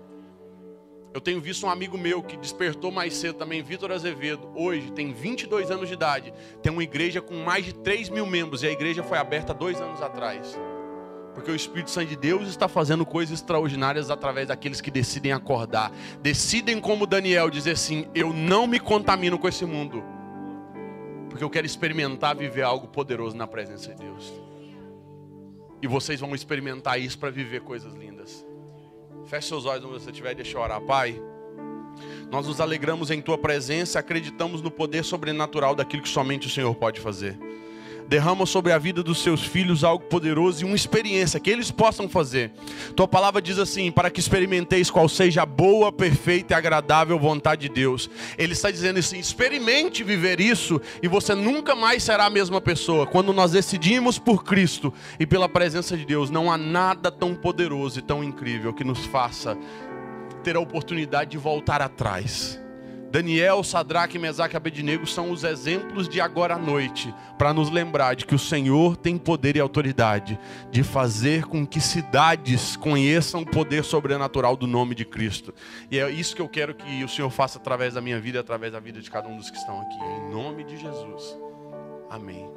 Eu 1.13 1.19
tenho 1.19 1.41
visto 1.41 1.65
um 1.65 1.69
amigo 1.69 1.97
meu 1.97 2.21
que 2.21 2.37
despertou 2.37 2.91
mais 2.91 3.15
cedo 3.15 3.35
também, 3.35 3.63
Vitor 3.63 3.91
Azevedo, 3.91 4.47
hoje 4.55 4.91
tem 4.91 5.11
22 5.11 5.71
anos 5.71 5.87
de 5.87 5.95
idade, 5.95 6.31
tem 6.61 6.71
uma 6.71 6.83
igreja 6.83 7.19
com 7.19 7.35
mais 7.43 7.65
de 7.65 7.73
3 7.73 8.09
mil 8.09 8.27
membros 8.27 8.61
e 8.61 8.67
a 8.67 8.71
igreja 8.71 9.03
foi 9.03 9.17
aberta 9.17 9.53
dois 9.53 9.81
anos 9.81 10.01
atrás. 10.01 10.57
Porque 11.33 11.51
o 11.51 11.55
Espírito 11.55 11.89
Santo 11.89 12.09
de 12.09 12.15
Deus 12.15 12.47
está 12.47 12.67
fazendo 12.67 13.05
coisas 13.05 13.39
extraordinárias 13.39 14.11
através 14.11 14.47
daqueles 14.47 14.81
que 14.81 14.91
decidem 14.91 15.31
acordar, 15.31 15.91
decidem, 16.21 16.79
como 16.79 17.07
Daniel, 17.07 17.49
dizer 17.49 17.71
assim: 17.71 18.07
Eu 18.13 18.33
não 18.33 18.67
me 18.67 18.79
contamino 18.79 19.37
com 19.39 19.47
esse 19.47 19.65
mundo 19.65 20.03
porque 21.29 21.43
eu 21.43 21.49
quero 21.49 21.65
experimentar 21.65 22.35
viver 22.35 22.63
algo 22.63 22.87
poderoso 22.87 23.35
na 23.35 23.47
presença 23.47 23.93
de 23.93 24.03
Deus. 24.03 24.33
E 25.81 25.87
vocês 25.87 26.19
vão 26.19 26.35
experimentar 26.35 26.99
isso 26.99 27.17
para 27.17 27.29
viver 27.29 27.61
coisas 27.61 27.93
lindas. 27.93 28.45
Feche 29.25 29.47
seus 29.47 29.65
olhos 29.65 29.85
onde 29.85 29.93
você 29.93 30.09
estiver 30.09 30.31
e 30.31 30.35
deixa 30.35 30.57
eu 30.57 30.61
orar. 30.61 30.81
Pai, 30.81 31.21
nós 32.29 32.47
nos 32.47 32.59
alegramos 32.59 33.11
em 33.11 33.21
Tua 33.21 33.37
presença, 33.37 33.99
acreditamos 33.99 34.61
no 34.61 34.71
poder 34.71 35.03
sobrenatural 35.03 35.75
daquilo 35.75 36.03
que 36.03 36.09
somente 36.09 36.47
o 36.47 36.49
Senhor 36.49 36.73
pode 36.75 36.99
fazer 36.99 37.37
derrama 38.09 38.43
sobre 38.47 38.73
a 38.73 38.77
vida 38.79 39.03
dos 39.03 39.21
seus 39.21 39.43
filhos 39.43 39.83
algo 39.83 40.03
poderoso 40.05 40.63
e 40.63 40.65
uma 40.65 40.75
experiência 40.75 41.39
que 41.39 41.49
eles 41.49 41.69
possam 41.69 42.09
fazer. 42.09 42.51
Tua 42.95 43.07
palavra 43.07 43.39
diz 43.39 43.59
assim: 43.59 43.91
para 43.91 44.09
que 44.09 44.19
experimenteis 44.19 44.89
qual 44.89 45.07
seja 45.07 45.43
a 45.43 45.45
boa, 45.45 45.91
perfeita 45.91 46.53
e 46.53 46.57
agradável 46.57 47.19
vontade 47.19 47.61
de 47.61 47.69
Deus. 47.69 48.09
Ele 48.35 48.53
está 48.53 48.71
dizendo 48.71 48.97
assim: 48.97 49.19
experimente 49.19 50.03
viver 50.03 50.41
isso 50.41 50.81
e 51.03 51.07
você 51.07 51.35
nunca 51.35 51.75
mais 51.75 52.01
será 52.01 52.25
a 52.25 52.29
mesma 52.31 52.59
pessoa. 52.59 53.05
Quando 53.05 53.31
nós 53.31 53.51
decidimos 53.51 54.17
por 54.17 54.43
Cristo 54.43 54.91
e 55.19 55.27
pela 55.27 55.47
presença 55.47 55.95
de 55.95 56.03
Deus, 56.03 56.31
não 56.31 56.51
há 56.51 56.57
nada 56.57 57.11
tão 57.11 57.35
poderoso 57.35 57.99
e 57.99 58.01
tão 58.01 58.23
incrível 58.23 58.73
que 58.73 58.83
nos 58.83 59.05
faça 59.05 59.55
ter 60.43 60.55
a 60.55 60.59
oportunidade 60.59 61.31
de 61.31 61.37
voltar 61.37 61.79
atrás 61.81 62.59
Daniel, 63.11 63.63
Sadraque, 63.63 64.19
Mesaque 64.19 64.55
e 64.55 64.57
Abednego 64.57 65.07
são 65.07 65.31
os 65.31 65.43
exemplos 65.43 66.07
de 66.07 66.21
agora 66.21 66.53
à 66.53 66.59
noite, 66.59 67.13
para 67.39 67.51
nos 67.51 67.71
lembrar 67.71 68.15
de 68.15 68.23
que 68.23 68.35
o 68.35 68.39
Senhor 68.39 68.95
tem 68.95 69.17
poder 69.17 69.55
e 69.55 69.59
autoridade 69.59 70.39
de 70.69 70.83
fazer 70.83 71.45
com 71.45 71.65
que 71.65 71.81
cidades 71.81 72.75
conheçam 72.75 73.41
o 73.41 73.45
poder 73.45 73.83
sobrenatural 73.83 74.55
do 74.55 74.67
nome 74.67 74.93
de 74.93 75.05
Cristo. 75.05 75.53
E 75.89 75.97
é 75.97 76.09
isso 76.09 76.35
que 76.35 76.41
eu 76.41 76.47
quero 76.47 76.75
que 76.75 77.03
o 77.03 77.09
Senhor 77.09 77.31
faça 77.31 77.57
através 77.57 77.95
da 77.95 78.01
minha 78.01 78.19
vida 78.19 78.37
e 78.37 78.41
através 78.41 78.71
da 78.71 78.79
vida 78.79 79.01
de 79.01 79.09
cada 79.09 79.27
um 79.27 79.37
dos 79.37 79.49
que 79.49 79.57
estão 79.57 79.81
aqui. 79.81 79.97
Em 79.97 80.31
nome 80.31 80.63
de 80.63 80.77
Jesus. 80.77 81.35
Amém. 82.11 82.47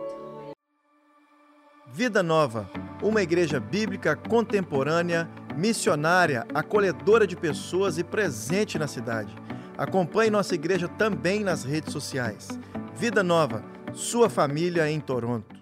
Vida 1.95 2.23
Nova, 2.23 2.71
uma 3.03 3.23
igreja 3.23 3.59
bíblica 3.59 4.17
contemporânea, 4.17 5.29
missionária, 5.57 6.47
acolhedora 6.55 7.27
de 7.27 7.37
pessoas 7.37 7.99
e 7.99 8.05
presente 8.05 8.79
na 8.79 8.87
cidade. 8.87 9.35
Acompanhe 9.83 10.31
nossa 10.31 10.55
igreja 10.55 10.87
também 10.87 11.43
nas 11.43 11.65
redes 11.65 11.93
sociais. 11.93 12.47
Vida 12.95 13.21
Nova, 13.21 13.65
sua 13.93 14.31
família 14.31 14.89
em 14.89 15.01
Toronto. 15.01 15.62